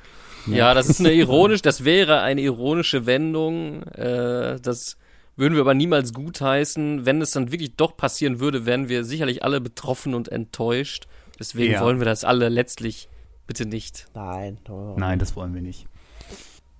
Ja, 0.46 0.74
das 0.74 0.90
ist 0.90 1.00
eine 1.00 1.14
ironisch, 1.14 1.62
das 1.62 1.86
wäre 1.86 2.22
eine 2.22 2.42
ironische 2.42 3.06
Wendung, 3.06 3.84
äh, 3.94 4.60
das 4.60 4.98
würden 5.36 5.56
wir 5.56 5.62
aber 5.62 5.74
niemals 5.74 6.14
gutheißen. 6.14 7.06
Wenn 7.06 7.22
es 7.22 7.32
dann 7.32 7.52
wirklich 7.52 7.76
doch 7.76 7.98
passieren 7.98 8.40
würde, 8.40 8.66
wären 8.66 8.90
wir 8.90 9.04
sicherlich 9.04 9.44
alle 9.44 9.62
betroffen 9.62 10.14
und 10.14 10.30
enttäuscht. 10.30 11.08
Deswegen 11.40 11.74
ja. 11.74 11.82
wollen 11.82 12.00
wir 12.00 12.06
das 12.06 12.24
alle 12.24 12.50
letztlich 12.50 13.10
bitte 13.48 13.66
nicht. 13.66 14.08
Nein. 14.14 14.58
Oh. 14.70 14.96
Nein, 14.98 15.20
das 15.20 15.36
wollen 15.36 15.54
wir 15.54 15.62
nicht. 15.62 15.88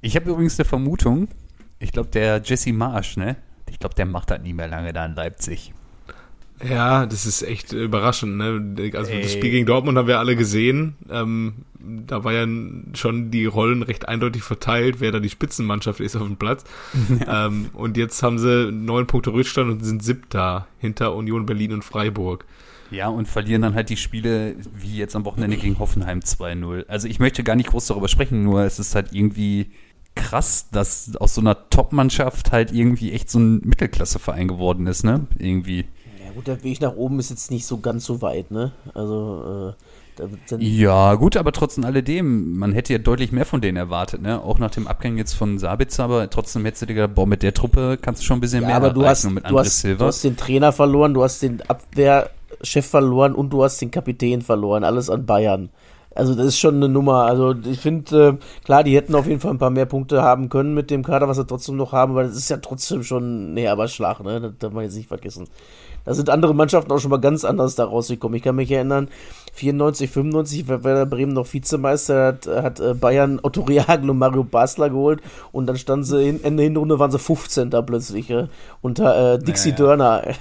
Ich 0.02 0.16
habe 0.16 0.30
übrigens 0.30 0.60
eine 0.60 0.66
Vermutung. 0.66 1.30
Ich 1.80 1.92
glaube, 1.92 2.10
der 2.10 2.42
Jesse 2.44 2.74
Marsch, 2.74 3.18
ne? 3.18 3.36
Ich 3.70 3.80
glaube, 3.80 3.96
der 3.96 4.06
macht 4.06 4.32
halt 4.32 4.44
nie 4.44 4.54
mehr 4.54 4.68
lange 4.68 4.94
da 4.94 5.06
in 5.06 5.16
Leipzig. 5.16 5.74
Ja, 6.68 7.06
das 7.06 7.26
ist 7.26 7.42
echt 7.42 7.74
überraschend. 7.74 8.38
Ne? 8.38 8.92
Also 8.96 9.12
Ey. 9.12 9.22
das 9.22 9.34
Spiel 9.34 9.52
gegen 9.52 9.66
Dortmund 9.66 9.98
haben 9.98 10.08
wir 10.08 10.20
alle 10.20 10.36
gesehen. 10.36 10.96
Ähm, 11.10 11.54
da 11.80 12.24
war 12.24 12.34
ja 12.34 12.48
schon 12.94 13.32
die 13.32 13.46
Rollen 13.46 13.84
recht 13.84 14.08
eindeutig 14.08 14.44
verteilt, 14.44 15.00
wer 15.00 15.12
da 15.12 15.20
die 15.20 15.30
Spitzenmannschaft 15.30 16.00
ist 16.00 16.16
auf 16.16 16.24
dem 16.24 16.38
Platz. 16.38 16.64
Ja. 17.26 17.48
Ähm, 17.48 17.70
und 17.74 17.98
jetzt 17.98 18.24
haben 18.24 18.40
sie 18.40 18.72
neun 18.72 19.08
Punkte 19.08 19.34
Rückstand 19.34 19.70
und 19.70 19.84
sind 19.84 20.04
siebter 20.04 20.68
hinter 20.80 21.16
Union 21.16 21.46
Berlin 21.46 21.74
und 21.74 21.84
Freiburg. 21.84 22.46
Ja, 22.92 23.08
und 23.08 23.28
verlieren 23.28 23.62
dann 23.62 23.76
halt 23.76 23.90
die 23.90 23.98
Spiele 23.98 24.56
wie 24.74 24.98
jetzt 24.98 25.16
am 25.16 25.26
Wochenende 25.26 25.58
gegen 25.58 25.80
Hoffenheim 25.80 26.20
2-0. 26.20 26.88
Also 26.88 27.08
ich 27.08 27.20
möchte 27.20 27.44
gar 27.44 27.56
nicht 27.56 27.70
groß 27.70 27.88
darüber 27.88 28.08
sprechen, 28.08 28.44
nur 28.44 28.64
es 28.64 28.80
ist 28.80 28.96
halt 28.96 29.14
irgendwie 29.14 29.72
krass, 30.16 30.70
dass 30.72 31.16
aus 31.18 31.36
so 31.36 31.42
einer 31.42 31.70
Top-Mannschaft 31.70 32.52
halt 32.52 32.72
irgendwie 32.72 33.12
echt 33.12 33.30
so 33.30 33.40
ein 33.40 33.62
Mittelklasseverein 33.64 34.48
geworden 34.48 34.88
ist, 34.88 35.04
ne? 35.04 35.28
Irgendwie 35.38 35.86
gut, 36.34 36.48
der 36.48 36.64
Weg 36.64 36.82
nach 36.82 36.96
oben 36.96 37.20
ist 37.20 37.30
jetzt 37.30 37.52
nicht 37.52 37.66
so 37.66 37.80
ganz 37.80 38.06
so 38.06 38.22
weit, 38.22 38.52
ne? 38.52 38.72
Also, 38.94 39.72
äh, 39.72 39.84
ja, 40.60 41.16
gut, 41.16 41.38
aber 41.38 41.52
trotzdem 41.52 41.86
alledem, 41.86 42.58
man 42.58 42.72
hätte 42.72 42.94
ja 42.94 43.00
deutlich 43.00 43.32
mehr 43.32 43.46
von 43.46 43.62
denen 43.62 43.78
erwartet, 43.78 44.22
ne? 44.22 44.42
Auch 44.44 44.60
nach 44.60 44.70
dem 44.70 44.88
Abgang 44.88 45.18
jetzt 45.18 45.34
von 45.34 45.58
Sabitzer, 45.58 46.04
aber 46.04 46.30
trotzdem 46.30 46.64
hättest 46.66 46.84
du 46.84 46.86
dir 46.88 46.94
gedacht, 46.94 47.16
boah, 47.16 47.26
mit 47.26 47.42
der 47.42 47.54
Truppe 47.54 47.98
kannst 48.00 48.22
du 48.22 48.26
schon 48.26 48.38
ein 48.38 48.42
bisschen 48.42 48.62
ja, 48.62 48.68
mehr 48.68 48.76
aber 48.76 48.92
du 48.92 49.06
hast, 49.06 49.28
mit 49.30 49.50
du, 49.50 49.58
hast, 49.58 49.84
du 49.84 50.00
hast 50.00 50.24
den 50.24 50.38
Trainer 50.38 50.72
verloren, 50.72 51.14
du 51.14 51.24
hast 51.24 51.42
den 51.42 51.62
Abwehrchef 51.68 52.86
verloren 52.86 53.34
und 53.34 53.50
du 53.50 53.64
hast 53.64 53.82
den 53.82 53.90
Kapitän 53.90 54.42
verloren, 54.42 54.84
alles 54.84 55.10
an 55.10 55.26
Bayern. 55.26 55.70
Also 56.16 56.36
das 56.36 56.48
ist 56.48 56.60
schon 56.60 56.76
eine 56.76 56.90
Nummer. 56.90 57.24
Also 57.24 57.56
ich 57.66 57.80
finde, 57.80 58.38
äh, 58.40 58.64
klar, 58.66 58.84
die 58.84 58.96
hätten 58.96 59.16
auf 59.16 59.28
jeden 59.28 59.40
Fall 59.40 59.52
ein 59.52 59.60
paar 59.60 59.70
mehr 59.70 59.86
Punkte 59.86 60.22
haben 60.22 60.50
können 60.50 60.74
mit 60.74 60.92
dem 60.92 61.04
Kader, 61.04 61.28
was 61.28 61.38
sie 61.38 61.46
trotzdem 61.46 61.76
noch 61.76 61.92
haben, 61.92 62.12
aber 62.12 62.24
das 62.24 62.36
ist 62.36 62.50
ja 62.50 62.58
trotzdem 62.58 63.04
schon 63.04 63.54
ein 63.54 63.58
herber 63.58 63.88
Schlag, 63.88 64.24
ne? 64.24 64.40
Das 64.40 64.52
darf 64.60 64.74
man 64.74 64.84
jetzt 64.84 64.96
nicht 64.96 65.08
vergessen. 65.08 65.48
Da 66.06 66.14
sind 66.14 66.30
andere 66.30 66.54
Mannschaften 66.54 66.92
auch 66.92 67.00
schon 67.00 67.12
mal 67.12 67.20
ganz 67.20 67.46
anders 67.46 67.76
da 67.76 67.86
rausgekommen. 67.86 68.36
Ich 68.36 68.44
kann 68.44 68.56
mich 68.56 68.70
erinnern, 68.70 69.08
94, 69.54 70.10
95 70.10 70.68
war 70.68 70.84
Werder 70.84 71.06
Bremen 71.06 71.34
noch 71.34 71.52
Vizemeister, 71.52 72.26
hat, 72.28 72.48
hat 72.48 72.80
äh, 72.80 72.94
Bayern 72.94 73.40
Otto 73.42 73.62
Reagel 73.62 74.10
und 74.10 74.18
Mario 74.18 74.44
Basler 74.44 74.90
geholt 74.90 75.22
und 75.52 75.66
dann 75.68 75.78
standen 75.78 76.04
sie 76.04 76.28
in, 76.28 76.44
Ende 76.44 76.64
Hinrunde 76.64 77.00
waren 77.00 77.12
sie 77.12 77.20
15. 77.20 77.70
da 77.70 77.82
plötzlich, 77.82 78.28
ja? 78.28 78.50
unter 78.82 79.36
äh, 79.36 79.40
Dixie 79.40 79.72
naja. 79.72 79.78
Dörner. 79.78 80.24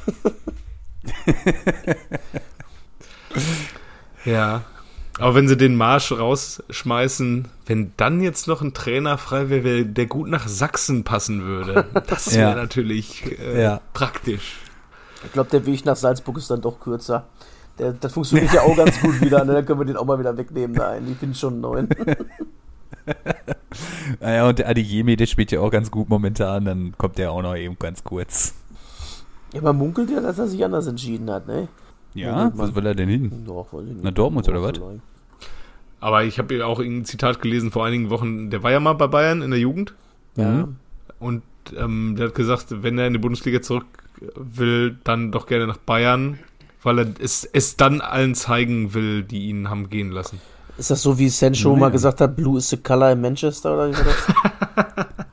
ja. 4.25 4.63
Aber 5.19 5.35
wenn 5.35 5.47
sie 5.47 5.57
den 5.57 5.77
Marsch 5.77 6.11
rausschmeißen, 6.13 7.49
wenn 7.67 7.93
dann 7.97 8.23
jetzt 8.23 8.49
noch 8.49 8.63
ein 8.63 8.73
Trainer 8.73 9.19
frei 9.19 9.51
wäre, 9.51 9.85
der 9.85 10.07
gut 10.07 10.29
nach 10.29 10.49
Sachsen 10.49 11.05
passen 11.05 11.45
würde, 11.45 11.85
das 12.07 12.35
wäre 12.35 12.51
ja. 12.51 12.57
natürlich 12.57 13.39
äh, 13.39 13.63
ja. 13.63 13.81
praktisch. 13.93 14.59
Ich 15.25 15.33
glaube, 15.33 15.51
der 15.51 15.67
Weg 15.67 15.85
nach 15.85 15.97
Salzburg 15.97 16.39
ist 16.39 16.51
dann 16.51 16.61
doch 16.61 16.81
kürzer. 16.81 17.27
Der, 17.79 17.93
das 17.93 18.13
funktioniert 18.13 18.53
ja 18.53 18.63
auch 18.63 18.77
ganz 18.77 19.01
gut 19.01 19.21
wieder. 19.21 19.45
Ne? 19.45 19.55
Dann 19.55 19.67
können 19.67 19.81
wir 19.81 19.85
den 19.85 19.97
auch 19.97 20.05
mal 20.05 20.19
wieder 20.19 20.37
wegnehmen. 20.37 20.77
Nein, 20.77 21.07
ich 21.11 21.19
bin 21.19 21.35
schon 21.35 21.61
neun. 21.61 21.89
naja, 24.21 24.49
und 24.49 24.59
der 24.59 24.69
Adiyemi, 24.69 25.17
der 25.17 25.27
spielt 25.27 25.53
ja 25.53 25.61
auch 25.61 25.71
ganz 25.71 25.91
gut 25.91 26.09
momentan. 26.09 26.65
Dann 26.65 26.95
kommt 26.99 27.19
der 27.19 27.33
auch 27.33 27.43
noch 27.43 27.55
eben 27.55 27.79
ganz 27.79 28.03
kurz. 28.03 28.55
Ja, 29.53 29.61
man 29.61 29.77
munkelt 29.77 30.11
ja, 30.11 30.21
dass 30.21 30.39
er 30.39 30.49
sich 30.49 30.65
anders 30.65 30.87
entschieden 30.87 31.31
hat, 31.31 31.47
ne? 31.47 31.69
Ja, 32.15 32.53
was 32.55 32.75
will 32.75 32.87
er 32.87 32.95
denn 32.95 33.09
hin? 33.09 33.45
Doch, 33.47 33.69
Na, 34.03 34.11
Dortmund 34.11 34.49
oder 34.49 34.63
was? 34.63 34.75
Aber 36.01 36.25
ich 36.25 36.39
habe 36.39 36.57
ja 36.57 36.67
auch 36.67 36.81
ein 36.81 37.05
Zitat 37.05 37.41
gelesen 37.41 37.71
vor 37.71 37.87
einigen 37.87 38.11
Wochen, 38.11 38.51
der 38.51 38.63
war 38.63 38.73
ja 38.73 38.81
mal 38.81 38.95
bei 38.95 39.07
Bayern 39.07 39.41
in 39.41 39.51
der 39.51 39.61
Jugend. 39.61 39.95
Ja. 40.37 40.51
Mhm. 40.51 40.77
Und 41.21 41.43
ähm, 41.77 42.17
der 42.17 42.29
hat 42.29 42.35
gesagt, 42.35 42.67
wenn 42.83 42.99
er 42.99 43.07
in 43.07 43.13
die 43.13 43.19
Bundesliga 43.19 43.63
zurück 43.63 43.87
will, 44.35 44.99
dann 45.05 45.31
doch 45.31 45.47
gerne 45.47 45.67
nach 45.67 45.77
Bayern, 45.77 46.39
weil 46.83 46.99
er 46.99 47.07
es, 47.21 47.45
es 47.45 47.77
dann 47.77 48.01
allen 48.01 48.35
zeigen 48.35 48.95
will, 48.95 49.23
die 49.23 49.49
ihn 49.49 49.71
haben 49.71 49.91
gehen 49.91 50.11
lassen. 50.11 50.41
Ist 50.79 50.91
das 50.91 51.03
so, 51.03 51.19
wie 51.19 51.29
Sancho 51.29 51.69
naja. 51.69 51.81
mal 51.81 51.91
gesagt 51.91 52.21
hat, 52.21 52.35
Blue 52.35 52.59
is 52.59 52.69
the 52.71 52.79
color 52.79 53.13
in 53.13 53.21
Manchester 53.21 53.75
oder 53.75 53.91
wie 53.91 53.97
war 53.97 54.05
das? 54.05 55.07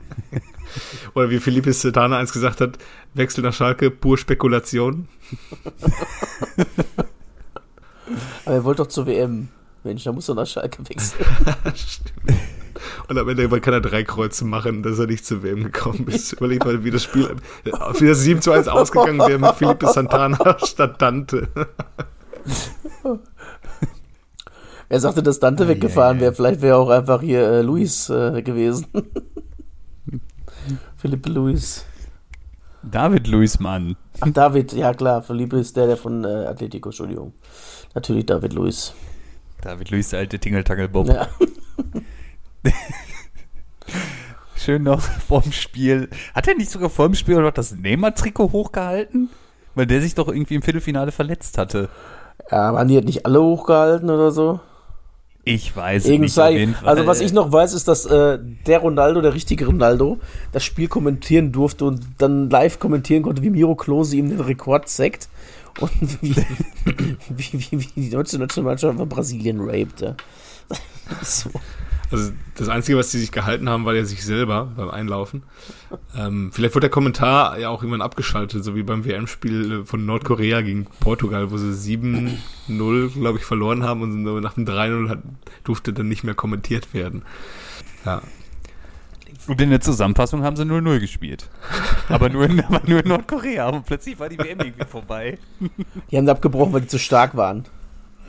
oder 1.14 1.30
wie 1.30 1.38
Philippe 1.38 1.72
Setana 1.72 2.18
eins 2.18 2.32
gesagt 2.32 2.60
hat, 2.60 2.78
Wechsel 3.14 3.42
nach 3.42 3.52
Schalke, 3.52 3.90
pur 3.90 4.18
Spekulation. 4.18 5.08
Aber 8.44 8.54
er 8.54 8.64
wollte 8.64 8.82
doch 8.82 8.88
zur 8.88 9.06
WM. 9.06 9.48
Mensch, 9.84 10.04
da 10.04 10.12
muss 10.12 10.28
er 10.28 10.34
nach 10.34 10.46
Schalke 10.46 10.86
wechseln. 10.88 11.24
Stimmt. 11.74 12.38
Und 13.08 13.18
am 13.18 13.28
Ende 13.28 13.48
kann 13.60 13.74
er 13.74 13.80
drei 13.80 14.04
Kreuze 14.04 14.44
machen, 14.44 14.82
dass 14.82 14.98
er 14.98 15.06
nicht 15.06 15.24
zu 15.26 15.42
WM 15.42 15.64
gekommen 15.64 16.06
ist. 16.08 16.32
Überleg 16.32 16.64
mal, 16.64 16.84
wie 16.84 16.90
das 16.90 17.02
Spiel, 17.02 17.28
wie 17.64 18.06
das 18.06 18.20
7 18.20 18.40
zu 18.40 18.52
1 18.52 18.68
ausgegangen 18.68 19.18
wäre 19.18 19.38
mit 19.38 19.54
Felipe 19.54 19.88
Santana 19.88 20.56
statt 20.64 21.00
Dante. 21.02 21.48
Wer 24.88 25.00
sagte, 25.00 25.22
dass 25.22 25.38
Dante 25.38 25.64
oh, 25.64 25.68
weggefahren 25.68 26.16
yeah, 26.16 26.22
wäre? 26.22 26.34
Vielleicht 26.34 26.62
wäre 26.62 26.76
auch 26.76 26.88
einfach 26.88 27.20
hier 27.20 27.42
äh, 27.42 27.62
Luis 27.62 28.10
äh, 28.10 28.42
gewesen. 28.42 28.86
Philippe 31.00 31.30
Luis. 31.30 31.86
David 32.82 33.26
Luis, 33.26 33.58
Mann. 33.58 33.96
Ach, 34.20 34.28
David, 34.30 34.74
ja 34.74 34.92
klar. 34.92 35.22
Philippe 35.22 35.58
ist 35.58 35.74
der, 35.74 35.86
der 35.86 35.96
von 35.96 36.24
äh, 36.24 36.46
Atletico, 36.46 36.90
Entschuldigung. 36.90 37.32
Natürlich 37.94 38.26
David 38.26 38.52
Luis. 38.52 38.92
David 39.62 39.90
Luis, 39.90 40.10
der 40.10 40.18
alte 40.18 40.38
Tingeltangelbob. 40.38 41.08
Ja. 41.08 41.28
Schön 44.56 44.82
noch 44.82 45.00
vorm 45.00 45.52
Spiel. 45.52 46.10
Hat 46.34 46.46
er 46.48 46.54
nicht 46.54 46.70
sogar 46.70 46.90
vorm 46.90 47.14
Spiel 47.14 47.40
noch 47.40 47.52
das 47.52 47.74
Neymar-Trikot 47.74 48.52
hochgehalten? 48.52 49.30
Weil 49.74 49.86
der 49.86 50.02
sich 50.02 50.14
doch 50.14 50.28
irgendwie 50.28 50.56
im 50.56 50.62
Viertelfinale 50.62 51.12
verletzt 51.12 51.56
hatte. 51.56 51.88
Ja, 52.50 52.74
waren 52.74 52.88
die 52.88 52.96
halt 52.96 53.06
nicht 53.06 53.24
alle 53.24 53.42
hochgehalten 53.42 54.10
oder 54.10 54.32
so? 54.32 54.60
Ich 55.44 55.74
weiß 55.74 56.04
es 56.04 56.10
nicht. 56.18 56.38
Auf 56.38 56.50
jeden 56.50 56.74
Fall. 56.74 56.88
Also 56.88 57.06
was 57.06 57.20
ich 57.20 57.32
noch 57.32 57.50
weiß, 57.50 57.72
ist, 57.72 57.88
dass 57.88 58.04
äh, 58.06 58.38
der 58.66 58.80
Ronaldo, 58.80 59.20
der 59.22 59.34
richtige 59.34 59.66
Ronaldo, 59.66 60.18
das 60.52 60.64
Spiel 60.64 60.88
kommentieren 60.88 61.50
durfte 61.50 61.86
und 61.86 62.02
dann 62.18 62.50
live 62.50 62.78
kommentieren 62.78 63.22
konnte, 63.22 63.42
wie 63.42 63.50
Miro 63.50 63.74
Klose 63.74 64.16
ihm 64.16 64.28
den 64.28 64.40
Rekord 64.40 64.88
zeigt 64.88 65.28
und 65.80 65.90
wie, 66.22 66.36
wie, 67.28 67.52
wie, 67.52 67.80
wie 67.80 68.00
die 68.02 68.10
deutsche 68.10 68.38
Nationalmannschaft 68.38 68.98
von 68.98 69.08
Brasilien 69.08 69.60
rapte. 69.60 70.16
so. 71.22 71.50
Also 72.10 72.32
das 72.56 72.68
Einzige, 72.68 72.98
was 72.98 73.12
sie 73.12 73.20
sich 73.20 73.30
gehalten 73.30 73.68
haben, 73.68 73.84
war 73.84 73.94
ja 73.94 74.04
sich 74.04 74.24
selber 74.24 74.72
beim 74.76 74.90
Einlaufen. 74.90 75.44
Ähm, 76.16 76.50
vielleicht 76.52 76.74
wurde 76.74 76.84
der 76.84 76.90
Kommentar 76.90 77.58
ja 77.58 77.68
auch 77.68 77.82
irgendwann 77.82 78.02
abgeschaltet, 78.02 78.64
so 78.64 78.74
wie 78.74 78.82
beim 78.82 79.04
WM-Spiel 79.04 79.84
von 79.84 80.04
Nordkorea 80.06 80.60
gegen 80.62 80.86
Portugal, 80.98 81.50
wo 81.50 81.56
sie 81.56 81.98
7-0, 81.98 83.12
glaube 83.12 83.38
ich, 83.38 83.44
verloren 83.44 83.84
haben 83.84 84.02
und 84.02 84.24
nach 84.42 84.54
dem 84.54 84.64
3-0 84.64 85.18
durfte 85.62 85.92
dann 85.92 86.08
nicht 86.08 86.24
mehr 86.24 86.34
kommentiert 86.34 86.92
werden. 86.94 87.22
Ja. 88.04 88.22
Und 89.46 89.60
in 89.60 89.70
der 89.70 89.80
Zusammenfassung 89.80 90.42
haben 90.42 90.56
sie 90.56 90.64
0-0 90.64 91.00
gespielt. 91.00 91.48
Aber 92.08 92.28
nur, 92.28 92.44
in, 92.44 92.60
aber 92.60 92.82
nur 92.86 93.00
in 93.00 93.08
Nordkorea. 93.08 93.68
Und 93.68 93.86
plötzlich 93.86 94.18
war 94.18 94.28
die 94.28 94.38
WM 94.38 94.60
irgendwie 94.64 94.84
vorbei. 94.84 95.38
Die 96.10 96.16
haben 96.16 96.28
abgebrochen, 96.28 96.72
weil 96.72 96.82
die 96.82 96.88
zu 96.88 96.98
stark 96.98 97.36
waren. 97.36 97.64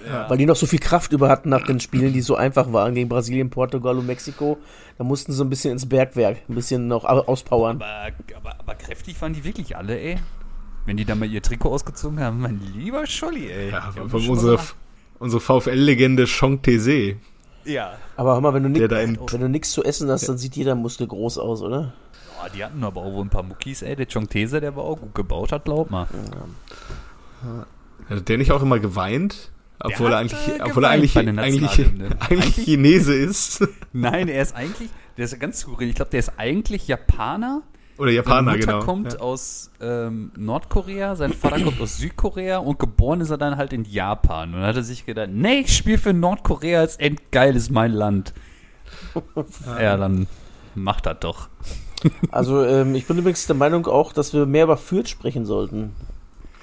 Ja. 0.05 0.29
Weil 0.29 0.37
die 0.37 0.45
noch 0.45 0.55
so 0.55 0.65
viel 0.65 0.79
Kraft 0.79 1.11
über 1.11 1.29
hatten 1.29 1.49
nach 1.49 1.65
den 1.65 1.79
Spielen, 1.79 2.13
die 2.13 2.21
so 2.21 2.35
einfach 2.35 2.71
waren 2.73 2.95
gegen 2.95 3.09
Brasilien, 3.09 3.49
Portugal 3.49 3.97
und 3.97 4.07
Mexiko. 4.07 4.57
Da 4.97 5.03
mussten 5.03 5.31
sie 5.31 5.37
so 5.37 5.43
ein 5.43 5.49
bisschen 5.49 5.71
ins 5.71 5.87
Bergwerk, 5.87 6.37
ein 6.49 6.55
bisschen 6.55 6.87
noch 6.87 7.05
auspowern. 7.05 7.77
Aber, 7.77 8.11
aber, 8.35 8.59
aber 8.59 8.75
kräftig 8.75 9.21
waren 9.21 9.33
die 9.33 9.43
wirklich 9.43 9.75
alle, 9.75 9.99
ey. 9.99 10.17
Wenn 10.85 10.97
die 10.97 11.05
da 11.05 11.15
mal 11.15 11.29
ihr 11.29 11.41
Trikot 11.41 11.69
ausgezogen 11.69 12.19
haben, 12.19 12.41
mein 12.41 12.59
lieber 12.75 13.05
Scholli, 13.05 13.51
ey. 13.51 13.69
Ja, 13.71 13.91
von 13.91 14.27
unsere, 14.27 14.59
unsere 15.19 15.39
VfL-Legende 15.39 16.25
Chong 16.25 16.61
Tese. 16.61 17.17
Ja. 17.63 17.93
Aber 18.17 18.33
hör 18.33 18.41
mal, 18.41 18.53
wenn 18.55 18.63
du, 18.63 18.69
nix, 18.69 18.89
wenn 18.89 19.41
du 19.41 19.49
nichts 19.49 19.71
zu 19.71 19.83
essen 19.83 20.09
hast, 20.09 20.27
dann 20.27 20.37
sieht 20.37 20.55
jeder 20.55 20.73
Muskel 20.73 21.07
groß 21.07 21.37
aus, 21.37 21.61
oder? 21.61 21.93
Ja, 22.41 22.49
die 22.49 22.63
hatten 22.63 22.83
aber 22.83 23.01
auch 23.01 23.13
wohl 23.13 23.25
ein 23.25 23.29
paar 23.29 23.43
Muckis, 23.43 23.83
ey. 23.83 23.95
Der 23.95 24.07
Chong 24.07 24.27
Tese, 24.27 24.59
der 24.59 24.75
war 24.75 24.83
auch 24.83 24.99
gut 24.99 25.13
gebaut 25.13 25.51
hat, 25.51 25.65
glaub 25.65 25.91
mal. 25.91 26.07
Ja. 27.43 27.65
Hat 28.15 28.27
der 28.27 28.37
nicht 28.39 28.51
auch 28.51 28.63
immer 28.63 28.79
geweint? 28.79 29.51
Obwohl 29.83 30.11
er 30.11 30.19
eigentlich, 30.19 30.47
äh, 30.47 30.61
obwohl 30.61 30.83
er 30.83 30.89
eigentlich, 30.91 31.17
eigentlich, 31.17 31.85
eigentlich 32.19 32.55
Chinese 32.55 33.13
ist. 33.13 33.67
Nein, 33.93 34.27
er 34.27 34.41
ist 34.41 34.55
eigentlich, 34.55 34.89
der 35.17 35.25
ist 35.25 35.39
ganz 35.39 35.59
skurril. 35.61 35.89
Ich 35.89 35.95
glaube, 35.95 36.11
der 36.11 36.19
ist 36.19 36.33
eigentlich 36.37 36.87
Japaner. 36.87 37.63
Oder 37.97 38.11
Japaner, 38.11 38.53
Mutter 38.53 38.65
genau. 38.65 38.79
kommt 38.79 39.13
ja. 39.13 39.19
aus 39.19 39.69
ähm, 39.79 40.31
Nordkorea, 40.35 41.15
sein 41.15 41.33
Vater 41.33 41.61
kommt 41.61 41.79
aus 41.81 41.97
Südkorea 41.97 42.57
und 42.57 42.79
geboren 42.79 43.21
ist 43.21 43.29
er 43.29 43.37
dann 43.37 43.57
halt 43.57 43.73
in 43.73 43.83
Japan. 43.83 44.53
Und 44.53 44.61
dann 44.61 44.69
hat 44.69 44.75
er 44.75 44.83
sich 44.83 45.05
gedacht, 45.05 45.29
nee, 45.31 45.59
ich 45.59 45.75
spiele 45.75 45.99
für 45.99 46.13
Nordkorea, 46.13 46.83
ist 46.83 46.99
endgeil, 46.99 47.55
ist 47.55 47.69
mein 47.69 47.91
Land. 47.91 48.33
ja, 49.79 49.97
dann 49.97 50.25
macht 50.73 51.05
das 51.05 51.17
doch. 51.19 51.49
Also 52.31 52.65
ähm, 52.65 52.95
ich 52.95 53.05
bin 53.05 53.19
übrigens 53.19 53.45
der 53.45 53.55
Meinung 53.55 53.85
auch, 53.85 54.13
dass 54.13 54.33
wir 54.33 54.47
mehr 54.47 54.63
über 54.63 54.77
Fürth 54.77 55.07
sprechen 55.07 55.45
sollten 55.45 55.93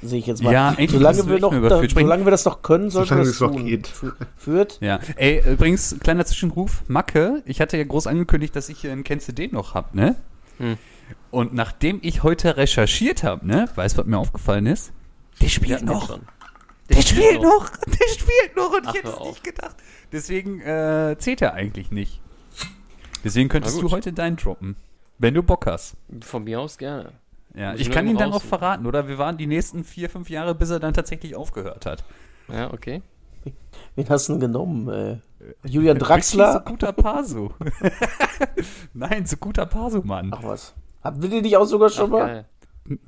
sehe 0.03 0.19
ich 0.19 0.27
jetzt 0.27 0.43
mal. 0.43 0.53
Ja, 0.53 0.77
solange 0.89 1.27
wir 1.29 1.41
noch, 1.41 1.53
da, 1.69 1.83
solange 1.89 2.25
wir 2.25 2.31
das 2.31 2.45
noch 2.45 2.63
können, 2.63 2.91
sollten 2.91 3.17
wir 3.17 3.25
das 3.25 3.39
tun. 3.39 3.67
Geht. 3.67 3.91
Führt. 4.37 4.79
Ja. 4.81 5.01
Ey, 5.17 5.43
übrigens, 5.53 5.97
kleiner 6.01 6.25
Zwischenruf, 6.25 6.83
Macke, 6.89 7.43
ich 7.47 7.61
hatte 7.61 7.77
ja 7.77 7.85
groß 7.85 8.07
angekündigt, 8.07 8.55
dass 8.57 8.69
ich 8.69 8.81
hier 8.81 8.93
einen 8.93 9.05
Kennst 9.05 9.29
du 9.29 9.33
den 9.33 9.53
noch 9.53 9.75
hab, 9.75 9.95
ne? 9.95 10.17
Hm. 10.59 10.77
Und 11.31 11.55
nachdem 11.55 12.01
ich 12.03 12.23
heute 12.23 12.57
recherchiert 12.57 13.23
habe, 13.23 13.47
ne, 13.47 13.69
weißt 13.75 13.97
du, 13.97 14.03
was 14.03 14.07
mir 14.07 14.19
aufgefallen 14.19 14.67
ist? 14.67 14.93
Der 15.41 15.49
spielt 15.49 15.83
noch. 15.83 16.09
Der, 16.89 16.97
der 16.97 17.03
spielt 17.03 17.43
noch. 17.43 17.71
Der 17.87 18.09
spielt 18.09 18.57
noch 18.57 18.73
und 18.73 18.87
Ach, 18.87 18.95
ich 18.95 19.03
hätte 19.03 19.15
es 19.21 19.27
nicht 19.27 19.45
gedacht. 19.45 19.77
Deswegen 20.11 20.61
äh, 20.61 21.17
zählt 21.19 21.43
er 21.43 21.55
eigentlich 21.55 21.91
nicht. 21.91 22.21
Deswegen 23.25 23.49
könntest 23.49 23.81
du 23.81 23.91
heute 23.91 24.13
deinen 24.13 24.37
droppen. 24.37 24.77
Wenn 25.19 25.35
du 25.35 25.43
Bock 25.43 25.67
hast. 25.67 25.97
Von 26.21 26.45
mir 26.45 26.61
aus 26.61 26.79
gerne. 26.79 27.13
Ja, 27.55 27.75
ich 27.75 27.91
kann 27.91 28.07
ihn 28.07 28.17
dann 28.17 28.33
auch 28.33 28.43
verraten, 28.43 28.87
oder? 28.87 29.09
Wir 29.09 29.19
waren 29.19 29.37
die 29.37 29.47
nächsten 29.47 29.85
vier, 29.85 30.11
fünf 30.11 30.31
Jahre, 30.31 30.55
bis 30.55 30.71
er 30.71 30.81
dann 30.81 30.95
tatsächlich 30.95 31.35
aufgehört 31.35 31.87
hat. 31.87 32.05
Ja, 32.49 32.73
okay. 32.73 33.03
Wen 33.95 34.09
hast 34.09 34.29
du 34.29 34.35
denn 34.35 34.41
genommen? 34.41 34.89
Äh, 34.89 35.17
Julian 35.65 35.99
Draxler? 35.99 36.53
So 36.53 36.61
guter 36.61 36.93
Paso. 36.93 37.53
Nein, 38.95 39.27
so 39.27 39.37
guter 39.37 39.67
Paso, 39.67 40.03
Mann. 40.03 40.31
Ach 40.33 40.43
was. 40.43 40.75
Wir 41.03 41.29
den 41.29 41.43
nicht 41.43 41.57
auch 41.57 41.65
sogar 41.65 41.89
schon 41.89 42.07
Ach, 42.07 42.19
mal? 42.19 42.27
Geil. 42.27 42.45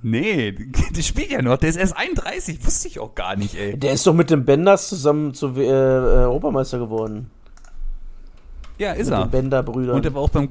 Nee, 0.03 0.53
der 0.97 1.03
spielt 1.03 1.31
ja 1.31 1.43
noch. 1.43 1.57
Der 1.57 1.71
ist 1.71 1.77
erst 1.77 1.97
31. 1.97 2.65
Wusste 2.65 2.89
ich 2.89 2.99
auch 2.99 3.15
gar 3.15 3.37
nicht, 3.37 3.55
ey. 3.55 3.79
Der 3.79 3.93
ist 3.93 4.07
doch 4.07 4.15
mit 4.15 4.31
dem 4.31 4.45
Benders 4.45 4.89
zusammen 4.89 5.35
zu 5.35 5.49
äh, 5.57 5.69
Europameister 5.69 6.79
geworden. 6.79 7.31
Ja, 8.79 8.93
ist 8.93 9.11
mit 9.11 9.19
er. 9.19 9.25
Den 9.25 9.31
Bender-Brüdern. 9.31 9.97
Und 9.97 10.05
der 10.05 10.15
war 10.15 10.23
auch 10.23 10.31
beim, 10.31 10.49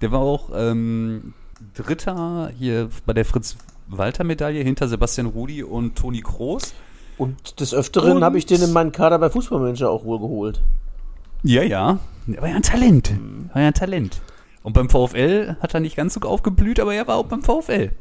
der 0.00 0.12
war 0.12 0.20
auch 0.20 0.50
ähm, 0.54 1.34
Dritter 1.74 2.50
hier 2.58 2.88
bei 3.06 3.12
der 3.12 3.24
Fritz-Walter-Medaille 3.24 4.62
hinter 4.62 4.88
Sebastian 4.88 5.26
Rudi 5.26 5.62
und 5.62 5.96
Toni 5.96 6.20
Kroos. 6.20 6.74
Und 7.16 7.60
des 7.60 7.74
Öfteren 7.74 8.22
habe 8.22 8.38
ich 8.38 8.46
den 8.46 8.62
in 8.62 8.72
meinen 8.72 8.92
Kader 8.92 9.18
bei 9.18 9.28
Fußballmanager 9.28 9.90
auch 9.90 10.04
wohl 10.04 10.20
geholt. 10.20 10.60
Ja, 11.42 11.62
ja. 11.62 11.98
Er 12.32 12.42
war 12.42 12.48
ja 12.48 12.56
ein 12.56 12.62
Talent. 12.62 13.10
Mhm. 13.12 13.50
War 13.52 13.62
ja 13.62 13.68
ein 13.68 13.74
Talent. 13.74 14.20
Und 14.62 14.72
beim 14.72 14.88
VfL 14.88 15.56
hat 15.60 15.74
er 15.74 15.80
nicht 15.80 15.96
ganz 15.96 16.14
so 16.14 16.20
aufgeblüht, 16.20 16.78
aber 16.80 16.94
er 16.94 17.06
war 17.06 17.16
auch 17.16 17.26
beim 17.26 17.42
VfL. 17.42 17.92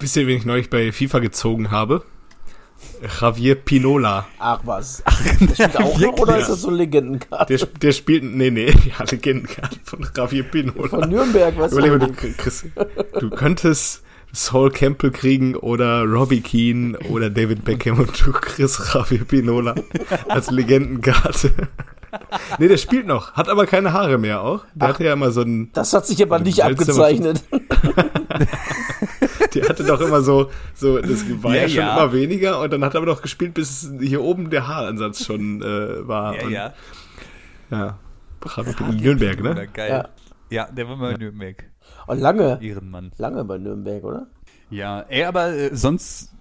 Wisst 0.00 0.16
ihr, 0.16 0.26
wen 0.26 0.38
ich 0.38 0.44
neulich 0.44 0.70
bei 0.70 0.90
FIFA 0.90 1.20
gezogen 1.20 1.70
habe? 1.70 2.04
Javier 3.20 3.56
Pinola. 3.56 4.26
Ach 4.38 4.60
was. 4.64 5.02
Ach, 5.06 5.22
der 5.22 5.54
spielt 5.54 5.76
auch 5.76 5.98
noch 5.98 6.18
oder 6.18 6.38
ist 6.38 6.48
das 6.48 6.62
so 6.62 6.68
eine 6.68 6.78
Legendenkarte? 6.78 7.56
Der, 7.56 7.66
der 7.66 7.92
spielt, 7.92 8.24
nee, 8.24 8.50
nee, 8.50 8.66
ja, 8.98 9.04
Legendenkarte 9.10 9.78
von 9.84 10.06
Javier 10.16 10.44
Pinola. 10.44 10.88
Von 10.88 11.10
Nürnberg, 11.10 11.54
was 11.58 11.72
Überleg 11.72 11.90
mal, 11.90 11.98
du, 11.98 12.12
Chris, 12.36 12.64
du 13.18 13.30
könntest 13.30 14.02
Saul 14.32 14.70
Campbell 14.70 15.10
kriegen 15.10 15.56
oder 15.56 16.04
Robbie 16.04 16.40
Keane 16.40 16.98
oder 17.10 17.28
David 17.28 17.64
Beckham 17.64 17.98
und 17.98 18.26
du 18.26 18.32
kriegst 18.32 18.94
Javier 18.94 19.24
Pinola 19.24 19.74
als 20.28 20.50
Legendenkarte. 20.50 21.52
nee, 22.58 22.68
der 22.68 22.76
spielt 22.76 23.06
noch, 23.06 23.32
hat 23.32 23.48
aber 23.48 23.66
keine 23.66 23.92
Haare 23.92 24.18
mehr 24.18 24.42
auch. 24.42 24.64
Der 24.74 24.88
Ach, 24.88 24.94
hatte 24.94 25.04
ja 25.04 25.12
immer 25.12 25.30
so 25.30 25.42
ein. 25.42 25.70
Das 25.72 25.92
hat 25.92 26.06
sich 26.06 26.22
aber 26.22 26.38
nicht 26.38 26.62
abgezeichnet. 26.62 27.42
Der 29.54 29.68
hatte 29.68 29.84
doch 29.84 30.00
immer 30.00 30.22
so, 30.22 30.50
so 30.74 30.98
das 30.98 31.24
war 31.42 31.54
ja, 31.54 31.62
ja 31.62 31.68
schon 31.68 31.78
ja. 31.78 31.96
immer 31.96 32.12
weniger 32.12 32.60
und 32.60 32.72
dann 32.72 32.84
hat 32.84 32.94
er 32.94 32.98
aber 33.02 33.10
noch 33.10 33.22
gespielt, 33.22 33.54
bis 33.54 33.90
hier 34.00 34.22
oben 34.22 34.50
der 34.50 34.66
Haaransatz 34.66 35.24
schon 35.24 35.62
äh, 35.62 36.06
war. 36.06 36.36
Ja, 36.36 36.42
und, 36.42 36.50
ja. 36.52 36.74
Ja. 37.70 37.98
in 38.90 38.96
Nürnberg, 38.96 39.42
ne? 39.42 39.68
Geil. 39.72 39.90
Ja. 39.90 40.08
ja, 40.50 40.72
der 40.72 40.88
war 40.88 40.96
mal 40.96 41.12
in 41.12 41.20
Nürnberg. 41.20 41.64
Und 42.06 42.20
lange. 42.20 42.58
Ehrenmann. 42.60 43.12
Lange 43.18 43.44
bei 43.44 43.58
Nürnberg, 43.58 44.04
oder? 44.04 44.26
Ja, 44.70 45.00
ey, 45.08 45.24
aber 45.24 45.52
äh, 45.52 45.74
sonst 45.74 46.32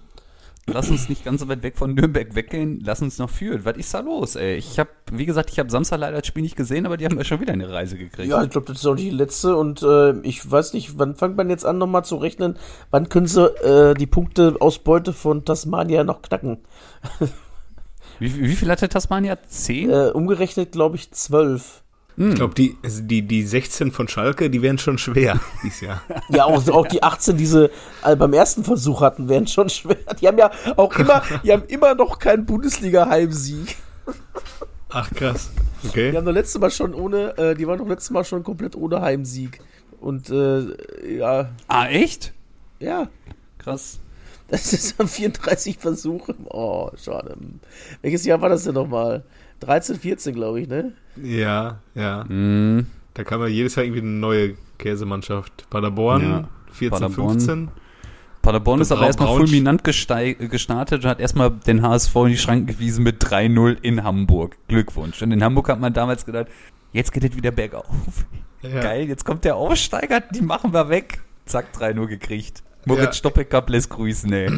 lass 0.68 0.90
uns 0.90 1.10
nicht 1.10 1.26
ganz 1.26 1.42
so 1.42 1.48
weit 1.48 1.64
weg 1.64 1.78
von 1.78 1.94
Nürnberg 1.94 2.36
weggehen, 2.36 2.82
lass 2.84 3.02
uns 3.02 3.18
noch 3.18 3.30
führen. 3.30 3.66
Was 3.66 3.78
ist 3.78 3.94
da 3.94 4.00
los, 4.00 4.36
ey? 4.36 4.56
Ich 4.56 4.80
habe, 4.80 4.90
wie 5.12 5.26
gesagt, 5.26 5.50
ich 5.50 5.60
habe 5.60 5.70
Samstag 5.70 6.00
leider 6.00 6.20
das 6.20 6.28
Spiel 6.28 6.44
nicht 6.44 6.56
gesehen, 6.56 6.86
aber 6.86 6.98
die 6.98 7.06
haben 7.06 7.18
ja 7.18 7.24
schon 7.24 7.42
wieder 7.42 7.54
eine 7.54 7.70
Reise 7.72 7.98
gekriegt. 7.98 8.30
Ja, 8.30 8.44
ich 8.44 8.50
glaube, 8.50 8.68
das 8.68 8.78
ist 8.78 8.86
auch 8.86 8.96
die 8.96 9.10
letzte 9.10 9.56
und 9.56 9.82
äh, 9.84 10.20
ich 10.22 10.50
weiß 10.50 10.74
nicht, 10.74 10.98
wann 10.98 11.16
fängt 11.16 11.38
man 11.38 11.50
jetzt 11.50 11.66
an, 11.66 11.78
nochmal 11.78 12.06
zu 12.06 12.16
rechnen? 12.16 12.58
Wann 12.90 13.10
können 13.10 13.28
sie 13.28 13.46
äh, 13.46 13.94
die 13.96 14.08
Punkteausbeute 14.08 15.14
von 15.14 15.46
Tasmania 15.46 16.04
noch 16.04 16.22
knacken? 16.22 16.60
wie, 18.20 18.40
wie 18.40 18.56
viel 18.56 18.70
hatte 18.70 18.90
Tasmania? 18.90 19.38
Zehn? 19.48 19.90
Äh, 19.90 20.12
umgerechnet, 20.14 20.72
glaube 20.72 20.96
ich, 20.96 21.12
zwölf. 21.12 21.84
Hm. 22.18 22.30
Ich 22.30 22.36
glaube, 22.36 22.54
die, 22.54 22.78
die, 22.84 23.22
die 23.22 23.44
16 23.44 23.92
von 23.92 24.08
Schalke, 24.08 24.50
die 24.50 24.62
wären 24.62 24.78
schon 24.78 24.98
schwer 24.98 25.40
dieses 25.64 25.82
Jahr. 25.82 26.02
ja, 26.30 26.46
auch, 26.46 26.68
auch 26.70 26.88
die 26.88 27.02
18, 27.02 27.38
die 27.38 27.46
sie 27.46 27.70
äh, 28.04 28.16
beim 28.16 28.34
ersten 28.34 28.64
Versuch 28.64 29.02
hatten, 29.02 29.30
wären 29.30 29.48
schon 29.48 29.70
schwer. 29.70 29.98
Die 30.20 30.28
haben 30.28 30.38
ja 30.38 30.52
auch 30.76 30.96
immer, 30.98 31.24
die 31.44 31.52
haben 31.52 31.64
immer 31.68 31.96
noch 31.96 32.20
keinen 32.20 32.46
Bundesliga-Heimsieg. 32.46 33.78
Ach 34.90 35.10
krass. 35.12 35.52
Okay. 35.88 36.12
Die 36.12 36.18
haben 36.18 36.26
doch 36.26 36.34
letztes 36.34 36.60
Mal 36.60 36.70
schon 36.70 36.94
ohne, 36.94 37.38
äh, 37.38 37.56
die 37.56 37.66
waren 37.66 37.80
doch 37.80 37.88
letztes 37.88 38.12
Mal 38.12 38.26
schon 38.26 38.44
komplett 38.44 38.76
ohne 38.76 39.02
Heimsieg. 39.02 39.60
Und 40.00 40.30
äh, 40.30 41.18
ja. 41.18 41.50
Ah, 41.68 41.88
echt? 41.88 42.34
Ja. 42.80 43.08
Krass. 43.58 44.00
Das 44.50 44.74
ist 44.74 45.02
34 45.02 45.78
Versuche. 45.78 46.36
Oh, 46.50 46.90
schade. 47.02 47.38
Welches 48.02 48.26
Jahr 48.26 48.42
war 48.42 48.50
das 48.50 48.66
denn 48.66 48.74
nochmal? 48.74 49.24
13, 49.62 49.96
14, 49.98 50.34
glaube 50.34 50.62
ich, 50.62 50.68
ne? 50.68 50.92
Ja, 51.22 51.80
ja. 51.96 52.26
Mhm. 52.28 52.88
Da 53.14 53.24
kam 53.24 53.42
ja 53.42 53.48
jedes 53.48 53.76
Jahr 53.76 53.86
irgendwie 53.86 54.02
eine 54.02 54.10
neue 54.10 54.56
Käsemannschaft. 54.78 55.70
Paderborn, 55.70 56.22
ja. 56.22 56.50
14, 56.74 57.00
Paderborn. 57.00 57.40
15. 57.40 57.68
Paderborn 58.42 58.82
ist 58.82 58.92
aber 58.92 59.06
erstmal 59.06 59.36
fulminant 59.36 59.84
gestartet 59.84 61.04
und 61.04 61.06
hat 61.06 61.20
erstmal 61.20 61.52
den 61.52 61.84
HSV 61.84 62.16
in 62.16 62.28
die 62.28 62.38
Schranken 62.38 62.66
gewiesen 62.66 63.04
mit 63.04 63.24
3-0 63.24 63.78
in 63.82 64.04
Hamburg. 64.04 64.58
Glückwunsch. 64.68 65.22
Und 65.22 65.32
in 65.32 65.44
Hamburg 65.44 65.70
hat 65.70 65.80
man 65.80 65.94
damals 65.94 66.26
gedacht, 66.26 66.48
jetzt 66.92 67.14
geht 67.14 67.24
es 67.24 67.36
wieder 67.36 67.52
bergauf. 67.52 67.86
Ja. 68.64 68.82
Geil, 68.82 69.08
jetzt 69.08 69.26
kommt 69.26 69.44
der 69.44 69.58
Aufsteiger, 69.58 70.22
die 70.22 70.42
machen 70.42 70.74
wir 70.74 70.90
weg. 70.90 71.22
Zack, 71.46 71.68
3-0 71.78 72.08
gekriegt. 72.08 72.64
Moritz 72.86 73.06
ja. 73.06 73.14
Stoppelkamp 73.14 73.70
lässt 73.70 73.92
grüßen, 73.92 74.34
ey. 74.34 74.50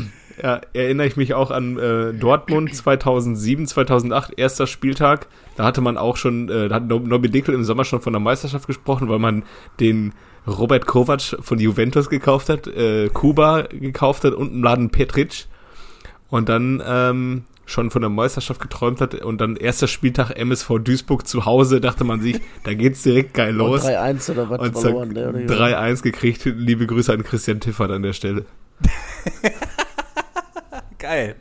Ja, 0.42 0.62
erinnere 0.74 1.08
ich 1.08 1.16
mich 1.16 1.34
auch 1.34 1.52
an 1.52 1.78
äh, 1.78 2.14
Dortmund 2.14 2.76
2007, 2.76 3.68
2008, 3.68 4.34
erster 4.38 4.68
Spieltag. 4.68 5.28
Da 5.56 5.64
hatte 5.64 5.82
man 5.82 5.98
auch 5.98 6.18
schon, 6.18 6.50
äh, 6.50 6.70
da 6.70 6.76
hat 6.76 6.88
Nobby 6.88 7.30
Dickel 7.30 7.54
im 7.54 7.64
Sommer 7.64 7.86
schon 7.86 8.02
von 8.02 8.14
der 8.14 8.20
Meisterschaft 8.20 8.68
gesprochen, 8.68 9.10
weil 9.10 9.20
man 9.20 9.44
den 9.80 10.14
Robert 10.48 10.86
Kovac 10.86 11.22
von 11.40 11.60
Juventus 11.60 12.10
gekauft 12.10 12.50
hat, 12.50 12.68
äh, 12.68 13.10
Kuba 13.10 13.64
gekauft 13.64 14.24
hat 14.24 14.34
und 14.34 14.56
Mladen 14.56 14.90
Petric. 14.90 15.46
Und 16.30 16.50
dann 16.50 16.82
ähm, 16.86 17.44
schon 17.66 17.92
von 17.92 18.02
der 18.02 18.10
Meisterschaft 18.10 18.60
geträumt 18.60 19.02
hat 19.02 19.14
und 19.16 19.40
dann 19.40 19.56
erster 19.56 19.88
Spieltag 19.88 20.32
MSV 20.32 20.80
Duisburg 20.84 21.28
zu 21.28 21.46
Hause, 21.46 21.80
dachte 21.80 22.04
man 22.04 22.22
sich, 22.22 22.42
da 22.64 22.74
geht's 22.74 23.04
direkt 23.04 23.34
geil 23.34 23.54
los. 23.54 23.86
3-1 23.86 24.32
oder 24.32 24.50
was 24.50 24.82
verloren, 24.82 25.14
3-1 25.14 26.02
gekriegt. 26.02 26.44
Liebe 26.46 26.88
Grüße 26.88 27.14
an 27.14 27.24
Christian 27.24 27.60
Tiffert 27.60 27.92
an 27.92 28.02
der 28.02 28.14
Stelle. 28.14 28.46
Geil. 31.04 31.36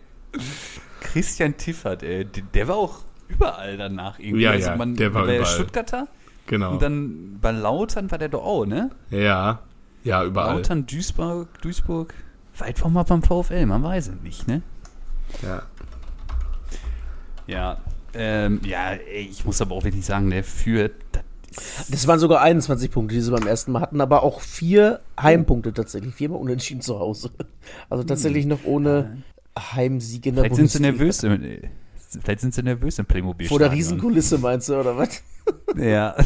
Christian 1.02 1.56
Tiffert, 1.56 2.02
ey, 2.02 2.24
der 2.24 2.66
war 2.66 2.74
auch 2.74 2.98
überall 3.28 3.76
danach 3.76 4.18
irgendwie. 4.18 4.42
Ja, 4.42 4.50
also 4.50 4.70
ja, 4.70 4.76
man, 4.76 4.96
der 4.96 5.14
war, 5.14 5.24
war 5.24 5.34
überall. 5.34 5.46
Stuttgarter. 5.46 6.08
Genau. 6.48 6.72
Und 6.72 6.82
dann 6.82 7.38
bei 7.40 7.52
Lautern 7.52 8.10
war 8.10 8.18
der 8.18 8.28
doch 8.28 8.42
auch, 8.42 8.66
ne? 8.66 8.90
Ja, 9.10 9.60
ja, 10.02 10.24
überall. 10.24 10.56
Lautern, 10.56 10.84
Duisburg, 10.86 11.62
Duisburg. 11.62 12.12
Weit 12.58 12.82
war 12.82 12.90
mal 12.90 13.04
beim 13.04 13.22
VfL, 13.22 13.66
man 13.66 13.84
weiß 13.84 14.08
es 14.08 14.20
nicht, 14.24 14.48
ne? 14.48 14.62
Ja. 15.42 15.62
Ja, 17.46 17.78
ähm, 18.14 18.62
ja, 18.64 18.94
ich 19.14 19.44
muss 19.44 19.60
aber 19.60 19.76
auch 19.76 19.84
wirklich 19.84 20.04
sagen, 20.04 20.28
der 20.30 20.42
führt. 20.42 20.94
Das 21.88 22.08
waren 22.08 22.18
sogar 22.18 22.40
21 22.40 22.90
Punkte, 22.90 23.14
die 23.14 23.20
sie 23.20 23.30
beim 23.30 23.46
ersten 23.46 23.70
Mal 23.70 23.82
hatten, 23.82 24.00
aber 24.00 24.24
auch 24.24 24.40
vier 24.40 25.02
Heimpunkte 25.20 25.72
tatsächlich. 25.72 26.16
Viermal 26.16 26.40
unentschieden 26.40 26.80
zu 26.80 26.98
Hause. 26.98 27.30
Also 27.88 28.02
tatsächlich 28.02 28.46
noch 28.46 28.64
ohne 28.64 29.22
Heimsieg 29.58 30.26
in 30.26 30.34
der 30.34 30.44
Vielleicht 30.44 30.56
Bundesliga. 30.56 30.90
sind 30.90 30.98
sie 30.98 31.48
nervös. 31.48 31.70
Vielleicht 32.22 32.40
sind 32.40 32.54
sie 32.54 32.62
nervös 32.62 32.98
im 32.98 33.06
Playmobil. 33.06 33.48
Vor 33.48 33.58
der 33.58 33.72
Riesenkulisse 33.72 34.38
meinst 34.38 34.68
du, 34.68 34.78
oder 34.80 34.96
was? 34.96 35.22
Ja. 35.76 36.14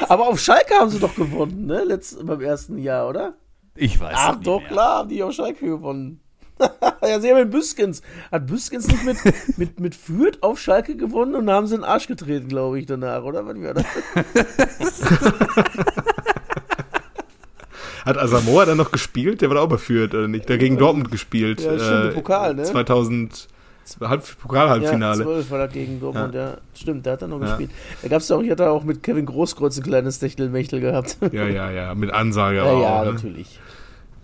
Aber 0.08 0.28
auf 0.28 0.40
Schalke 0.40 0.74
haben 0.74 0.90
sie 0.90 0.98
doch 0.98 1.14
gewonnen, 1.14 1.66
ne? 1.66 1.84
Letzt, 1.84 2.24
beim 2.24 2.40
ersten 2.40 2.78
Jahr, 2.78 3.08
oder? 3.08 3.34
Ich 3.76 4.00
weiß 4.00 4.16
Ach 4.18 4.34
nicht 4.34 4.46
doch, 4.46 4.60
mehr. 4.60 4.68
klar, 4.68 4.98
haben 4.98 5.08
die 5.08 5.22
auf 5.22 5.32
Schalke 5.32 5.66
gewonnen. 5.66 6.20
ja, 7.02 7.20
sie 7.20 7.30
haben 7.30 7.38
mit 7.38 7.50
Büskens. 7.50 8.02
Hat 8.30 8.46
Büskens 8.46 8.86
nicht 8.88 9.04
mit, 9.04 9.18
mit, 9.56 9.80
mit 9.80 9.94
Fürth 9.94 10.42
auf 10.42 10.60
Schalke 10.60 10.96
gewonnen 10.96 11.34
und 11.34 11.50
haben 11.50 11.66
sie 11.66 11.76
in 11.76 11.80
den 11.82 11.88
Arsch 11.88 12.06
getreten, 12.06 12.48
glaube 12.48 12.78
ich, 12.78 12.86
danach, 12.86 13.22
oder? 13.22 13.46
Was 13.46 13.56
war 13.56 13.74
das? 13.74 13.86
Hat 18.10 18.18
Asamoah 18.18 18.66
dann 18.66 18.76
noch 18.76 18.90
gespielt? 18.90 19.40
Der 19.40 19.50
war 19.50 19.60
auch 19.60 19.66
überführt, 19.66 20.14
oder 20.14 20.28
nicht? 20.28 20.48
Der 20.48 20.58
gegen 20.58 20.76
Dortmund 20.78 21.10
gespielt. 21.10 21.60
Ja, 21.60 21.78
stimmt, 21.78 22.04
äh, 22.04 22.08
Pokal, 22.10 22.54
ne? 22.54 22.64
2000. 22.64 23.48
Pokal-Halbfinale. 23.98 25.18
Ja, 25.18 25.24
12 25.24 25.50
war 25.50 25.58
das 25.58 25.72
gegen 25.72 26.00
Dortmund, 26.00 26.34
ja. 26.34 26.50
ja. 26.50 26.56
Stimmt, 26.74 27.06
der 27.06 27.14
hat 27.14 27.22
dann 27.22 27.30
noch 27.30 27.40
ja. 27.40 27.46
gespielt. 27.46 27.70
Da 28.02 28.08
gab's 28.08 28.28
ja 28.28 28.36
auch, 28.36 28.42
ich 28.42 28.50
hatte 28.50 28.70
auch 28.70 28.84
mit 28.84 29.02
Kevin 29.02 29.26
Großkreuz 29.26 29.76
ein 29.78 29.82
kleines 29.82 30.18
Techtelmechtel 30.18 30.80
gehabt. 30.80 31.16
Ja, 31.32 31.46
ja, 31.46 31.70
ja, 31.70 31.94
mit 31.94 32.12
Ansage 32.12 32.56
ja, 32.58 32.64
auch. 32.64 32.82
Ja, 32.82 33.04
ne? 33.04 33.12
natürlich. 33.12 33.58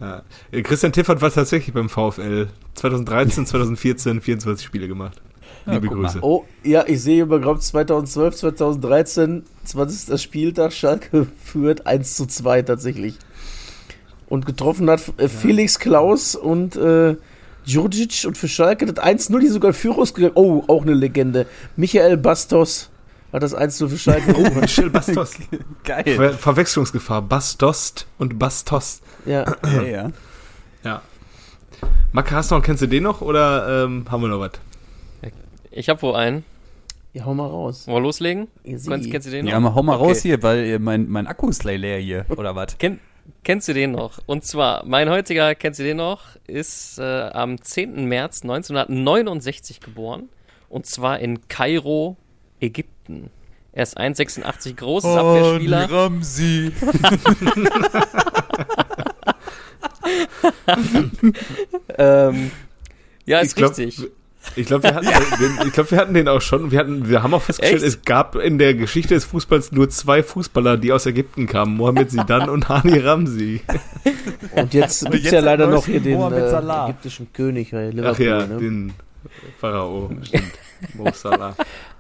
Ja. 0.01 0.22
Äh, 0.51 0.62
Christian 0.62 0.93
Tiffert 0.93 1.22
war 1.22 1.30
tatsächlich 1.30 1.74
beim 1.74 1.89
VfL. 1.89 2.49
2013, 2.74 3.47
2014, 3.47 4.20
24 4.20 4.66
Spiele 4.66 4.89
gemacht. 4.89 5.20
Liebe 5.66 5.89
Grüße. 5.89 6.18
Oh, 6.22 6.45
ja, 6.62 6.84
ich 6.87 7.03
sehe 7.03 7.22
überhaupt 7.22 7.62
2012, 7.62 8.37
2013, 8.37 9.43
20. 9.64 10.20
Spieltag, 10.20 10.72
Schalke 10.72 11.26
führt 11.43 11.87
1 11.87 12.16
zu 12.16 12.26
2 12.26 12.62
tatsächlich 12.62 13.18
und 14.29 14.47
getroffen 14.47 14.91
hat 14.91 15.01
äh, 15.18 15.29
Felix 15.29 15.79
Klaus 15.79 16.35
und 16.35 16.77
äh, 16.77 17.16
Djurdjic 17.66 18.24
und 18.27 18.39
für 18.39 18.49
Schalke 18.49 18.87
das 18.87 19.05
1-0, 19.05 19.41
die 19.41 19.49
sogar 19.49 19.72
Führungs 19.72 20.14
Oh, 20.35 20.64
auch 20.68 20.83
eine 20.83 20.95
Legende. 20.95 21.47
Michael 21.77 22.16
Bastos 22.16 22.91
hat 23.33 23.43
das 23.43 23.57
1-0 23.57 23.89
für 23.89 23.99
Schalke. 23.99 24.35
Oh, 24.37 24.61
Michel 24.61 24.91
Bastos. 24.91 25.35
Geil. 25.85 26.05
Ver 26.05 26.33
Verwechslungsgefahr. 26.33 27.22
Bastost 27.22 28.07
und 28.18 28.39
Bastos. 28.39 29.01
Ja. 29.24 29.45
ja, 29.64 29.83
ja. 29.83 30.11
Ja. 30.85 31.03
Marke, 32.12 32.35
hast 32.35 32.51
du 32.51 32.55
noch, 32.55 32.62
kennst 32.62 32.83
du 32.83 32.87
den 32.87 33.03
noch 33.03 33.20
oder 33.20 33.85
ähm, 33.85 34.07
haben 34.09 34.22
wir 34.22 34.29
noch 34.29 34.41
was? 34.41 34.53
Ich 35.70 35.89
hab 35.89 36.01
wohl 36.03 36.14
einen. 36.14 36.45
Ja, 37.12 37.24
hau 37.24 37.35
mal 37.35 37.47
raus. 37.47 37.87
Wollen 37.87 37.97
wir 37.97 38.03
loslegen? 38.03 38.49
Kennst, 38.64 39.11
kennst 39.11 39.27
du 39.27 39.31
den 39.31 39.45
noch? 39.45 39.53
Ja, 39.53 39.74
hau 39.74 39.83
mal 39.83 39.97
okay. 39.97 40.05
raus 40.05 40.22
hier, 40.22 40.43
weil 40.43 40.79
mein, 40.79 41.09
mein 41.09 41.27
Akku 41.27 41.49
ist 41.49 41.64
leer 41.64 41.99
hier, 41.99 42.24
oder 42.29 42.55
was? 42.55 42.79
Kennt 42.79 43.01
Kennst 43.45 43.68
du 43.68 43.74
den 43.74 43.93
noch? 43.93 44.18
Und 44.27 44.45
zwar, 44.45 44.85
mein 44.85 45.09
heutiger, 45.09 45.55
kennst 45.55 45.81
du 45.81 45.85
den 45.85 45.99
noch, 45.99 46.37
ist 46.47 46.99
äh, 46.99 47.03
am 47.03 47.61
10. 47.61 48.07
März 48.07 48.43
1969 48.43 49.81
geboren. 49.81 50.29
Und 50.68 50.87
zwar 50.87 51.20
in 51.20 51.47
Kairo, 51.49 52.16
Ägypten. 52.61 53.31
Er 53.72 53.83
ist 53.83 53.99
1,86 53.99 54.74
groß, 54.74 55.05
ist 55.05 55.11
Abwehrspieler. 55.11 55.91
Ramsi. 55.91 56.66
ähm, 61.99 62.51
ja, 63.27 63.41
ist 63.41 63.55
glaub, 63.55 63.77
richtig. 63.77 64.11
Ich 64.55 64.66
glaube, 64.66 64.84
wir, 64.84 64.94
hatten 64.94 65.07
den- 65.07 65.66
ich 65.66 65.72
glaub, 65.72 65.90
wir 65.90 65.99
hatten 65.99 66.14
den 66.14 66.28
auch 66.28 66.40
schon. 66.40 66.70
Wir, 66.70 66.78
hatten, 66.78 67.09
wir 67.09 67.22
haben 67.22 67.34
auch 67.34 67.42
festgestellt, 67.42 67.82
Echt? 67.82 67.88
es 67.97 68.03
gab 68.05 68.36
in 68.36 68.59
der 68.59 68.74
Geschichte 68.74 69.14
des 69.14 69.24
Fußballs 69.24 69.72
nur 69.72 69.90
zwei 69.90 70.22
Fußballer, 70.22 70.76
die 70.78 70.92
aus 70.92 71.05
Ägypten 71.07 71.47
kamen. 71.47 71.76
Mohamed 71.76 72.11
Zidane 72.11 72.51
und 72.53 72.68
Hani 72.68 72.99
Ramsi. 72.99 73.61
Und 74.55 74.72
jetzt 74.74 75.05
gibt's 75.05 75.24
jetzt 75.24 75.32
ja 75.32 75.40
leider 75.40 75.66
noch 75.66 75.84
hier 75.86 76.01
den 76.01 76.20
äh, 76.20 76.51
Salah. 76.51 76.84
ägyptischen 76.88 77.32
König 77.32 77.70
bei 77.72 77.88
Ach 77.88 77.92
Liverpool. 77.94 78.26
ja, 78.26 78.47
ne? 78.47 78.57
den 78.59 78.92
Pharao. 79.61 80.11
Stimmt. 80.22 80.53
Mo 80.94 81.09
Salah. 81.12 81.55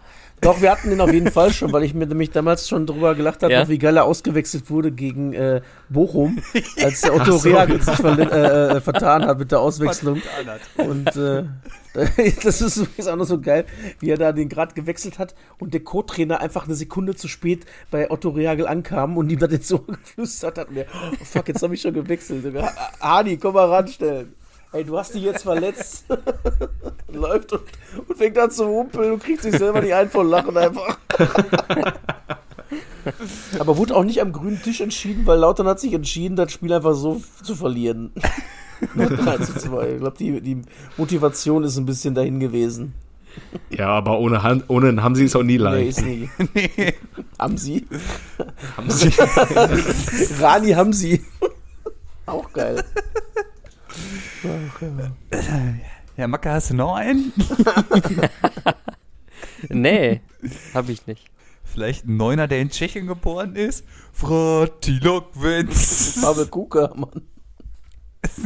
Doch, 0.46 0.60
wir 0.62 0.70
hatten 0.70 0.90
den 0.90 1.00
auf 1.00 1.12
jeden 1.12 1.30
Fall 1.32 1.52
schon, 1.52 1.72
weil 1.72 1.82
ich 1.82 1.92
mir 1.92 2.06
nämlich 2.06 2.30
damals 2.30 2.68
schon 2.68 2.86
drüber 2.86 3.14
gelacht 3.16 3.42
habe, 3.42 3.52
Ja? 3.52 3.68
wie 3.68 3.78
geil 3.78 3.96
er 3.96 4.04
ausgewechselt 4.04 4.70
wurde 4.70 4.92
gegen 4.92 5.32
äh, 5.32 5.60
Bochum, 5.88 6.40
als 6.82 7.00
der 7.00 7.14
Otto 7.14 7.32
so. 7.36 7.48
Reagel 7.48 7.82
sich 7.82 7.94
verli- 7.94 8.30
äh, 8.30 8.76
äh, 8.76 8.80
vertan 8.80 9.26
hat 9.26 9.38
mit 9.40 9.50
der 9.50 9.58
Auswechslung. 9.60 10.22
Und 10.76 11.16
äh, 11.16 11.44
das 12.44 12.60
ist 12.60 12.76
übrigens 12.76 13.06
auch 13.08 13.16
noch 13.16 13.24
so 13.24 13.40
geil, 13.40 13.64
wie 14.00 14.10
er 14.10 14.18
da 14.18 14.30
den 14.32 14.48
Grad 14.48 14.74
gewechselt 14.74 15.18
hat 15.18 15.34
und 15.58 15.74
der 15.74 15.80
Co-Trainer 15.80 16.40
einfach 16.40 16.66
eine 16.66 16.74
Sekunde 16.74 17.14
zu 17.16 17.26
spät 17.26 17.64
bei 17.90 18.10
Otto 18.10 18.28
Reagel 18.28 18.66
ankam 18.68 19.16
und 19.16 19.30
ihm 19.30 19.38
dann 19.38 19.50
ins 19.50 19.72
Ohr 19.72 19.84
geflüstert 19.86 20.58
hat. 20.58 20.68
Und 20.68 20.76
er, 20.76 20.86
oh 21.20 21.24
fuck, 21.24 21.48
jetzt 21.48 21.62
habe 21.62 21.74
ich 21.74 21.80
schon 21.80 21.94
gewechselt. 21.94 22.44
Ha- 22.54 22.72
Hani, 23.00 23.36
komm 23.38 23.54
mal 23.54 23.68
ranstellen. 23.68 24.34
Ey, 24.72 24.84
du 24.84 24.98
hast 24.98 25.14
dich 25.14 25.22
jetzt 25.22 25.42
verletzt. 25.44 26.04
Läuft 27.12 27.52
und, 27.52 27.62
und 28.08 28.18
fängt 28.18 28.36
an 28.38 28.50
zu 28.50 28.66
humpeln 28.66 29.12
und 29.12 29.22
kriegt 29.22 29.42
sich 29.42 29.56
selber 29.56 29.80
nicht 29.80 29.94
ein 29.94 30.10
vor 30.10 30.24
Lachen 30.24 30.56
einfach. 30.56 30.98
Aber 33.58 33.76
wurde 33.76 33.94
auch 33.94 34.04
nicht 34.04 34.20
am 34.20 34.32
grünen 34.32 34.60
Tisch 34.60 34.80
entschieden, 34.80 35.24
weil 35.26 35.38
Lautern 35.38 35.68
hat 35.68 35.78
sich 35.80 35.92
entschieden, 35.92 36.36
das 36.36 36.50
Spiel 36.52 36.72
einfach 36.72 36.94
so 36.94 37.22
zu 37.42 37.54
verlieren. 37.54 38.12
3 38.96 39.38
zu 39.38 39.54
2. 39.56 39.88
Ich 39.92 39.98
glaube, 40.00 40.18
die, 40.18 40.40
die 40.40 40.62
Motivation 40.98 41.64
ist 41.64 41.76
ein 41.78 41.86
bisschen 41.86 42.14
dahin 42.14 42.40
gewesen. 42.40 42.92
Ja, 43.70 43.88
aber 43.88 44.18
ohne, 44.18 44.42
Han 44.42 44.64
ohne 44.68 44.88
einen 44.88 45.02
Hamsi 45.02 45.24
ist 45.24 45.36
auch 45.36 45.42
nie 45.42 45.52
Nee, 45.58 45.64
leicht. 45.64 45.98
ist 45.98 46.04
nie. 46.04 46.28
Haben 47.38 47.56
sie? 47.58 47.86
Hamsi. 48.76 49.12
Rani 50.40 50.72
haben 50.72 50.92
sie. 50.92 51.22
Auch 52.26 52.52
geil. 52.52 52.82
Ja, 56.16 56.26
Macke, 56.26 56.50
hast 56.50 56.70
du 56.70 56.74
noch 56.74 56.94
einen? 56.94 57.32
Nee, 59.68 60.20
habe 60.74 60.92
ich 60.92 61.06
nicht. 61.06 61.30
Vielleicht 61.64 62.06
ein 62.06 62.16
Neuner, 62.16 62.48
der 62.48 62.60
in 62.60 62.70
Tschechien 62.70 63.06
geboren 63.06 63.56
ist? 63.56 63.84
Fratilokwenz. 64.12 66.20
Pavel 66.20 66.46
Kuka, 66.46 66.92
Mann. 66.94 67.22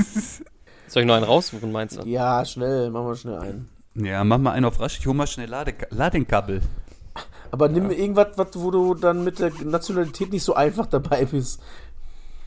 Soll 0.88 1.02
ich 1.02 1.06
noch 1.06 1.14
einen 1.14 1.24
raussuchen, 1.24 1.70
meinst 1.70 2.02
du? 2.02 2.08
Ja, 2.08 2.44
schnell, 2.44 2.90
machen 2.90 3.06
wir 3.06 3.16
schnell 3.16 3.38
einen. 3.38 3.68
Ja, 3.94 4.24
mach 4.24 4.38
mal 4.38 4.52
einen 4.52 4.64
auf 4.64 4.80
rasch. 4.80 4.98
Ich 4.98 5.06
hol 5.06 5.14
mal 5.14 5.26
schnell 5.26 5.48
Lade 5.48 5.74
Ladenkabel. 5.90 6.62
Aber 7.50 7.68
nimm 7.68 7.90
irgendwas, 7.90 8.28
was, 8.36 8.48
wo 8.54 8.70
du 8.70 8.94
dann 8.94 9.24
mit 9.24 9.40
der 9.40 9.52
Nationalität 9.64 10.32
nicht 10.32 10.44
so 10.44 10.54
einfach 10.54 10.86
dabei 10.86 11.24
bist. 11.24 11.60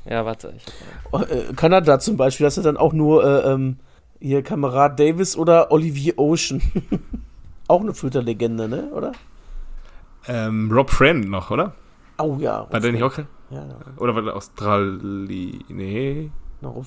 Ja, 0.06 0.26
warte. 0.26 0.54
Ich 0.58 0.64
Oh, 1.12 1.20
äh, 1.20 1.54
Kanada 1.56 2.00
zum 2.00 2.18
Beispiel, 2.18 2.46
hast 2.46 2.58
du 2.58 2.62
dann 2.62 2.78
auch 2.78 2.94
nur 2.94 3.24
äh, 3.24 3.52
ähm, 3.54 3.78
hier 4.20 4.42
Kamerad 4.44 5.00
Davis 5.00 5.38
oder 5.38 5.72
Olivier 5.72 6.18
Ocean. 6.18 6.62
auch 7.68 7.82
eine 7.82 7.94
Flöterlegende, 7.94 8.68
ne? 8.68 8.90
Oder? 8.94 9.12
ähm, 10.28 10.72
Rob 10.72 10.90
Friend 10.90 11.30
noch, 11.30 11.52
oder? 11.52 11.74
Oh 12.18 12.38
ja. 12.40 12.68
War 12.70 12.80
der 12.80 12.92
nicht 12.92 13.04
auch? 13.04 13.18
Ja, 13.18 13.26
ja. 13.52 13.66
Oder 13.98 14.16
war 14.16 14.22
der 14.22 14.36
Australi... 14.36 15.60
Nee, 15.68 16.32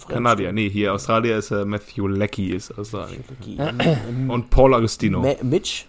Kanadier. 0.09 0.53
Nee, 0.53 0.71
hier 0.71 0.95
Australier 0.95 1.37
ist 1.37 1.51
äh, 1.51 1.65
Matthew 1.67 2.07
Leckie 2.09 2.51
ist 2.53 2.77
Australien. 2.79 3.23
Ähm, 3.47 4.31
Und 4.31 4.49
Paul 4.49 4.75
Agostino. 4.75 5.21
Ma- 5.21 5.35
Mitch 5.43 5.85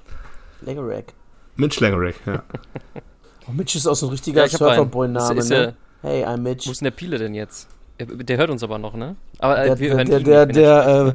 Legerack. 0.62 1.14
Mitch 1.56 1.80
Langerack, 1.80 2.16
ja. 2.26 2.44
Oh, 3.50 3.54
Mitch 3.54 3.78
ist 3.78 3.88
auch 3.88 3.96
so 3.96 4.08
ein 4.08 4.10
richtiger 4.12 4.42
Ja. 4.42 4.50
Surferboy-Name, 4.50 5.40
Ist- 5.40 5.46
ist, 5.46 5.50
ne? 5.52 5.76
Hey, 6.02 6.24
I'm 6.26 6.38
Mitch. 6.38 6.68
Wo 6.68 6.72
ist 6.72 6.82
denn 6.82 6.86
der 6.86 6.92
Pile 6.92 7.18
denn 7.18 7.34
jetzt? 7.34 7.68
Der, 8.00 8.38
hört 8.38 8.50
uns 8.50 8.62
aber 8.62 8.78
noch, 8.78 8.94
ne? 8.94 9.16
Aber 9.40 9.60
äh, 9.60 9.68
Der, 9.68 9.80
wir 9.80 9.88
der, 9.90 9.98
hören 9.98 10.08
der, 10.08 10.20
ihn 10.20 10.24
der, 10.26 10.46
nicht, 10.46 10.58
er 10.58 10.84
der, 10.84 11.08
äh, 11.08 11.14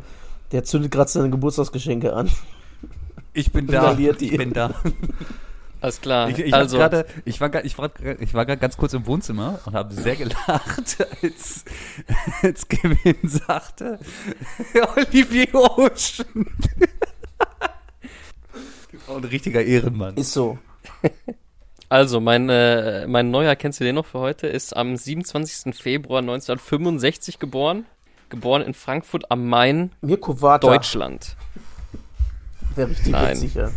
der 0.51 0.65
zündet 0.65 0.91
gerade 0.91 1.11
seine 1.11 1.31
Geburtstagsgeschenke 1.31 2.13
an. 2.13 2.31
Ich 3.33 3.53
bin 3.53 3.67
da. 3.67 3.97
Ich 3.97 4.37
bin 4.37 4.53
da. 4.53 4.75
Alles 5.83 6.01
klar. 6.01 6.29
Ich, 6.29 6.39
ich, 6.39 6.55
also, 6.55 6.79
grade, 6.79 7.07
ich 7.25 7.41
war 7.41 7.51
gerade 7.51 7.67
ich 7.67 7.77
war, 7.77 7.91
ich 8.21 8.35
war 8.35 8.47
ganz 8.47 8.77
kurz 8.77 8.93
im 8.93 9.05
Wohnzimmer 9.07 9.59
und 9.65 9.75
habe 9.75 9.93
sehr 9.93 10.15
gelacht, 10.15 10.97
als, 11.23 11.65
als 12.41 12.69
Kevin 12.69 13.17
sagte, 13.29 13.99
Olivier 14.97 15.53
Ocean. 15.53 16.47
Oh, 19.09 19.15
ein 19.17 19.25
richtiger 19.25 19.65
Ehrenmann. 19.65 20.17
Ist 20.17 20.33
so. 20.33 20.59
Also 21.93 22.21
mein, 22.21 22.49
äh, 22.49 23.07
mein 23.07 23.31
neuer, 23.31 23.55
kennst 23.55 23.79
du 23.79 23.85
den 23.85 23.97
noch 23.97 24.07
für 24.07 24.19
heute, 24.19 24.47
ist 24.47 24.75
am 24.75 24.97
27. 24.97 25.75
Februar 25.75 26.21
1965 26.23 27.39
geboren. 27.39 27.85
Geboren 28.31 28.63
in 28.63 28.73
Frankfurt 28.73 29.31
am 29.31 29.47
Main, 29.47 29.93
Mirko 30.01 30.41
Vata. 30.41 30.67
Deutschland. 30.67 31.37
Wäre 32.75 32.89
richtig 32.89 33.13
Nein. 33.13 33.53
ja. 33.55 33.71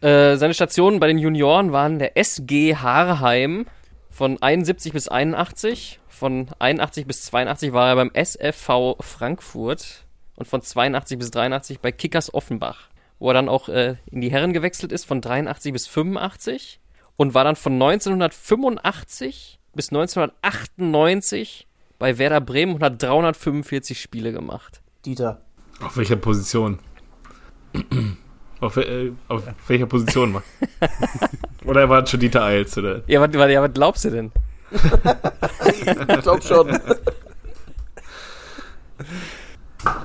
Äh, 0.00 0.38
seine 0.38 0.54
Stationen 0.54 1.00
bei 1.00 1.08
den 1.08 1.18
Junioren 1.18 1.72
waren 1.72 1.98
der 1.98 2.16
SG 2.16 2.76
Haarheim 2.76 3.66
von 4.10 4.40
71 4.40 4.94
bis 4.94 5.08
81. 5.08 6.00
Von 6.08 6.48
81 6.58 7.06
bis 7.06 7.26
82 7.26 7.74
war 7.74 7.88
er 7.90 7.96
beim 7.96 8.10
SFV 8.14 8.96
Frankfurt 9.00 10.06
und 10.36 10.48
von 10.48 10.62
82 10.62 11.18
bis 11.18 11.30
83 11.30 11.80
bei 11.80 11.92
Kickers 11.92 12.32
Offenbach, 12.32 12.88
wo 13.18 13.30
er 13.30 13.34
dann 13.34 13.48
auch 13.48 13.68
äh, 13.68 13.96
in 14.10 14.20
die 14.20 14.30
Herren 14.30 14.52
gewechselt 14.52 14.92
ist 14.92 15.04
von 15.04 15.20
83 15.20 15.72
bis 15.72 15.86
85 15.86 16.80
und 17.16 17.34
war 17.34 17.44
dann 17.44 17.56
von 17.56 17.74
1985 17.74 19.58
bis 19.74 19.88
1998 19.90 21.66
bei 21.98 22.18
Werder 22.18 22.40
Bremen 22.40 22.74
und 22.74 22.82
hat 22.82 23.02
345 23.02 24.00
Spiele 24.00 24.32
gemacht. 24.32 24.80
Dieter. 25.04 25.42
Auf 25.80 25.96
welcher 25.96 26.16
Position? 26.16 26.78
auf, 28.60 28.76
äh, 28.76 29.12
auf 29.28 29.42
welcher 29.66 29.86
Position? 29.86 30.32
Mann? 30.32 30.42
oder 31.64 31.82
er 31.82 31.88
war 31.88 32.06
schon 32.06 32.20
Dieter 32.20 32.44
Eils, 32.44 32.76
oder? 32.78 33.02
Ja, 33.06 33.20
was, 33.20 33.32
was, 33.32 33.50
ja, 33.50 33.62
was 33.62 33.72
glaubst 33.72 34.04
du 34.04 34.10
denn? 34.10 34.32
Ich 35.70 36.22
glaub 36.22 36.42
schon. 36.42 36.78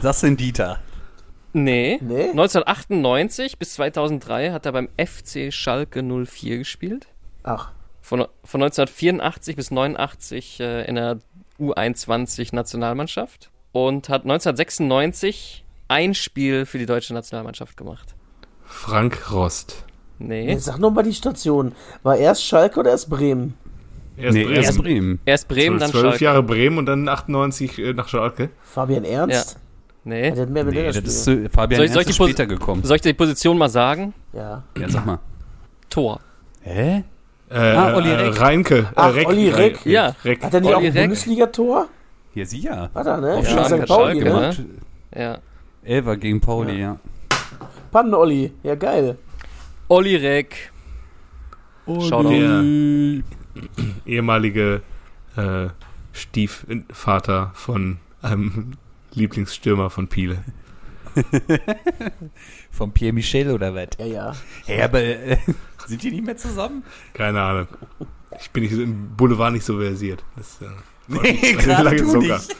Das 0.01 0.19
sind 0.19 0.39
Dieter. 0.39 0.79
Nee. 1.53 1.99
Nee? 2.01 2.29
1998 2.31 3.59
bis 3.59 3.75
2003 3.75 4.51
hat 4.51 4.65
er 4.65 4.71
beim 4.71 4.89
FC 4.97 5.53
Schalke 5.53 6.01
04 6.03 6.57
gespielt. 6.57 7.07
Ach, 7.43 7.71
Von, 8.01 8.25
von 8.43 8.63
1984 8.63 9.55
bis 9.55 9.71
89 9.71 10.59
äh, 10.59 10.85
in 10.85 10.95
der 10.95 11.19
U21 11.59 12.53
Nationalmannschaft. 12.55 13.49
Und 13.71 14.09
hat 14.09 14.23
1996 14.23 15.63
ein 15.87 16.13
Spiel 16.13 16.65
für 16.65 16.77
die 16.77 16.85
deutsche 16.85 17.13
Nationalmannschaft 17.13 17.77
gemacht. 17.77 18.15
Frank 18.65 19.31
Rost. 19.31 19.83
Nee. 20.19 20.55
sag 20.57 20.79
noch 20.79 20.91
mal 20.91 21.03
die 21.03 21.13
Station. 21.13 21.73
War 22.01 22.17
erst 22.17 22.45
Schalke 22.45 22.79
oder 22.79 22.91
erst 22.91 23.09
Bremen? 23.09 23.55
Erst 24.15 24.35
nee, 24.35 24.43
Bremen. 24.43 24.63
erst 24.63 24.77
Bremen. 24.77 25.19
Erst 25.25 25.47
Bremen, 25.47 25.79
dann 25.79 25.91
Zwölf 25.91 26.03
Schalke. 26.03 26.23
Jahre 26.23 26.43
Bremen 26.43 26.77
und 26.77 26.85
dann 26.85 27.07
98 27.07 27.79
äh, 27.79 27.93
nach 27.93 28.07
Schalke. 28.07 28.49
Fabian 28.63 29.05
Ernst? 29.05 29.57
Nee. 30.05 30.31
Der 30.31 30.41
hat 30.43 30.49
mehr 30.49 30.63
mit 30.65 30.73
Nee, 30.75 30.85
das 30.87 30.97
ist 30.97 31.27
äh, 31.27 31.47
Fabian 31.49 31.77
Soll 31.79 31.85
ich- 31.85 31.91
soll 31.93 32.01
ich 32.01 32.07
die 32.07 32.13
später 32.13 32.45
gekommen. 32.45 32.83
Soll 32.83 32.97
ich 32.97 33.01
dir 33.01 33.09
die 33.09 33.17
Position 33.17 33.57
mal 33.57 33.69
sagen? 33.69 34.13
Ja. 34.33 34.63
Ja, 34.77 34.89
sag 34.89 35.05
mal. 35.05 35.19
Tor. 35.89 36.19
Hä? 36.61 37.03
Äh, 37.49 37.55
Ah, 37.57 37.95
Olli 37.95 38.09
äh, 38.09 38.13
Reck. 38.15 38.41
Reinke. 38.41 38.77
Äh, 38.79 38.85
Ach, 38.95 39.15
Olli 39.25 39.49
Reck. 39.49 39.85
Ja. 39.85 40.15
Reck. 40.25 40.43
Hat 40.43 40.53
er 40.53 40.59
nicht 40.61 40.67
Olli 40.69 40.75
auch 40.75 40.79
ein 40.81 40.91
Reck. 40.93 41.03
Bundesliga-Tor? 41.03 41.87
Ja, 42.33 42.45
sie 42.45 42.59
ja. 42.61 42.89
Hat 42.93 43.05
er, 43.05 43.21
ne? 43.21 43.33
Auf 43.35 43.47
Schalke, 43.47 43.81
St. 43.83 43.87
Pauli, 43.87 44.21
Schalke, 44.21 44.65
ne? 45.13 45.21
Ja. 45.23 45.37
Elfer 45.83 46.17
gegen 46.17 46.41
Pauli, 46.41 46.79
ja. 46.81 46.97
Pannen-Olli. 47.91 48.51
Ja, 48.63 48.75
geil. 48.75 49.17
Olli 49.87 50.15
Reck. 50.15 50.71
Der 51.85 52.63
ehemalige 54.05 54.81
äh, 55.35 55.67
Stiefvater 56.11 57.51
von 57.53 57.97
einem 58.21 58.73
Lieblingsstürmer 59.13 59.89
von 59.89 60.07
Piele. 60.07 60.43
Von 62.71 62.91
Pierre 62.91 63.13
Michel 63.13 63.51
oder 63.51 63.75
was? 63.75 63.89
Ja, 63.99 64.05
ja. 64.05 64.35
Hä, 64.65 64.81
aber 64.81 65.01
äh, 65.01 65.37
sind 65.87 66.01
die 66.01 66.11
nicht 66.11 66.25
mehr 66.25 66.37
zusammen? 66.37 66.83
Keine 67.13 67.41
Ahnung. 67.41 67.67
Ich 68.39 68.49
bin 68.49 68.63
nicht 68.63 68.73
so 68.73 68.81
im 68.81 69.15
Boulevard 69.15 69.53
nicht 69.53 69.65
so 69.65 69.77
versiert. 69.77 70.23
Das, 70.35 70.59
äh, 70.61 70.65
Nee, 71.07 71.53
gerade 71.53 71.97
du 71.97 72.17
nicht. 72.17 72.55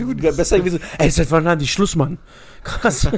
du, 0.00 0.14
besser 0.14 0.58
gewesen. 0.58 0.80
Ey, 0.98 1.10
seit 1.10 1.30
wann 1.30 1.46
haben 1.46 1.58
die 1.58 1.68
Schluss, 1.68 1.94
Mann? 1.94 2.18
Krass. 2.64 3.08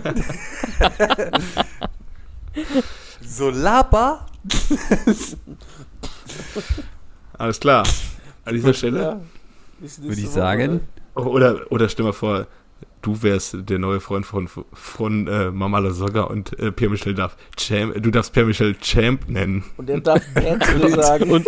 so 3.23 3.51
Lapa. 3.51 4.27
Alles 7.39 7.61
klar. 7.61 7.87
An 8.45 8.55
dieser 8.55 8.75
Stelle 8.75 9.01
ja. 9.01 9.21
würde 10.03 10.21
ich 10.21 10.29
sagen. 10.29 10.81
Oder, 11.27 11.71
oder 11.71 11.89
stell 11.89 12.05
mal 12.05 12.13
vor, 12.13 12.47
du 13.03 13.23
wärst 13.23 13.57
der 13.69 13.79
neue 13.79 14.01
Freund 14.01 14.27
von, 14.27 14.49
von 14.73 15.27
äh, 15.27 15.51
Mama 15.51 15.79
Lasogga 15.79 16.23
und 16.23 16.59
äh, 16.59 16.73
Pierre 16.73 16.93
Michel 16.93 17.15
darf 17.15 17.37
Champ, 17.57 17.95
du 18.03 18.11
darfst 18.11 18.33
Pierre 18.33 18.47
Michel 18.47 18.77
Champ 18.81 19.29
nennen. 19.29 19.65
Und 19.77 19.91
er 19.91 20.01
darf 20.01 20.23
Band 20.35 20.65
sagen. 20.95 21.31
Und, 21.31 21.47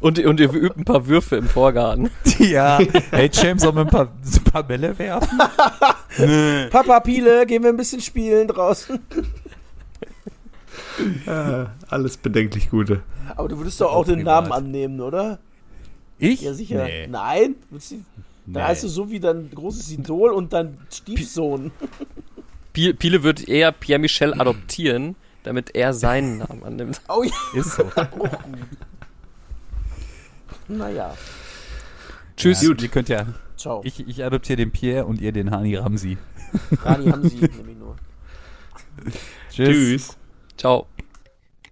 und, 0.00 0.18
und 0.18 0.40
ihr 0.40 0.52
übt 0.52 0.78
ein 0.78 0.84
paar 0.84 1.06
Würfe 1.06 1.36
im 1.36 1.46
Vorgarten. 1.48 2.10
Ja. 2.38 2.78
Hey, 3.10 3.30
Champ, 3.30 3.60
sollen 3.60 3.76
wir 3.76 3.82
ein 3.82 3.88
paar, 3.88 4.08
ein 4.22 4.44
paar 4.44 4.62
Bälle 4.62 4.96
werfen? 4.98 5.38
Papa 6.70 7.00
Piele, 7.00 7.46
gehen 7.46 7.62
wir 7.62 7.70
ein 7.70 7.76
bisschen 7.76 8.00
spielen 8.00 8.46
draußen. 8.46 9.00
Ja, 11.26 11.72
alles 11.88 12.18
bedenklich 12.18 12.70
Gute. 12.70 13.00
Aber 13.36 13.48
du 13.48 13.58
würdest 13.58 13.80
doch 13.80 13.92
auch 13.92 14.04
den 14.04 14.22
Namen 14.22 14.52
annehmen, 14.52 15.00
oder? 15.00 15.38
Ich? 16.18 16.42
Ja, 16.42 16.52
sicher. 16.54 16.84
Nee. 16.84 17.06
Nein? 17.06 17.56
Dann 18.46 18.62
heißt 18.62 18.84
du 18.84 18.88
so 18.88 19.10
wie 19.10 19.20
dein 19.20 19.50
großes 19.50 19.90
Idol 19.90 20.32
und 20.32 20.52
dein 20.52 20.78
Stiefsohn. 20.92 21.72
Piele 22.72 23.22
wird 23.22 23.48
eher 23.48 23.72
Pierre 23.72 23.98
Michel 23.98 24.38
adoptieren, 24.38 25.16
damit 25.42 25.74
er 25.74 25.92
seinen 25.92 26.38
Namen 26.38 26.62
annimmt. 26.62 27.00
Oh 27.08 27.22
ja. 27.22 27.32
Ist 27.54 27.72
so. 27.76 27.90
naja. 30.68 31.14
Tschüss. 32.36 32.62
Ja, 32.62 32.68
Gut. 32.68 32.82
Ihr 32.82 32.88
könnt 32.88 33.08
ja. 33.08 33.26
Ciao. 33.56 33.80
Ich, 33.84 34.06
ich 34.06 34.22
adoptiere 34.22 34.56
den 34.56 34.70
Pierre 34.70 35.06
und 35.06 35.20
ihr 35.20 35.32
den 35.32 35.50
Hani 35.50 35.76
Ramsi. 35.76 36.18
Hani 36.84 37.10
Ramsi, 37.10 37.36
nehme 37.36 37.70
ich 37.72 37.78
nur. 37.78 37.96
Tschüss. 39.50 39.68
Tschüss. 39.68 40.16
Ciao. 40.56 40.86